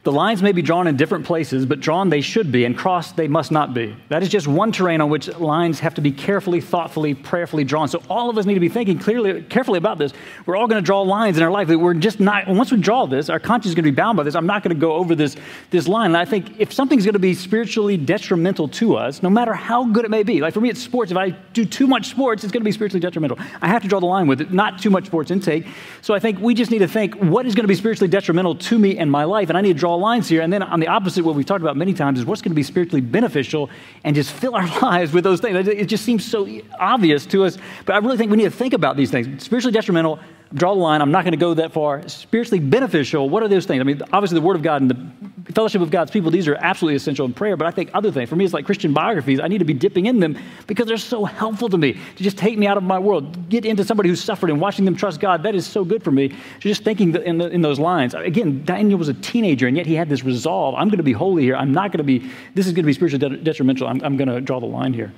the 0.04 0.12
lines 0.12 0.44
may 0.44 0.52
be 0.52 0.62
drawn 0.62 0.88
in 0.88 0.98
different 0.98 1.26
places, 1.26 1.66
but 1.66 1.80
drawn 1.80 2.10
they 2.10 2.20
should 2.20 2.52
be, 2.52 2.66
and 2.66 2.78
crossed 2.78 3.16
they 3.16 3.30
must 3.30 3.52
not 3.52 3.74
be. 3.74 3.96
That 4.10 4.22
is 4.22 4.28
just 4.28 4.48
one 4.48 4.74
terrain 4.74 5.00
on 5.00 5.10
which 5.10 5.30
lines 5.40 5.80
have 5.80 5.94
to 5.96 6.02
be 6.02 6.12
carefully, 6.12 6.60
thoughtfully, 6.60 7.14
prayerfully 7.14 7.64
drawn. 7.64 7.88
So 7.88 8.04
all 8.10 8.30
of 8.30 8.38
us 8.38 8.46
need 8.46 8.56
to 8.56 8.60
be 8.60 8.68
thinking 8.68 9.00
clearly, 9.00 9.44
carefully 9.44 9.78
about 9.78 9.98
this. 9.98 10.12
We're 10.46 10.58
all 10.58 10.68
going 10.68 10.82
to 10.82 10.86
draw 10.86 11.02
lines 11.02 11.38
in 11.38 11.44
our 11.44 11.52
life 11.52 11.70
we're 11.70 11.94
just 11.94 12.20
not. 12.20 12.48
Once 12.48 12.70
we 12.70 12.78
draw 12.80 13.06
this, 13.06 13.30
our 13.30 13.40
conscience 13.40 13.70
is 13.70 13.76
going 13.76 13.86
to 13.86 13.92
be 13.92 13.96
bound 13.96 14.18
by 14.18 14.24
this. 14.24 14.36
I'm 14.36 14.46
not 14.46 14.62
going 14.62 14.76
to 14.76 14.80
go 14.80 14.94
over 14.94 15.16
this 15.16 15.38
this 15.70 15.88
line. 15.88 16.08
And 16.08 16.18
I 16.18 16.26
think 16.26 16.60
if 16.60 16.74
something's 16.74 17.06
going 17.06 17.14
to 17.14 17.20
be 17.20 17.34
spiritually 17.34 17.96
detrimental 17.96 18.68
to 18.70 18.98
us, 18.98 19.24
no 19.24 19.30
matter 19.30 19.54
how 19.54 19.86
good 19.86 20.04
it 20.04 20.12
may 20.12 20.24
be, 20.24 20.42
like 20.42 20.54
for 20.54 20.62
me, 20.62 20.70
it's 20.70 20.82
sports. 20.82 21.12
If 21.12 21.18
I 21.18 21.30
do 21.30 21.64
too 21.64 21.88
much 21.88 22.08
sports, 22.10 22.44
it's 22.44 22.52
going 22.52 22.62
to 22.62 22.66
be 22.66 22.74
spiritually 22.74 23.00
detrimental. 23.00 23.38
I 23.62 23.68
have 23.68 23.82
to 23.84 23.88
draw 23.88 24.02
the 24.02 24.06
line 24.06 24.28
with 24.28 24.42
it. 24.42 24.52
Not 24.52 24.80
too 24.80 24.90
much 24.90 25.06
sports 25.06 25.32
intake. 25.32 25.66
So 26.02 26.14
I 26.14 26.20
think 26.20 26.40
we 26.40 26.54
just 26.54 26.72
need 26.72 26.80
to 26.80 26.88
think 26.90 27.16
what 27.16 27.46
is 27.46 27.56
going 27.56 27.64
to 27.64 27.70
be 27.70 27.76
spiritually 27.76 28.10
detrimental 28.10 28.56
to 28.56 28.78
me 28.78 28.98
and 28.98 29.10
my 29.10 29.24
life, 29.24 29.48
and 29.48 29.58
I 29.58 29.62
need 29.62 29.74
to 29.74 29.80
draw 29.80 29.93
lines 30.00 30.28
here. 30.28 30.42
And 30.42 30.52
then 30.52 30.64
on 30.64 30.80
the 30.80 30.88
opposite, 30.88 31.24
what 31.24 31.36
we've 31.36 31.46
talked 31.46 31.62
about 31.62 31.78
many 31.78 31.94
times 31.94 32.20
is 32.20 32.26
what's 32.26 32.42
going 32.42 32.52
to 32.52 32.56
be 32.56 32.64
spiritually 32.64 33.02
beneficial 33.02 33.70
and 34.04 34.16
just 34.16 34.32
fill 34.32 34.56
our 34.56 34.68
lives 34.82 35.14
with 35.14 35.24
those 35.24 35.40
things. 35.40 35.68
It 35.68 35.86
just 35.86 36.06
seems 36.06 36.26
so 36.26 36.48
obvious 36.80 37.26
to 37.28 37.46
us, 37.46 37.58
but 37.86 37.96
I 37.96 38.00
really 38.00 38.18
think 38.18 38.32
we 38.32 38.38
need 38.38 38.44
to 38.44 38.52
think 38.52 38.74
about 38.74 38.98
these 38.98 39.12
things. 39.12 39.44
Spiritually 39.44 39.74
detrimental, 39.74 40.20
draw 40.54 40.74
the 40.74 40.80
line. 40.80 41.02
I'm 41.02 41.12
not 41.12 41.24
going 41.24 41.32
to 41.32 41.38
go 41.38 41.54
that 41.56 41.72
far. 41.72 42.08
Spiritually 42.08 42.60
beneficial, 42.60 43.30
what 43.30 43.44
are 43.44 43.48
those 43.48 43.66
things? 43.66 43.82
I 43.82 43.84
mean, 43.84 44.02
obviously, 44.12 44.40
the 44.40 44.46
Word 44.46 44.56
of 44.56 44.62
God 44.62 44.82
and 44.82 44.92
the 44.92 45.52
fellowship 45.54 45.82
of 45.82 45.92
God's 45.92 46.12
people, 46.12 46.32
these 46.32 46.48
are 46.48 46.56
absolutely 46.56 46.96
essential 46.96 47.26
in 47.26 47.34
prayer, 47.34 47.58
but 47.58 47.68
I 47.68 47.72
think 47.72 47.90
other 47.94 48.12
things, 48.12 48.30
for 48.30 48.36
me, 48.36 48.46
it's 48.46 48.54
like 48.54 48.66
Christian 48.66 48.94
biographies. 48.94 49.40
I 49.40 49.48
need 49.48 49.58
to 49.60 49.66
be 49.66 49.74
dipping 49.74 50.06
in 50.06 50.20
them 50.20 50.38
because 50.68 50.88
they're 50.88 50.98
so 50.98 51.26
helpful 51.26 51.70
to 51.70 51.78
me 51.78 51.94
to 51.94 52.24
just 52.24 52.38
take 52.38 52.58
me 52.58 52.68
out 52.68 52.78
of 52.78 52.84
my 52.84 53.00
world, 53.00 53.50
get 53.50 53.66
into 53.66 53.84
somebody 53.84 54.10
who's 54.10 54.24
suffered 54.24 54.50
and 54.50 54.62
watching 54.62 54.86
them 54.86 54.96
trust 54.96 55.20
God. 55.20 55.44
That 55.44 55.56
is 55.56 55.66
so 55.66 55.84
good 55.84 56.04
for 56.04 56.12
me. 56.12 56.30
So 56.30 56.36
just 56.62 56.84
thinking 56.84 57.16
in, 57.16 57.38
the, 57.38 57.50
in 57.50 57.62
those 57.62 57.80
lines. 57.80 58.14
Again, 58.14 58.64
Daniel 58.64 58.98
was 58.98 59.10
a 59.10 59.14
teenager, 59.16 59.68
and 59.68 59.76
yet 59.76 59.86
he 59.86 59.96
had 59.96 60.10
this 60.10 60.24
resolve 60.24 60.76
I'm 60.76 60.88
going 60.88 60.98
to 60.98 61.04
be 61.04 61.14
holy 61.14 61.44
here. 61.44 61.56
I'm 61.56 61.74
not 61.74 61.92
going 61.92 62.00
to 62.00 62.04
be, 62.04 62.30
this 62.54 62.68
is 62.68 62.74
going 62.74 62.84
to 62.84 62.88
be 62.88 62.94
spiritually 62.94 63.38
detrimental. 63.44 63.88
I'm, 63.88 64.02
I'm 64.04 64.18
going 64.18 64.30
to 64.30 64.42
draw 64.42 64.60
the 64.60 64.66
line 64.66 64.94
here. 64.94 65.12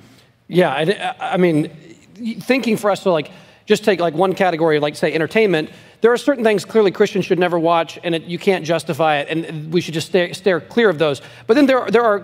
Yeah, 0.48 0.72
I, 0.72 1.34
I 1.34 1.36
mean, 1.36 1.70
thinking 2.40 2.76
for 2.76 2.90
us 2.90 3.02
to 3.02 3.10
like 3.10 3.30
just 3.66 3.84
take 3.84 4.00
like 4.00 4.14
one 4.14 4.34
category, 4.34 4.78
like 4.78 4.96
say 4.96 5.12
entertainment. 5.12 5.70
There 6.00 6.12
are 6.12 6.16
certain 6.16 6.44
things 6.44 6.64
clearly 6.64 6.90
Christians 6.90 7.24
should 7.24 7.38
never 7.38 7.58
watch, 7.58 7.98
and 8.04 8.14
it, 8.14 8.24
you 8.24 8.38
can't 8.38 8.64
justify 8.64 9.16
it, 9.18 9.28
and 9.28 9.72
we 9.72 9.80
should 9.80 9.94
just 9.94 10.08
stay, 10.08 10.32
steer 10.32 10.60
clear 10.60 10.88
of 10.88 10.98
those. 10.98 11.22
But 11.46 11.54
then 11.54 11.66
there 11.66 11.80
are, 11.80 11.90
there 11.90 12.04
are 12.04 12.20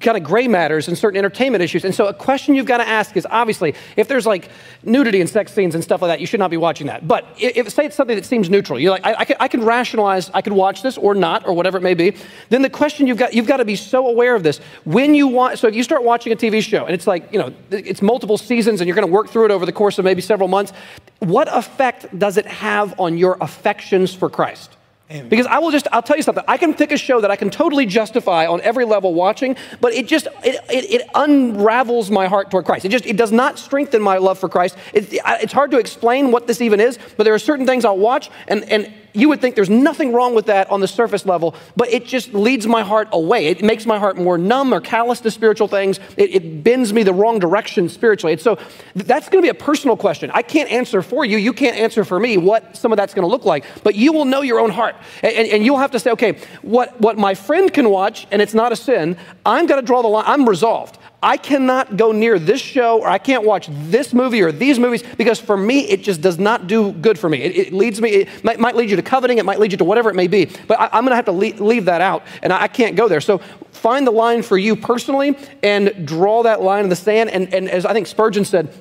kind 0.00 0.16
of 0.16 0.24
gray 0.24 0.48
matters 0.48 0.88
and 0.88 0.96
certain 0.96 1.18
entertainment 1.18 1.62
issues. 1.62 1.84
And 1.84 1.94
so 1.94 2.06
a 2.06 2.14
question 2.14 2.54
you've 2.54 2.66
got 2.66 2.78
to 2.78 2.88
ask 2.88 3.16
is 3.16 3.26
obviously, 3.30 3.74
if 3.96 4.08
there's 4.08 4.26
like 4.26 4.50
nudity 4.82 5.20
and 5.20 5.30
sex 5.30 5.52
scenes 5.52 5.74
and 5.74 5.82
stuff 5.82 6.02
like 6.02 6.10
that, 6.10 6.20
you 6.20 6.26
should 6.26 6.40
not 6.40 6.50
be 6.50 6.56
watching 6.56 6.86
that. 6.88 7.06
But 7.06 7.26
if, 7.38 7.70
say 7.70 7.86
it's 7.86 7.96
something 7.96 8.16
that 8.16 8.24
seems 8.24 8.50
neutral, 8.50 8.78
you're 8.78 8.90
like, 8.90 9.04
I, 9.04 9.14
I, 9.20 9.24
can, 9.24 9.36
I 9.40 9.48
can 9.48 9.64
rationalize, 9.64 10.30
I 10.34 10.42
could 10.42 10.52
watch 10.52 10.82
this 10.82 10.98
or 10.98 11.14
not, 11.14 11.46
or 11.46 11.54
whatever 11.54 11.78
it 11.78 11.82
may 11.82 11.94
be. 11.94 12.16
Then 12.48 12.62
the 12.62 12.70
question 12.70 13.06
you've 13.06 13.18
got, 13.18 13.34
you've 13.34 13.46
got 13.46 13.58
to 13.58 13.64
be 13.64 13.76
so 13.76 14.08
aware 14.08 14.34
of 14.34 14.42
this. 14.42 14.58
When 14.84 15.14
you 15.14 15.28
want, 15.28 15.58
so 15.58 15.68
if 15.68 15.74
you 15.74 15.82
start 15.82 16.02
watching 16.02 16.32
a 16.32 16.36
TV 16.36 16.62
show 16.62 16.84
and 16.84 16.94
it's 16.94 17.06
like, 17.06 17.32
you 17.32 17.38
know, 17.38 17.52
it's 17.70 18.02
multiple 18.02 18.38
seasons 18.38 18.80
and 18.80 18.88
you're 18.88 18.96
going 18.96 19.06
to 19.06 19.12
work 19.12 19.28
through 19.28 19.46
it 19.46 19.50
over 19.50 19.66
the 19.66 19.72
course 19.72 19.98
of 19.98 20.04
maybe 20.04 20.20
several 20.20 20.48
months, 20.48 20.72
what 21.20 21.48
effect 21.54 22.18
does 22.18 22.36
it 22.36 22.46
have 22.46 22.98
on 23.00 23.13
your 23.18 23.36
affections 23.40 24.14
for 24.14 24.28
Christ? 24.30 24.76
Amen. 25.10 25.28
Because 25.28 25.46
I 25.46 25.58
will 25.58 25.70
just, 25.70 25.86
I'll 25.92 26.02
tell 26.02 26.16
you 26.16 26.22
something. 26.22 26.44
I 26.48 26.56
can 26.56 26.72
pick 26.72 26.90
a 26.90 26.96
show 26.96 27.20
that 27.20 27.30
I 27.30 27.36
can 27.36 27.50
totally 27.50 27.84
justify 27.84 28.46
on 28.46 28.62
every 28.62 28.86
level 28.86 29.12
watching, 29.12 29.54
but 29.80 29.92
it 29.92 30.06
just, 30.06 30.26
it, 30.42 30.64
it, 30.70 31.02
it 31.02 31.10
unravels 31.14 32.10
my 32.10 32.26
heart 32.26 32.50
toward 32.50 32.64
Christ. 32.64 32.86
It 32.86 32.88
just, 32.88 33.04
it 33.04 33.18
does 33.18 33.30
not 33.30 33.58
strengthen 33.58 34.00
my 34.00 34.16
love 34.16 34.38
for 34.38 34.48
Christ. 34.48 34.78
It, 34.94 35.08
it's 35.12 35.52
hard 35.52 35.70
to 35.72 35.78
explain 35.78 36.30
what 36.30 36.46
this 36.46 36.62
even 36.62 36.80
is, 36.80 36.98
but 37.18 37.24
there 37.24 37.34
are 37.34 37.38
certain 37.38 37.66
things 37.66 37.84
I'll 37.84 37.98
watch 37.98 38.30
and, 38.48 38.64
and 38.70 38.92
you 39.14 39.28
would 39.28 39.40
think 39.40 39.54
there's 39.54 39.70
nothing 39.70 40.12
wrong 40.12 40.34
with 40.34 40.46
that 40.46 40.68
on 40.70 40.80
the 40.80 40.88
surface 40.88 41.24
level, 41.24 41.54
but 41.76 41.88
it 41.88 42.04
just 42.04 42.34
leads 42.34 42.66
my 42.66 42.82
heart 42.82 43.08
away. 43.12 43.46
It 43.46 43.62
makes 43.62 43.86
my 43.86 43.98
heart 43.98 44.16
more 44.16 44.36
numb 44.36 44.74
or 44.74 44.80
callous 44.80 45.20
to 45.20 45.30
spiritual 45.30 45.68
things. 45.68 46.00
It, 46.16 46.34
it 46.34 46.64
bends 46.64 46.92
me 46.92 47.04
the 47.04 47.14
wrong 47.14 47.38
direction 47.38 47.88
spiritually. 47.88 48.32
And 48.32 48.42
so 48.42 48.58
that's 48.94 49.28
going 49.28 49.42
to 49.42 49.46
be 49.46 49.56
a 49.56 49.62
personal 49.62 49.96
question. 49.96 50.32
I 50.34 50.42
can't 50.42 50.70
answer 50.70 51.00
for 51.00 51.24
you. 51.24 51.38
You 51.38 51.52
can't 51.52 51.76
answer 51.76 52.04
for 52.04 52.18
me 52.18 52.36
what 52.36 52.76
some 52.76 52.92
of 52.92 52.96
that's 52.96 53.14
going 53.14 53.26
to 53.26 53.30
look 53.30 53.44
like, 53.44 53.64
but 53.84 53.94
you 53.94 54.12
will 54.12 54.24
know 54.24 54.42
your 54.42 54.58
own 54.58 54.70
heart. 54.70 54.96
And, 55.22 55.32
and, 55.32 55.48
and 55.48 55.64
you'll 55.64 55.78
have 55.78 55.92
to 55.92 56.00
say, 56.00 56.10
okay, 56.10 56.38
what, 56.62 57.00
what 57.00 57.16
my 57.16 57.34
friend 57.34 57.72
can 57.72 57.90
watch, 57.90 58.26
and 58.32 58.42
it's 58.42 58.54
not 58.54 58.72
a 58.72 58.76
sin, 58.76 59.16
I'm 59.46 59.66
going 59.66 59.80
to 59.80 59.86
draw 59.86 60.02
the 60.02 60.08
line. 60.08 60.24
I'm 60.26 60.48
resolved. 60.48 60.98
I 61.24 61.38
cannot 61.38 61.96
go 61.96 62.12
near 62.12 62.38
this 62.38 62.60
show 62.60 63.00
or 63.00 63.08
I 63.08 63.16
can't 63.16 63.44
watch 63.44 63.70
this 63.70 64.12
movie 64.12 64.42
or 64.42 64.52
these 64.52 64.78
movies 64.78 65.02
because 65.16 65.40
for 65.40 65.56
me, 65.56 65.88
it 65.88 66.02
just 66.02 66.20
does 66.20 66.38
not 66.38 66.66
do 66.66 66.92
good 66.92 67.18
for 67.18 67.30
me. 67.30 67.40
It, 67.40 67.56
it 67.56 67.72
leads 67.72 67.98
me, 67.98 68.10
it 68.10 68.44
might, 68.44 68.60
might, 68.60 68.76
lead 68.76 68.90
you 68.90 68.96
to 68.96 69.02
coveting, 69.02 69.38
it 69.38 69.46
might 69.46 69.58
lead 69.58 69.72
you 69.72 69.78
to 69.78 69.84
whatever 69.86 70.10
it 70.10 70.16
may 70.16 70.26
be, 70.26 70.44
but 70.68 70.78
I, 70.78 70.98
am 70.98 71.04
going 71.04 71.12
to 71.12 71.16
have 71.16 71.24
to 71.24 71.32
leave, 71.32 71.62
leave, 71.62 71.86
that 71.86 72.02
out 72.02 72.24
and 72.42 72.52
I, 72.52 72.64
I, 72.64 72.68
can't 72.68 72.94
go 72.94 73.08
there. 73.08 73.22
So 73.22 73.38
find 73.72 74.06
the 74.06 74.10
line 74.10 74.42
for 74.42 74.58
you 74.58 74.76
personally 74.76 75.34
and 75.62 76.06
draw 76.06 76.42
that 76.42 76.60
line 76.60 76.84
in 76.84 76.90
the 76.90 76.96
sand. 76.96 77.30
And, 77.30 77.54
and 77.54 77.70
as 77.70 77.86
I 77.86 77.94
think 77.94 78.06
Spurgeon 78.06 78.44
said, 78.44 78.74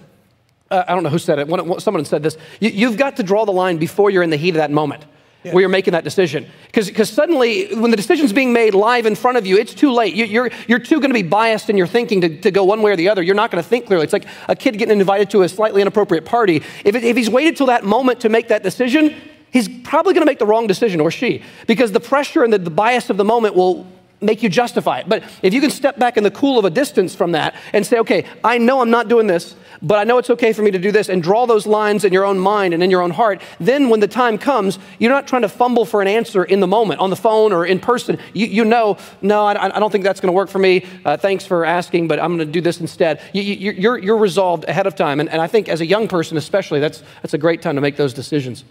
uh, 0.70 0.84
I 0.86 0.94
don't 0.94 1.04
know 1.04 1.10
who 1.10 1.20
said 1.20 1.40
it, 1.40 1.48
One, 1.48 1.80
someone 1.80 2.04
said 2.04 2.24
this, 2.24 2.38
you, 2.60 2.72
you've 2.72 2.98
got 2.98 3.16
to 3.18 3.24
draw 3.24 3.46
the 3.46 3.54
line 3.54 3.78
before 3.78 4.10
you're 4.10 4.24
in 4.24 4.32
the 4.32 4.38
heat 4.38 4.50
of 4.50 4.56
that 4.56 4.72
moment 4.72 5.06
where 5.52 5.62
you're 5.62 5.70
making 5.70 5.92
that 5.92 6.04
decision. 6.04 6.46
Because 6.72 7.10
suddenly, 7.10 7.74
when 7.76 7.92
the 7.92 7.98
decision's 7.98 8.34
being 8.34 8.54
made 8.54 8.74
live 8.74 9.06
in 9.06 9.16
front 9.16 9.38
of 9.38 9.46
you, 9.46 9.58
it's 9.58 9.74
too 9.74 9.92
late. 9.92 10.14
You, 10.16 10.26
you're, 10.26 10.50
you're 10.68 10.80
too 10.80 11.00
going 11.00 11.10
to 11.10 11.14
be 11.14 11.24
biased 11.24 11.70
in 11.70 11.78
your 11.78 11.88
thinking 11.88 12.22
to, 12.22 12.42
to 12.42 12.52
go 12.52 12.64
one 12.64 12.82
way 12.82 12.92
or 12.92 12.96
the 12.96 13.10
other. 13.10 13.22
You're 13.22 13.36
not 13.36 13.52
going 13.52 13.64
to 13.64 13.68
think 13.68 13.88
clearly. 13.88 14.04
It's 14.04 14.14
like 14.14 14.26
a 14.48 14.56
kid 14.56 14.78
getting 14.78 15.00
invited 15.00 15.30
to 15.32 15.42
a 15.44 15.50
slightly 15.50 15.82
inappropriate 15.82 16.26
party. 16.26 16.64
If, 16.84 16.96
it, 16.96 17.04
if 17.04 17.18
he's 17.18 17.30
waited 17.30 17.58
till 17.58 17.68
that 17.68 17.84
moment 17.84 18.22
to 18.22 18.30
make 18.30 18.48
that 18.48 18.64
decision, 18.64 19.16
he's 19.52 19.68
probably 19.84 20.14
going 20.14 20.26
to 20.26 20.30
make 20.30 20.40
the 20.40 20.46
wrong 20.46 20.68
decision, 20.68 21.00
or 21.00 21.12
she, 21.12 21.44
because 21.68 21.92
the 21.92 22.00
pressure 22.00 22.44
and 22.44 22.52
the, 22.52 22.58
the 22.58 22.72
bias 22.72 23.10
of 23.10 23.18
the 23.18 23.26
moment 23.26 23.56
will 23.56 23.88
make 24.24 24.42
you 24.42 24.50
justify 24.50 25.00
it. 25.00 25.10
But 25.10 25.24
if 25.42 25.54
you 25.54 25.62
can 25.62 25.70
step 25.70 26.00
back 26.00 26.18
in 26.18 26.24
the 26.24 26.32
cool 26.32 26.58
of 26.58 26.66
a 26.66 26.70
distance 26.70 27.14
from 27.14 27.34
that 27.34 27.56
and 27.74 27.86
say, 27.86 28.00
okay, 28.00 28.26
I 28.44 28.58
know 28.58 28.82
I'm 28.82 28.90
not 28.90 29.08
doing 29.08 29.28
this, 29.28 29.56
but 29.82 30.00
I 30.00 30.06
know 30.06 30.18
it's 30.18 30.30
okay 30.30 30.54
for 30.54 30.62
me 30.62 30.72
to 30.72 30.80
do 30.80 30.92
this, 30.92 31.10
and 31.10 31.22
draw 31.22 31.46
those 31.46 31.68
lines 31.68 32.06
in 32.06 32.14
your 32.14 32.26
own 32.26 32.40
mind 32.40 32.74
and 32.74 32.82
in 32.82 32.90
your 32.90 33.02
own 33.02 33.12
heart, 33.12 33.42
then 33.60 33.90
when 33.90 34.00
the 34.00 34.08
time 34.08 34.38
comes, 34.38 34.80
you're 34.98 35.12
not 35.12 35.28
trying 35.28 35.42
to 35.42 35.50
fumble 35.50 35.84
for 35.84 36.02
an 36.02 36.08
answer 36.08 36.44
in 36.44 36.62
the 36.62 36.68
moment, 36.68 37.02
on 37.02 37.10
the 37.10 37.18
phone 37.18 37.52
or 37.52 37.66
in 37.66 37.80
person. 37.80 38.18
You, 38.34 38.46
you 38.46 38.66
know, 38.66 38.98
no, 39.22 39.46
I, 39.46 39.76
I 39.76 39.80
don't 39.80 39.92
think 39.92 40.06
that's 40.06 40.22
going 40.22 40.32
to 40.32 40.36
work 40.36 40.50
for 40.50 40.60
me. 40.60 40.86
Uh, 41.04 41.18
thanks 41.18 41.46
for 41.46 41.66
asking, 41.66 42.08
but 42.08 42.20
I'm 42.20 42.36
going 42.38 42.48
to 42.48 42.52
do 42.52 42.62
this 42.62 42.80
instead. 42.80 43.22
You, 43.34 43.42
you, 43.42 43.72
you're, 43.72 43.98
you're 43.98 44.18
resolved 44.18 44.64
ahead 44.70 44.88
of 44.88 44.96
time. 44.96 45.20
And, 45.20 45.30
and 45.30 45.42
I 45.42 45.48
think 45.48 45.68
as 45.68 45.82
a 45.82 45.86
young 45.86 46.08
person, 46.08 46.38
especially, 46.38 46.80
that's, 46.80 47.04
that's 47.22 47.34
a 47.34 47.38
great 47.38 47.62
time 47.62 47.76
to 47.76 47.82
make 47.82 47.98
those 47.98 48.14
decisions. 48.14 48.64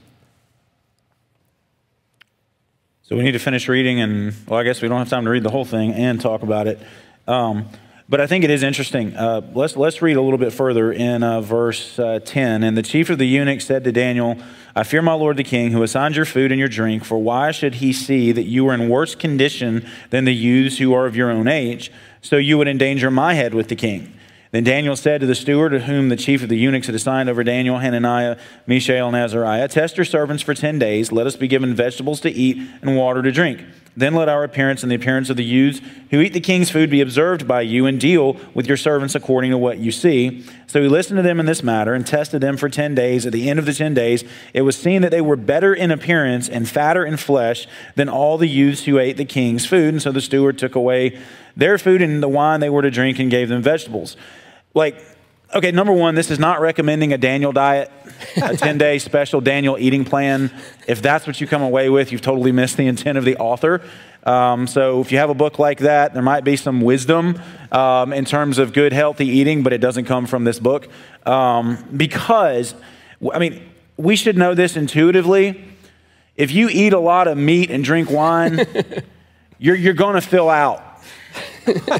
So 3.12 3.18
we 3.18 3.24
need 3.24 3.32
to 3.32 3.38
finish 3.38 3.68
reading, 3.68 4.00
and 4.00 4.32
well, 4.48 4.58
I 4.58 4.62
guess 4.62 4.80
we 4.80 4.88
don't 4.88 4.96
have 4.96 5.10
time 5.10 5.24
to 5.24 5.30
read 5.30 5.42
the 5.42 5.50
whole 5.50 5.66
thing 5.66 5.92
and 5.92 6.18
talk 6.18 6.42
about 6.42 6.66
it. 6.66 6.80
Um, 7.28 7.68
But 8.08 8.22
I 8.22 8.26
think 8.26 8.42
it 8.42 8.48
is 8.48 8.62
interesting. 8.62 9.14
Uh, 9.14 9.42
let's, 9.52 9.76
let's 9.76 10.00
read 10.00 10.16
a 10.16 10.22
little 10.22 10.38
bit 10.38 10.50
further 10.50 10.90
in 10.90 11.22
uh, 11.22 11.42
verse 11.42 11.98
uh, 11.98 12.20
10. 12.24 12.62
And 12.62 12.74
the 12.74 12.82
chief 12.82 13.10
of 13.10 13.18
the 13.18 13.26
eunuchs 13.26 13.66
said 13.66 13.84
to 13.84 13.92
Daniel, 13.92 14.38
I 14.74 14.82
fear 14.82 15.02
my 15.02 15.12
lord 15.12 15.36
the 15.36 15.44
king, 15.44 15.72
who 15.72 15.82
assigned 15.82 16.16
your 16.16 16.24
food 16.24 16.52
and 16.52 16.58
your 16.58 16.70
drink, 16.70 17.04
for 17.04 17.18
why 17.18 17.50
should 17.50 17.74
he 17.74 17.92
see 17.92 18.32
that 18.32 18.44
you 18.44 18.66
are 18.68 18.72
in 18.72 18.88
worse 18.88 19.14
condition 19.14 19.86
than 20.08 20.24
the 20.24 20.34
youths 20.34 20.78
who 20.78 20.94
are 20.94 21.04
of 21.04 21.14
your 21.14 21.30
own 21.30 21.48
age, 21.48 21.92
so 22.22 22.38
you 22.38 22.56
would 22.56 22.66
endanger 22.66 23.10
my 23.10 23.34
head 23.34 23.52
with 23.52 23.68
the 23.68 23.76
king? 23.76 24.10
Then 24.52 24.64
Daniel 24.64 24.96
said 24.96 25.22
to 25.22 25.26
the 25.26 25.34
steward, 25.34 25.72
to 25.72 25.80
whom 25.80 26.10
the 26.10 26.16
chief 26.16 26.42
of 26.42 26.50
the 26.50 26.58
eunuchs 26.58 26.86
had 26.86 26.94
assigned 26.94 27.30
over 27.30 27.42
Daniel, 27.42 27.78
Hananiah, 27.78 28.36
Mishael, 28.66 29.08
and 29.08 29.16
Azariah, 29.16 29.66
Test 29.66 29.96
your 29.96 30.04
servants 30.04 30.42
for 30.42 30.52
ten 30.52 30.78
days. 30.78 31.10
Let 31.10 31.26
us 31.26 31.36
be 31.36 31.48
given 31.48 31.74
vegetables 31.74 32.20
to 32.20 32.30
eat 32.30 32.58
and 32.82 32.94
water 32.94 33.22
to 33.22 33.32
drink. 33.32 33.64
Then 33.96 34.14
let 34.14 34.28
our 34.28 34.44
appearance 34.44 34.82
and 34.82 34.92
the 34.92 34.96
appearance 34.96 35.30
of 35.30 35.38
the 35.38 35.44
youths 35.44 35.80
who 36.10 36.20
eat 36.20 36.34
the 36.34 36.40
king's 36.40 36.70
food 36.70 36.90
be 36.90 37.00
observed 37.00 37.48
by 37.48 37.62
you, 37.62 37.86
and 37.86 37.98
deal 37.98 38.36
with 38.52 38.66
your 38.66 38.76
servants 38.76 39.14
according 39.14 39.52
to 39.52 39.58
what 39.58 39.78
you 39.78 39.90
see. 39.90 40.44
So 40.66 40.82
he 40.82 40.88
listened 40.88 41.16
to 41.16 41.22
them 41.22 41.40
in 41.40 41.46
this 41.46 41.62
matter 41.62 41.94
and 41.94 42.06
tested 42.06 42.42
them 42.42 42.58
for 42.58 42.68
10 42.68 42.94
days. 42.94 43.24
At 43.24 43.32
the 43.32 43.48
end 43.48 43.58
of 43.58 43.64
the 43.64 43.72
10 43.72 43.94
days, 43.94 44.22
it 44.52 44.62
was 44.62 44.76
seen 44.76 45.00
that 45.00 45.10
they 45.10 45.20
were 45.22 45.36
better 45.36 45.72
in 45.72 45.90
appearance 45.90 46.50
and 46.50 46.68
fatter 46.68 47.06
in 47.06 47.16
flesh 47.16 47.66
than 47.94 48.10
all 48.10 48.36
the 48.36 48.48
youths 48.48 48.84
who 48.84 48.98
ate 48.98 49.16
the 49.16 49.24
king's 49.24 49.64
food. 49.64 49.94
And 49.94 50.02
so 50.02 50.12
the 50.12 50.20
steward 50.20 50.58
took 50.58 50.74
away 50.74 51.18
their 51.56 51.78
food 51.78 52.02
and 52.02 52.22
the 52.22 52.28
wine 52.28 52.60
they 52.60 52.70
were 52.70 52.82
to 52.82 52.90
drink 52.90 53.18
and 53.18 53.30
gave 53.30 53.48
them 53.48 53.62
vegetables. 53.62 54.16
Like, 54.74 55.02
okay, 55.54 55.70
number 55.70 55.92
one, 55.92 56.14
this 56.14 56.30
is 56.30 56.38
not 56.38 56.60
recommending 56.60 57.12
a 57.12 57.18
Daniel 57.18 57.52
diet 57.52 57.90
a 58.36 58.56
10 58.56 58.78
day 58.78 58.98
special 58.98 59.40
Daniel 59.40 59.76
eating 59.78 60.04
plan. 60.04 60.50
If 60.86 61.02
that's 61.02 61.26
what 61.26 61.40
you 61.40 61.46
come 61.46 61.62
away 61.62 61.88
with, 61.88 62.12
you've 62.12 62.22
totally 62.22 62.52
missed 62.52 62.76
the 62.76 62.86
intent 62.86 63.18
of 63.18 63.24
the 63.24 63.36
author. 63.36 63.82
Um, 64.24 64.66
so 64.66 65.00
if 65.00 65.10
you 65.10 65.18
have 65.18 65.30
a 65.30 65.34
book 65.34 65.58
like 65.58 65.80
that, 65.80 66.14
there 66.14 66.22
might 66.22 66.44
be 66.44 66.56
some 66.56 66.80
wisdom 66.80 67.40
um, 67.72 68.12
in 68.12 68.24
terms 68.24 68.58
of 68.58 68.72
good, 68.72 68.92
healthy 68.92 69.26
eating, 69.26 69.62
but 69.62 69.72
it 69.72 69.78
doesn't 69.78 70.04
come 70.04 70.26
from 70.26 70.44
this 70.44 70.60
book. 70.60 70.88
Um, 71.26 71.84
because, 71.96 72.74
I 73.32 73.38
mean, 73.38 73.68
we 73.96 74.16
should 74.16 74.38
know 74.38 74.54
this 74.54 74.76
intuitively. 74.76 75.64
If 76.36 76.52
you 76.52 76.68
eat 76.70 76.92
a 76.92 76.98
lot 76.98 77.26
of 77.26 77.36
meat 77.36 77.70
and 77.70 77.82
drink 77.84 78.10
wine, 78.10 78.64
you're, 79.58 79.76
you're 79.76 79.92
going 79.94 80.14
to 80.14 80.20
fill 80.20 80.48
out. 80.48 80.82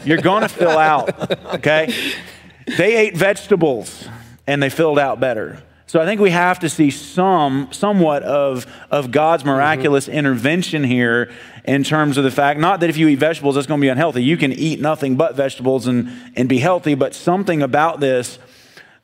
You're 0.05 0.20
going 0.20 0.43
to 0.43 0.49
fill 0.49 0.79
out, 0.79 1.55
okay? 1.55 1.95
They 2.67 2.97
ate 2.97 3.17
vegetables 3.17 4.09
and 4.47 4.63
they 4.63 4.71
filled 4.71 4.99
out 4.99 5.21
better. 5.21 5.63
So 5.87 6.01
I 6.01 6.07
think 6.07 6.23
we 6.23 6.31
have 6.31 6.61
to 6.61 6.71
see 6.71 6.91
some, 6.91 7.69
somewhat 7.71 8.23
of, 8.23 8.67
of 8.91 9.11
God's 9.11 9.45
miraculous 9.45 10.07
mm-hmm. 10.07 10.17
intervention 10.17 10.85
here 10.85 11.31
in 11.67 11.85
terms 11.85 12.17
of 12.17 12.25
the 12.25 12.31
fact, 12.31 12.59
not 12.59 12.81
that 12.81 12.89
if 12.89 12.97
you 12.97 13.09
eat 13.09 13.19
vegetables, 13.19 13.59
it's 13.59 13.67
going 13.67 13.79
to 13.79 13.85
be 13.85 13.91
unhealthy. 13.91 14.25
You 14.25 14.39
can 14.39 14.53
eat 14.53 14.81
nothing 14.81 15.17
but 15.17 15.37
vegetables 15.37 15.87
and, 15.87 16.11
and 16.35 16.49
be 16.49 16.59
healthy, 16.59 16.95
but 16.95 17.15
something 17.15 17.61
about 17.61 18.01
this, 18.01 18.39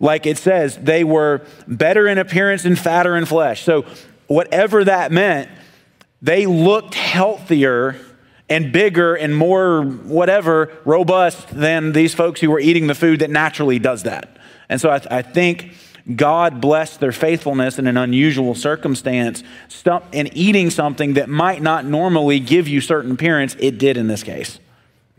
like 0.01 0.25
it 0.25 0.39
says, 0.39 0.79
they 0.79 1.05
were 1.05 1.43
better 1.67 2.09
in 2.09 2.17
appearance 2.17 2.65
and 2.65 2.79
fatter 2.79 3.17
in 3.17 3.27
flesh. 3.27 3.65
So 3.65 3.85
whatever 4.27 4.83
that 4.85 5.13
meant, 5.13 5.51
they 6.23 6.47
looked 6.47 6.95
healthier 6.95 7.97
and 8.49 8.73
bigger 8.73 9.15
and 9.15 9.37
more 9.37 9.83
whatever 9.83 10.73
robust 10.85 11.49
than 11.49 11.93
these 11.93 12.15
folks 12.15 12.41
who 12.41 12.51
were 12.51 12.61
eating 12.61 12.87
the 12.87 12.95
food 12.95 13.21
that 13.21 13.31
naturally 13.31 13.79
does 13.79 14.05
that. 14.05 14.37
And 14.69 14.81
so 14.81 14.91
I, 14.91 15.01
I 15.11 15.23
think 15.23 15.73
God 16.15 16.61
blessed 16.61 17.01
their 17.01 17.13
faithfulness 17.13 17.79
in 17.79 17.87
an 17.87 17.97
unusual 17.97 18.55
circumstance 18.55 19.43
in 20.13 20.29
eating 20.33 20.71
something 20.71 21.15
that 21.15 21.29
might 21.29 21.61
not 21.61 21.85
normally 21.85 22.41
give 22.41 22.67
you 22.67 22.81
certain 22.81 23.13
appearance. 23.13 23.57
It 23.59 23.79
did 23.79 23.97
in 23.97 24.07
this 24.07 24.23
case. 24.23 24.59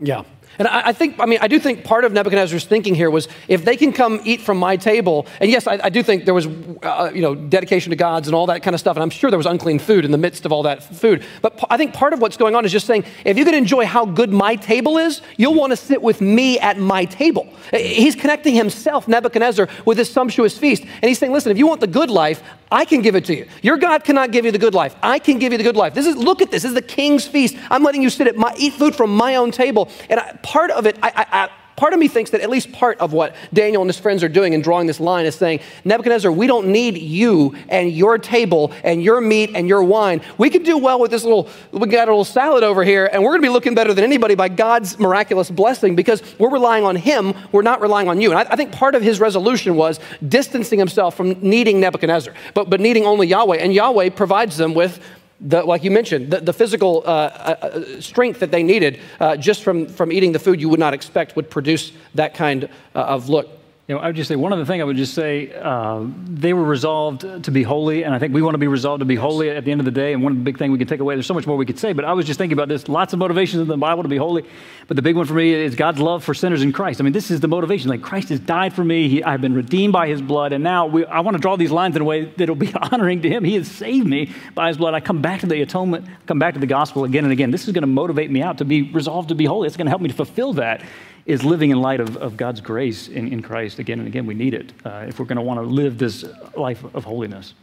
Yeah. 0.00 0.24
And 0.60 0.68
I, 0.68 0.88
I, 0.88 0.92
think, 0.92 1.18
I 1.18 1.24
mean, 1.24 1.38
I 1.40 1.48
do 1.48 1.58
think 1.58 1.84
part 1.84 2.04
of 2.04 2.12
Nebuchadnezzar's 2.12 2.66
thinking 2.66 2.94
here 2.94 3.10
was 3.10 3.28
if 3.48 3.64
they 3.64 3.78
can 3.78 3.94
come 3.94 4.20
eat 4.24 4.42
from 4.42 4.58
my 4.58 4.76
table, 4.76 5.26
and 5.40 5.50
yes, 5.50 5.66
I, 5.66 5.80
I 5.84 5.88
do 5.88 6.02
think 6.02 6.26
there 6.26 6.34
was, 6.34 6.46
uh, 6.82 7.10
you 7.14 7.22
know, 7.22 7.34
dedication 7.34 7.88
to 7.90 7.96
gods 7.96 8.28
and 8.28 8.34
all 8.34 8.44
that 8.48 8.62
kind 8.62 8.74
of 8.74 8.80
stuff, 8.80 8.94
and 8.94 9.02
I'm 9.02 9.08
sure 9.08 9.30
there 9.30 9.38
was 9.38 9.46
unclean 9.46 9.78
food 9.78 10.04
in 10.04 10.10
the 10.10 10.18
midst 10.18 10.44
of 10.44 10.52
all 10.52 10.62
that 10.64 10.82
food. 10.82 11.24
But 11.40 11.58
I 11.70 11.78
think 11.78 11.94
part 11.94 12.12
of 12.12 12.20
what's 12.20 12.36
going 12.36 12.54
on 12.54 12.66
is 12.66 12.72
just 12.72 12.86
saying, 12.86 13.06
if 13.24 13.38
you 13.38 13.46
can 13.46 13.54
enjoy 13.54 13.86
how 13.86 14.04
good 14.04 14.34
my 14.34 14.54
table 14.54 14.98
is, 14.98 15.22
you'll 15.38 15.54
want 15.54 15.70
to 15.72 15.78
sit 15.78 16.02
with 16.02 16.20
me 16.20 16.58
at 16.58 16.76
my 16.76 17.06
table. 17.06 17.48
He's 17.72 18.14
connecting 18.14 18.54
himself, 18.54 19.08
Nebuchadnezzar, 19.08 19.66
with 19.86 19.96
this 19.96 20.12
sumptuous 20.12 20.58
feast. 20.58 20.82
And 20.82 21.04
he's 21.04 21.18
saying, 21.18 21.32
listen, 21.32 21.50
if 21.52 21.56
you 21.56 21.66
want 21.66 21.80
the 21.80 21.86
good 21.86 22.10
life, 22.10 22.42
I 22.72 22.84
can 22.84 23.02
give 23.02 23.16
it 23.16 23.24
to 23.24 23.36
you. 23.36 23.46
Your 23.62 23.76
God 23.76 24.04
cannot 24.04 24.30
give 24.30 24.44
you 24.44 24.52
the 24.52 24.58
good 24.58 24.74
life. 24.74 24.94
I 25.02 25.18
can 25.18 25.38
give 25.38 25.52
you 25.52 25.58
the 25.58 25.64
good 25.64 25.76
life. 25.76 25.94
This 25.94 26.06
is, 26.06 26.16
look 26.16 26.40
at 26.40 26.50
this. 26.50 26.62
This 26.62 26.68
is 26.68 26.74
the 26.74 26.82
king's 26.82 27.26
feast. 27.26 27.56
I'm 27.70 27.82
letting 27.82 28.02
you 28.02 28.10
sit 28.10 28.26
at 28.26 28.36
my, 28.36 28.54
eat 28.56 28.74
food 28.74 28.94
from 28.94 29.16
my 29.16 29.36
own 29.36 29.50
table. 29.50 29.88
And 30.08 30.20
I, 30.20 30.32
part 30.42 30.70
of 30.70 30.86
it, 30.86 30.98
I, 31.02 31.26
I, 31.32 31.50
part 31.80 31.94
of 31.94 31.98
me 31.98 32.08
thinks 32.08 32.28
that 32.32 32.42
at 32.42 32.50
least 32.50 32.70
part 32.72 32.98
of 32.98 33.14
what 33.14 33.34
Daniel 33.54 33.80
and 33.80 33.88
his 33.88 33.98
friends 33.98 34.22
are 34.22 34.28
doing 34.28 34.52
in 34.52 34.60
drawing 34.60 34.86
this 34.86 35.00
line 35.00 35.24
is 35.24 35.34
saying, 35.34 35.60
Nebuchadnezzar, 35.86 36.30
we 36.30 36.46
don't 36.46 36.66
need 36.66 36.98
you 36.98 37.56
and 37.70 37.90
your 37.90 38.18
table 38.18 38.70
and 38.84 39.02
your 39.02 39.22
meat 39.22 39.52
and 39.54 39.66
your 39.66 39.82
wine. 39.82 40.20
We 40.36 40.50
could 40.50 40.62
do 40.62 40.76
well 40.76 41.00
with 41.00 41.10
this 41.10 41.24
little, 41.24 41.48
we 41.72 41.88
got 41.88 42.06
a 42.06 42.10
little 42.10 42.26
salad 42.26 42.64
over 42.64 42.84
here, 42.84 43.08
and 43.10 43.22
we're 43.22 43.30
going 43.30 43.40
to 43.40 43.46
be 43.46 43.52
looking 43.52 43.74
better 43.74 43.94
than 43.94 44.04
anybody 44.04 44.34
by 44.34 44.50
God's 44.50 44.98
miraculous 44.98 45.50
blessing 45.50 45.96
because 45.96 46.22
we're 46.38 46.50
relying 46.50 46.84
on 46.84 46.96
Him. 46.96 47.32
We're 47.50 47.62
not 47.62 47.80
relying 47.80 48.10
on 48.10 48.20
you. 48.20 48.30
And 48.30 48.38
I, 48.38 48.42
I 48.52 48.56
think 48.56 48.72
part 48.72 48.94
of 48.94 49.02
his 49.02 49.18
resolution 49.18 49.74
was 49.74 50.00
distancing 50.28 50.78
himself 50.78 51.16
from 51.16 51.30
needing 51.40 51.80
Nebuchadnezzar, 51.80 52.34
but, 52.52 52.68
but 52.68 52.80
needing 52.80 53.06
only 53.06 53.26
Yahweh. 53.26 53.56
And 53.56 53.72
Yahweh 53.72 54.10
provides 54.10 54.58
them 54.58 54.74
with 54.74 55.00
the, 55.40 55.62
like 55.62 55.82
you 55.82 55.90
mentioned, 55.90 56.30
the, 56.30 56.40
the 56.40 56.52
physical 56.52 57.02
uh, 57.06 57.08
uh, 57.10 58.00
strength 58.00 58.40
that 58.40 58.50
they 58.50 58.62
needed 58.62 59.00
uh, 59.20 59.36
just 59.36 59.62
from, 59.62 59.86
from 59.86 60.12
eating 60.12 60.32
the 60.32 60.38
food 60.38 60.60
you 60.60 60.68
would 60.68 60.80
not 60.80 60.94
expect 60.94 61.36
would 61.36 61.50
produce 61.50 61.92
that 62.14 62.34
kind 62.34 62.64
uh, 62.94 62.98
of 62.98 63.28
look. 63.28 63.59
You 63.90 63.96
know, 63.96 64.02
I 64.02 64.06
would 64.06 64.14
just 64.14 64.28
say 64.28 64.36
one 64.36 64.52
other 64.52 64.64
thing 64.64 64.80
I 64.80 64.84
would 64.84 64.96
just 64.96 65.14
say 65.14 65.52
uh, 65.52 66.06
they 66.24 66.52
were 66.52 66.62
resolved 66.62 67.22
to 67.42 67.50
be 67.50 67.64
holy, 67.64 68.04
and 68.04 68.14
I 68.14 68.20
think 68.20 68.32
we 68.32 68.40
want 68.40 68.54
to 68.54 68.58
be 68.58 68.68
resolved 68.68 69.00
to 69.00 69.04
be 69.04 69.16
holy 69.16 69.50
at 69.50 69.64
the 69.64 69.72
end 69.72 69.80
of 69.80 69.84
the 69.84 69.90
day. 69.90 70.12
And 70.12 70.22
one 70.22 70.44
big 70.44 70.58
thing 70.58 70.70
we 70.70 70.78
can 70.78 70.86
take 70.86 71.00
away, 71.00 71.16
there's 71.16 71.26
so 71.26 71.34
much 71.34 71.44
more 71.44 71.56
we 71.56 71.66
could 71.66 71.76
say, 71.76 71.92
but 71.92 72.04
I 72.04 72.12
was 72.12 72.24
just 72.24 72.38
thinking 72.38 72.56
about 72.56 72.68
this. 72.68 72.88
Lots 72.88 73.14
of 73.14 73.18
motivations 73.18 73.62
in 73.62 73.66
the 73.66 73.76
Bible 73.76 74.04
to 74.04 74.08
be 74.08 74.16
holy, 74.16 74.44
but 74.86 74.94
the 74.94 75.02
big 75.02 75.16
one 75.16 75.26
for 75.26 75.34
me 75.34 75.52
is 75.52 75.74
God's 75.74 75.98
love 75.98 76.22
for 76.22 76.34
sinners 76.34 76.62
in 76.62 76.70
Christ. 76.72 77.00
I 77.00 77.02
mean, 77.02 77.12
this 77.12 77.32
is 77.32 77.40
the 77.40 77.48
motivation. 77.48 77.90
Like 77.90 78.00
Christ 78.00 78.28
has 78.28 78.38
died 78.38 78.74
for 78.74 78.84
me, 78.84 79.08
he, 79.08 79.24
I've 79.24 79.40
been 79.40 79.54
redeemed 79.54 79.92
by 79.92 80.06
His 80.06 80.22
blood, 80.22 80.52
and 80.52 80.62
now 80.62 80.86
we, 80.86 81.04
I 81.06 81.18
want 81.18 81.36
to 81.36 81.40
draw 81.40 81.56
these 81.56 81.72
lines 81.72 81.96
in 81.96 82.02
a 82.02 82.04
way 82.04 82.26
that'll 82.26 82.54
be 82.54 82.72
honoring 82.92 83.22
to 83.22 83.28
Him. 83.28 83.42
He 83.42 83.56
has 83.56 83.68
saved 83.68 84.06
me 84.06 84.32
by 84.54 84.68
His 84.68 84.76
blood. 84.76 84.94
I 84.94 85.00
come 85.00 85.20
back 85.20 85.40
to 85.40 85.46
the 85.46 85.62
atonement, 85.62 86.06
come 86.26 86.38
back 86.38 86.54
to 86.54 86.60
the 86.60 86.66
gospel 86.68 87.02
again 87.02 87.24
and 87.24 87.32
again. 87.32 87.50
This 87.50 87.66
is 87.66 87.72
going 87.72 87.82
to 87.82 87.88
motivate 87.88 88.30
me 88.30 88.40
out 88.40 88.58
to 88.58 88.64
be 88.64 88.82
resolved 88.92 89.30
to 89.30 89.34
be 89.34 89.46
holy. 89.46 89.66
It's 89.66 89.76
going 89.76 89.86
to 89.86 89.90
help 89.90 90.00
me 90.00 90.10
to 90.10 90.14
fulfill 90.14 90.52
that 90.52 90.84
is 91.30 91.44
living 91.44 91.70
in 91.70 91.80
light 91.80 92.00
of, 92.00 92.16
of 92.16 92.36
God's 92.36 92.60
grace 92.60 93.08
in, 93.08 93.32
in 93.32 93.42
Christ 93.42 93.78
again 93.78 93.98
and 94.00 94.08
again. 94.08 94.26
We 94.26 94.34
need 94.34 94.54
it 94.54 94.72
uh, 94.84 95.06
if 95.08 95.18
we're 95.18 95.26
going 95.26 95.36
to 95.36 95.42
want 95.42 95.58
to 95.58 95.66
live 95.66 95.96
this 95.96 96.24
life 96.56 96.82
of 96.94 97.04
holiness. 97.04 97.54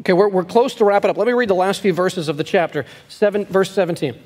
Okay, 0.00 0.12
we're, 0.12 0.28
we're 0.28 0.44
close 0.44 0.74
to 0.76 0.84
wrap 0.84 1.04
it 1.04 1.10
up. 1.10 1.16
Let 1.16 1.26
me 1.26 1.32
read 1.32 1.50
the 1.50 1.54
last 1.54 1.80
few 1.80 1.92
verses 1.92 2.28
of 2.28 2.36
the 2.36 2.44
chapter, 2.44 2.84
seven, 3.08 3.44
verse 3.44 3.70
17. 3.70 4.18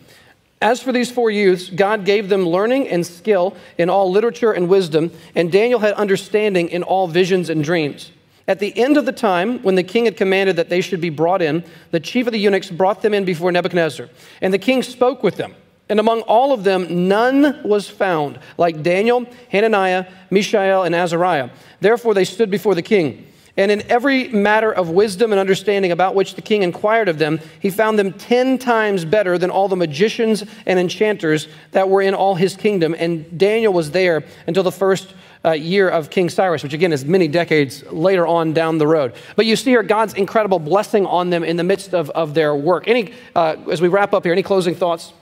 As 0.62 0.80
for 0.80 0.92
these 0.92 1.10
four 1.10 1.30
youths, 1.30 1.70
God 1.70 2.04
gave 2.04 2.28
them 2.28 2.46
learning 2.46 2.88
and 2.88 3.06
skill 3.06 3.56
in 3.78 3.90
all 3.90 4.10
literature 4.10 4.52
and 4.52 4.68
wisdom, 4.68 5.10
and 5.34 5.50
Daniel 5.50 5.80
had 5.80 5.94
understanding 5.94 6.68
in 6.68 6.82
all 6.82 7.08
visions 7.08 7.50
and 7.50 7.64
dreams. 7.64 8.12
At 8.46 8.58
the 8.58 8.76
end 8.76 8.96
of 8.96 9.06
the 9.06 9.12
time, 9.12 9.62
when 9.62 9.74
the 9.74 9.82
king 9.82 10.04
had 10.04 10.16
commanded 10.16 10.56
that 10.56 10.68
they 10.68 10.80
should 10.80 11.00
be 11.00 11.10
brought 11.10 11.40
in, 11.40 11.64
the 11.92 12.00
chief 12.00 12.26
of 12.26 12.32
the 12.32 12.38
eunuchs 12.38 12.70
brought 12.70 13.00
them 13.00 13.14
in 13.14 13.24
before 13.24 13.52
Nebuchadnezzar. 13.52 14.08
And 14.40 14.52
the 14.52 14.58
king 14.58 14.82
spoke 14.82 15.22
with 15.22 15.36
them. 15.36 15.54
And 15.90 16.00
among 16.00 16.22
all 16.22 16.52
of 16.52 16.64
them, 16.64 17.08
none 17.08 17.60
was 17.64 17.88
found 17.88 18.38
like 18.56 18.82
Daniel, 18.82 19.26
Hananiah, 19.50 20.06
Mishael, 20.30 20.84
and 20.84 20.94
Azariah. 20.94 21.50
Therefore, 21.80 22.14
they 22.14 22.24
stood 22.24 22.50
before 22.50 22.74
the 22.74 22.82
king. 22.82 23.26
And 23.56 23.70
in 23.70 23.82
every 23.90 24.28
matter 24.28 24.72
of 24.72 24.88
wisdom 24.90 25.32
and 25.32 25.40
understanding 25.40 25.90
about 25.90 26.14
which 26.14 26.36
the 26.36 26.42
king 26.42 26.62
inquired 26.62 27.08
of 27.08 27.18
them, 27.18 27.40
he 27.58 27.68
found 27.68 27.98
them 27.98 28.12
ten 28.12 28.56
times 28.56 29.04
better 29.04 29.36
than 29.36 29.50
all 29.50 29.68
the 29.68 29.76
magicians 29.76 30.44
and 30.64 30.78
enchanters 30.78 31.48
that 31.72 31.88
were 31.88 32.00
in 32.00 32.14
all 32.14 32.36
his 32.36 32.56
kingdom. 32.56 32.94
And 32.96 33.36
Daniel 33.36 33.72
was 33.72 33.90
there 33.90 34.24
until 34.46 34.62
the 34.62 34.72
first 34.72 35.12
uh, 35.44 35.50
year 35.50 35.88
of 35.88 36.08
King 36.08 36.28
Cyrus, 36.30 36.62
which 36.62 36.72
again 36.72 36.92
is 36.92 37.04
many 37.04 37.26
decades 37.26 37.82
later 37.90 38.26
on 38.26 38.52
down 38.52 38.78
the 38.78 38.86
road. 38.86 39.14
But 39.34 39.46
you 39.46 39.56
see 39.56 39.70
here 39.70 39.82
God's 39.82 40.14
incredible 40.14 40.60
blessing 40.60 41.04
on 41.04 41.30
them 41.30 41.42
in 41.42 41.56
the 41.56 41.64
midst 41.64 41.94
of, 41.94 42.10
of 42.10 42.34
their 42.34 42.54
work. 42.54 42.86
Any, 42.86 43.12
uh, 43.34 43.56
as 43.70 43.82
we 43.82 43.88
wrap 43.88 44.14
up 44.14 44.22
here, 44.22 44.32
any 44.32 44.44
closing 44.44 44.74
thoughts? 44.76 45.12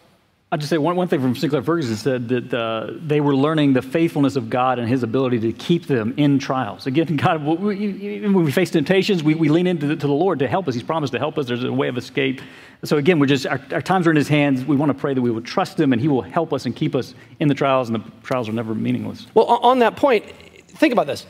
I'll 0.51 0.57
just 0.57 0.71
say 0.71 0.79
one, 0.79 0.97
one 0.97 1.09
thing 1.09 1.21
from 1.21 1.37
Sinclair 1.37 1.63
Ferguson 1.63 1.97
said 1.97 2.29
that 2.29 2.55
uh, 2.55 2.93
they 3.03 3.21
were 3.21 3.37
learning 3.37 3.75
the 3.75 3.83
faithfulness 3.83 4.35
of 4.35 4.49
God 4.49 4.79
and 4.79 4.89
his 4.89 5.03
ability 5.03 5.41
to 5.41 5.53
keep 5.53 5.87
them 5.87 6.15
in 6.17 6.39
trials. 6.39 6.87
Again, 6.87 7.17
God, 7.17 7.45
we, 7.45 8.21
when 8.21 8.33
we 8.33 8.51
face 8.51 8.71
temptations, 8.71 9.23
we, 9.23 9.35
we 9.35 9.51
lean 9.51 9.67
into 9.67 9.87
the, 9.89 9.97
the 9.97 10.09
Lord 10.09 10.39
to 10.39 10.49
help 10.49 10.67
us. 10.67 10.73
He's 10.73 10.83
promised 10.83 11.13
to 11.13 11.19
help 11.19 11.37
us. 11.37 11.47
There's 11.47 11.65
a 11.65 11.73
way 11.73 11.89
of 11.89 11.99
escape. 11.99 12.41
So 12.83 12.97
again, 12.97 13.19
we're 13.19 13.27
just, 13.27 13.47
our, 13.47 13.61
our 13.73 13.83
times 13.83 14.07
are 14.07 14.11
in 14.11 14.17
his 14.17 14.29
hands. 14.29 14.65
We 14.65 14.77
want 14.77 14.89
to 14.89 14.95
pray 14.95 15.13
that 15.13 15.21
we 15.21 15.31
will 15.31 15.43
trust 15.43 15.79
him 15.79 15.93
and 15.93 16.01
he 16.01 16.09
will 16.09 16.23
help 16.23 16.55
us 16.55 16.65
and 16.65 16.75
keep 16.75 16.95
us 16.95 17.15
in 17.41 17.49
the 17.49 17.55
trials, 17.55 17.91
and 17.91 18.03
the 18.03 18.11
trials 18.23 18.49
are 18.49 18.53
never 18.53 18.75
meaningless. 18.75 19.27
Well, 19.35 19.47
on 19.47 19.81
that 19.81 19.97
point, 19.97 20.25
think 20.69 20.95
about 20.95 21.07
this. 21.07 21.27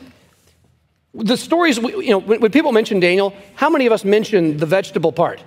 The 1.15 1.37
stories, 1.37 1.79
you 1.79 2.11
know, 2.11 2.19
when 2.21 2.53
people 2.53 2.71
mention 2.71 3.01
Daniel, 3.01 3.35
how 3.57 3.69
many 3.69 3.87
of 3.87 3.93
us 3.93 4.05
mention 4.05 4.59
the 4.59 4.67
vegetable 4.67 5.11
part? 5.11 5.43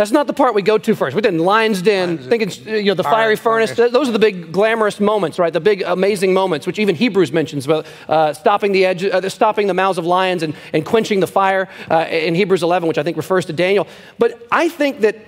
That's 0.00 0.12
not 0.12 0.26
the 0.26 0.32
part 0.32 0.54
we 0.54 0.62
go 0.62 0.78
to 0.78 0.94
first. 0.96 1.14
We 1.14 1.20
did 1.20 1.34
in 1.34 1.40
Lion's 1.40 1.82
Den, 1.82 2.16
thinking, 2.16 2.50
you 2.66 2.84
know, 2.84 2.94
the 2.94 3.02
fiery, 3.02 3.12
Fiery 3.12 3.36
furnace. 3.36 3.74
furnace. 3.74 3.92
Those 3.92 4.08
are 4.08 4.12
the 4.12 4.18
big 4.18 4.50
glamorous 4.50 4.98
moments, 4.98 5.38
right? 5.38 5.52
The 5.52 5.60
big 5.60 5.82
amazing 5.82 6.32
moments, 6.32 6.66
which 6.66 6.78
even 6.78 6.94
Hebrews 6.94 7.32
mentions 7.32 7.66
about 7.66 7.84
uh, 8.08 8.32
stopping 8.32 8.72
the 8.72 8.86
edge, 8.86 9.04
uh, 9.04 9.28
stopping 9.28 9.66
the 9.66 9.74
mouths 9.74 9.98
of 9.98 10.06
lions 10.06 10.42
and, 10.42 10.54
and 10.72 10.86
quenching 10.86 11.20
the 11.20 11.26
fire 11.26 11.68
uh, 11.90 12.06
in 12.08 12.34
Hebrews 12.34 12.62
11, 12.62 12.88
which 12.88 12.96
I 12.96 13.02
think 13.02 13.18
refers 13.18 13.44
to 13.44 13.52
Daniel. 13.52 13.86
But 14.18 14.48
I 14.50 14.70
think 14.70 15.00
that 15.02 15.18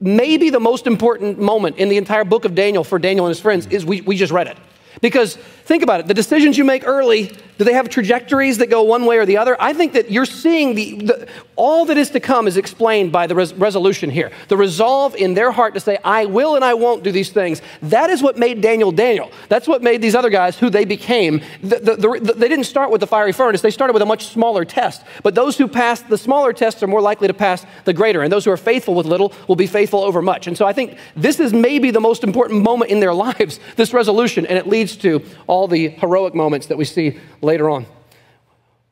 maybe 0.00 0.48
the 0.48 0.58
most 0.58 0.86
important 0.86 1.38
moment 1.38 1.76
in 1.76 1.90
the 1.90 1.98
entire 1.98 2.24
book 2.24 2.46
of 2.46 2.54
Daniel 2.54 2.84
for 2.84 2.98
Daniel 2.98 3.26
and 3.26 3.30
his 3.30 3.40
friends 3.42 3.66
is 3.66 3.84
we, 3.84 4.00
we 4.00 4.16
just 4.16 4.32
read 4.32 4.46
it. 4.46 4.56
Because 5.02 5.36
think 5.68 5.82
about 5.82 6.00
it, 6.00 6.06
the 6.06 6.14
decisions 6.14 6.56
you 6.56 6.64
make 6.64 6.86
early, 6.86 7.30
do 7.58 7.64
they 7.64 7.74
have 7.74 7.88
trajectories 7.88 8.58
that 8.58 8.70
go 8.70 8.84
one 8.84 9.04
way 9.04 9.18
or 9.18 9.26
the 9.26 9.36
other? 9.36 9.60
I 9.60 9.72
think 9.72 9.92
that 9.94 10.10
you're 10.10 10.24
seeing 10.24 10.74
the, 10.74 10.96
the 10.96 11.28
all 11.56 11.84
that 11.86 11.98
is 11.98 12.10
to 12.10 12.20
come 12.20 12.46
is 12.46 12.56
explained 12.56 13.10
by 13.10 13.26
the 13.26 13.34
res- 13.34 13.52
resolution 13.52 14.10
here. 14.10 14.30
The 14.46 14.56
resolve 14.56 15.16
in 15.16 15.34
their 15.34 15.50
heart 15.50 15.74
to 15.74 15.80
say, 15.80 15.98
I 16.04 16.24
will 16.26 16.54
and 16.54 16.64
I 16.64 16.74
won't 16.74 17.02
do 17.02 17.10
these 17.10 17.30
things. 17.30 17.60
That 17.82 18.10
is 18.10 18.22
what 18.22 18.38
made 18.38 18.60
Daniel 18.60 18.92
Daniel. 18.92 19.32
That's 19.48 19.66
what 19.66 19.82
made 19.82 20.00
these 20.00 20.14
other 20.14 20.30
guys 20.30 20.56
who 20.56 20.70
they 20.70 20.84
became. 20.84 21.42
The, 21.60 21.80
the, 21.80 21.96
the, 21.96 22.32
they 22.34 22.48
didn't 22.48 22.64
start 22.64 22.92
with 22.92 23.00
the 23.00 23.08
fiery 23.08 23.32
furnace, 23.32 23.60
they 23.60 23.72
started 23.72 23.92
with 23.92 24.02
a 24.02 24.06
much 24.06 24.26
smaller 24.26 24.64
test. 24.64 25.02
But 25.24 25.34
those 25.34 25.58
who 25.58 25.66
pass 25.66 26.00
the 26.00 26.16
smaller 26.16 26.52
tests 26.52 26.80
are 26.84 26.86
more 26.86 27.02
likely 27.02 27.26
to 27.26 27.34
pass 27.34 27.66
the 27.84 27.92
greater. 27.92 28.22
And 28.22 28.32
those 28.32 28.44
who 28.44 28.52
are 28.52 28.56
faithful 28.56 28.94
with 28.94 29.04
little 29.06 29.34
will 29.48 29.56
be 29.56 29.66
faithful 29.66 30.04
over 30.04 30.22
much. 30.22 30.46
And 30.46 30.56
so 30.56 30.64
I 30.64 30.72
think 30.72 30.96
this 31.16 31.40
is 31.40 31.52
maybe 31.52 31.90
the 31.90 32.00
most 32.00 32.22
important 32.22 32.62
moment 32.62 32.92
in 32.92 33.00
their 33.00 33.14
lives, 33.28 33.58
this 33.74 33.92
resolution, 33.92 34.46
and 34.46 34.56
it 34.56 34.68
leads 34.68 34.94
to 34.98 35.24
all 35.48 35.57
the 35.66 35.88
heroic 35.88 36.34
moments 36.34 36.66
that 36.68 36.78
we 36.78 36.84
see 36.84 37.18
later 37.42 37.68
on. 37.68 37.86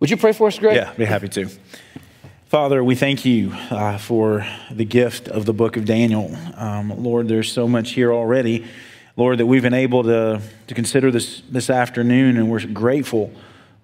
Would 0.00 0.10
you 0.10 0.16
pray 0.16 0.32
for 0.32 0.48
us, 0.48 0.58
Greg? 0.58 0.76
Yeah, 0.76 0.92
be 0.94 1.04
happy 1.04 1.28
to. 1.28 1.48
Father, 2.48 2.84
we 2.84 2.94
thank 2.94 3.24
you 3.24 3.52
uh, 3.70 3.98
for 3.98 4.46
the 4.70 4.84
gift 4.84 5.26
of 5.28 5.46
the 5.46 5.52
book 5.52 5.76
of 5.76 5.84
Daniel. 5.84 6.36
Um, 6.54 7.02
Lord, 7.02 7.28
there's 7.28 7.50
so 7.50 7.66
much 7.66 7.92
here 7.92 8.12
already, 8.12 8.66
Lord, 9.16 9.38
that 9.38 9.46
we've 9.46 9.62
been 9.62 9.74
able 9.74 10.04
to, 10.04 10.40
to 10.66 10.74
consider 10.74 11.10
this, 11.10 11.42
this 11.50 11.70
afternoon, 11.70 12.36
and 12.36 12.50
we're 12.50 12.64
grateful, 12.66 13.32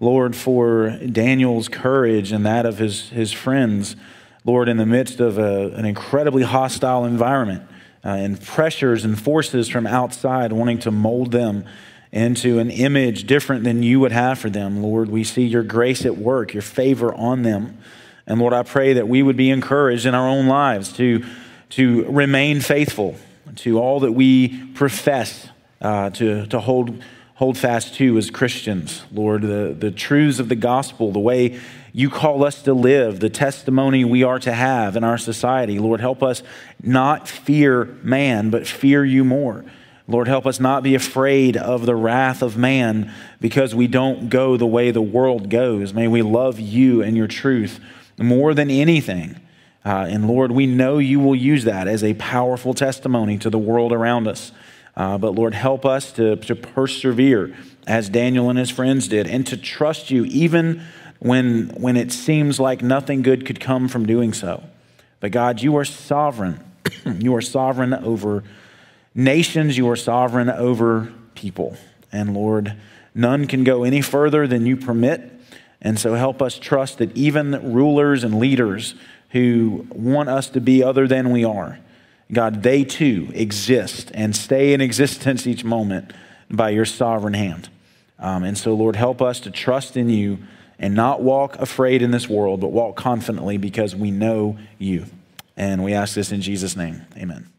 Lord, 0.01 0.37
for 0.37 0.91
Daniel's 0.91 1.69
courage 1.69 2.31
and 2.31 2.47
that 2.47 2.65
of 2.65 2.79
his, 2.79 3.09
his 3.09 3.33
friends, 3.33 3.97
Lord, 4.45 4.69
in 4.69 4.77
the 4.77 4.87
midst 4.87 5.19
of 5.19 5.39
a, 5.39 5.71
an 5.71 5.85
incredibly 5.85 6.43
hostile 6.43 7.05
environment 7.05 7.63
uh, 8.05 8.11
and 8.11 8.41
pressures 8.41 9.05
and 9.05 9.21
forces 9.21 9.69
from 9.69 9.87
outside 9.87 10.53
wanting 10.53 10.79
to 10.81 10.91
mold 10.91 11.33
them 11.33 11.65
into 12.13 12.59
an 12.59 12.71
image 12.71 13.25
different 13.25 13.65
than 13.65 13.83
you 13.83 13.99
would 13.99 14.13
have 14.13 14.39
for 14.39 14.51
them. 14.51 14.83
Lord, 14.83 15.09
we 15.09 15.25
see 15.25 15.45
your 15.45 15.63
grace 15.63 16.05
at 16.05 16.19
work, 16.19 16.53
your 16.53 16.63
favor 16.63 17.13
on 17.15 17.43
them. 17.43 17.79
And 18.27 18.39
Lord, 18.39 18.53
I 18.53 18.63
pray 18.63 18.93
that 18.93 19.09
we 19.09 19.23
would 19.23 19.37
be 19.37 19.51
encouraged 19.51 20.07
in 20.07 20.15
our 20.15 20.29
own 20.29 20.47
lives 20.47 20.93
to, 20.95 21.25
to 21.71 22.05
remain 22.05 22.61
faithful 22.61 23.17
to 23.57 23.81
all 23.81 24.01
that 24.01 24.13
we 24.13 24.65
profess 24.75 25.49
uh, 25.81 26.11
to, 26.11 26.47
to 26.47 26.61
hold, 26.61 27.03
hold 27.35 27.59
fast 27.59 27.95
to 27.95 28.17
as 28.17 28.31
Christians. 28.31 29.05
Lord, 29.11 29.43
the, 29.43 29.75
the 29.77 29.91
truths 29.91 30.39
of 30.39 30.49
the 30.49 30.55
gospel, 30.55 31.11
the 31.13 31.19
way 31.19 31.59
you 31.93 32.09
call 32.09 32.45
us 32.45 32.63
to 32.63 32.73
live, 32.73 33.21
the 33.21 33.29
testimony 33.29 34.05
we 34.05 34.23
are 34.23 34.39
to 34.39 34.53
have 34.53 34.97
in 34.97 35.05
our 35.05 35.19
society. 35.19 35.79
Lord, 35.79 36.01
help 36.01 36.23
us 36.23 36.43
not 36.83 37.29
fear 37.29 37.87
man, 38.03 38.51
but 38.51 38.67
fear 38.67 39.05
you 39.05 39.25
more. 39.25 39.65
Lord, 40.09 40.27
help 40.27 40.47
us 40.47 40.59
not 40.59 40.83
be 40.83 40.95
afraid 40.95 41.57
of 41.57 41.87
the 41.87 41.95
wrath 41.95 42.43
of 42.43 42.57
man 42.57 43.13
because 43.41 43.75
we 43.75 43.87
don't 43.87 44.29
go 44.29 44.57
the 44.57 44.67
way 44.67 44.91
the 44.91 45.01
world 45.01 45.49
goes. 45.49 45.95
May 45.95 46.09
we 46.09 46.23
love 46.23 46.59
you 46.59 47.03
and 47.03 47.17
your 47.17 47.29
truth 47.29 47.81
more 48.19 48.55
than 48.55 48.71
anything. 48.71 49.41
Uh, 49.85 50.07
and 50.09 50.29
Lord, 50.29 50.53
we 50.53 50.67
know 50.67 50.99
you 50.99 51.19
will 51.19 51.35
use 51.35 51.65
that 51.65 51.89
as 51.89 52.05
a 52.05 52.15
powerful 52.15 52.75
testimony 52.75 53.39
to 53.39 53.51
the 53.51 53.59
world 53.59 53.93
around 53.93 54.29
us. 54.29 54.53
Uh, 54.97 55.19
but 55.19 55.35
Lord, 55.35 55.55
help 55.55 55.87
us 55.87 56.13
to, 56.13 56.37
to 56.37 56.55
persevere 56.55 57.57
as 57.87 58.09
Daniel 58.09 58.51
and 58.51 58.59
his 58.59 58.71
friends 58.71 59.09
did 59.09 59.27
and 59.27 59.47
to 59.47 59.57
trust 59.57 60.11
you 60.11 60.25
even 60.27 60.83
when, 61.19 61.69
when 61.71 61.97
it 61.97 62.13
seems 62.13 62.61
like 62.61 62.83
nothing 62.83 63.23
good 63.23 63.47
could 63.47 63.61
come 63.61 63.89
from 63.89 64.07
doing 64.07 64.33
so. 64.33 64.63
But 65.21 65.33
God, 65.33 65.63
you 65.63 65.77
are 65.77 65.85
sovereign. 65.85 66.61
you 67.19 67.35
are 67.35 67.41
sovereign 67.41 67.95
over 67.95 68.45
nations, 69.15 69.77
you 69.77 69.89
are 69.89 69.97
sovereign 69.97 70.51
over 70.51 71.13
people. 71.35 71.77
And 72.11 72.35
Lord, 72.35 72.77
none 73.15 73.47
can 73.47 73.65
go 73.65 73.85
any 73.85 74.01
further 74.01 74.47
than 74.47 74.67
you 74.67 74.77
permit. 74.77 75.33
And 75.81 75.99
so 75.99 76.15
help 76.15 76.41
us 76.41 76.59
trust 76.59 76.99
that 76.99 77.17
even 77.17 77.73
rulers 77.73 78.25
and 78.25 78.39
leaders 78.39 78.95
who 79.31 79.87
want 79.91 80.29
us 80.29 80.49
to 80.51 80.61
be 80.61 80.83
other 80.83 81.09
than 81.09 81.31
we 81.31 81.45
are, 81.45 81.79
God, 82.33 82.63
they 82.63 82.85
too 82.85 83.31
exist 83.35 84.11
and 84.15 84.35
stay 84.35 84.73
in 84.73 84.81
existence 84.81 85.47
each 85.47 85.65
moment 85.65 86.13
by 86.51 86.71
your 86.71 86.85
sovereign 86.85 87.35
hand. 87.35 87.69
Um, 88.19 88.45
and 88.45 88.57
so, 88.57 88.75
Lord, 88.75 88.97
help 88.97 89.21
us 89.21 89.41
to 89.41 89.51
trust 89.51 89.97
in 89.97 90.09
you 90.09 90.39
and 90.79 90.95
not 90.95 91.23
walk 91.23 91.57
afraid 91.57 92.03
in 92.03 92.11
this 92.11 92.29
world, 92.29 92.61
but 92.61 92.69
walk 92.69 92.97
confidently 92.97 93.57
because 93.57 93.95
we 93.95 94.11
know 94.11 94.59
you. 94.79 95.07
And 95.57 95.85
we 95.85 95.93
ask 95.93 96.15
this 96.15 96.33
in 96.33 96.41
Jesus' 96.41 96.77
name. 96.77 97.03
Amen. 97.17 97.52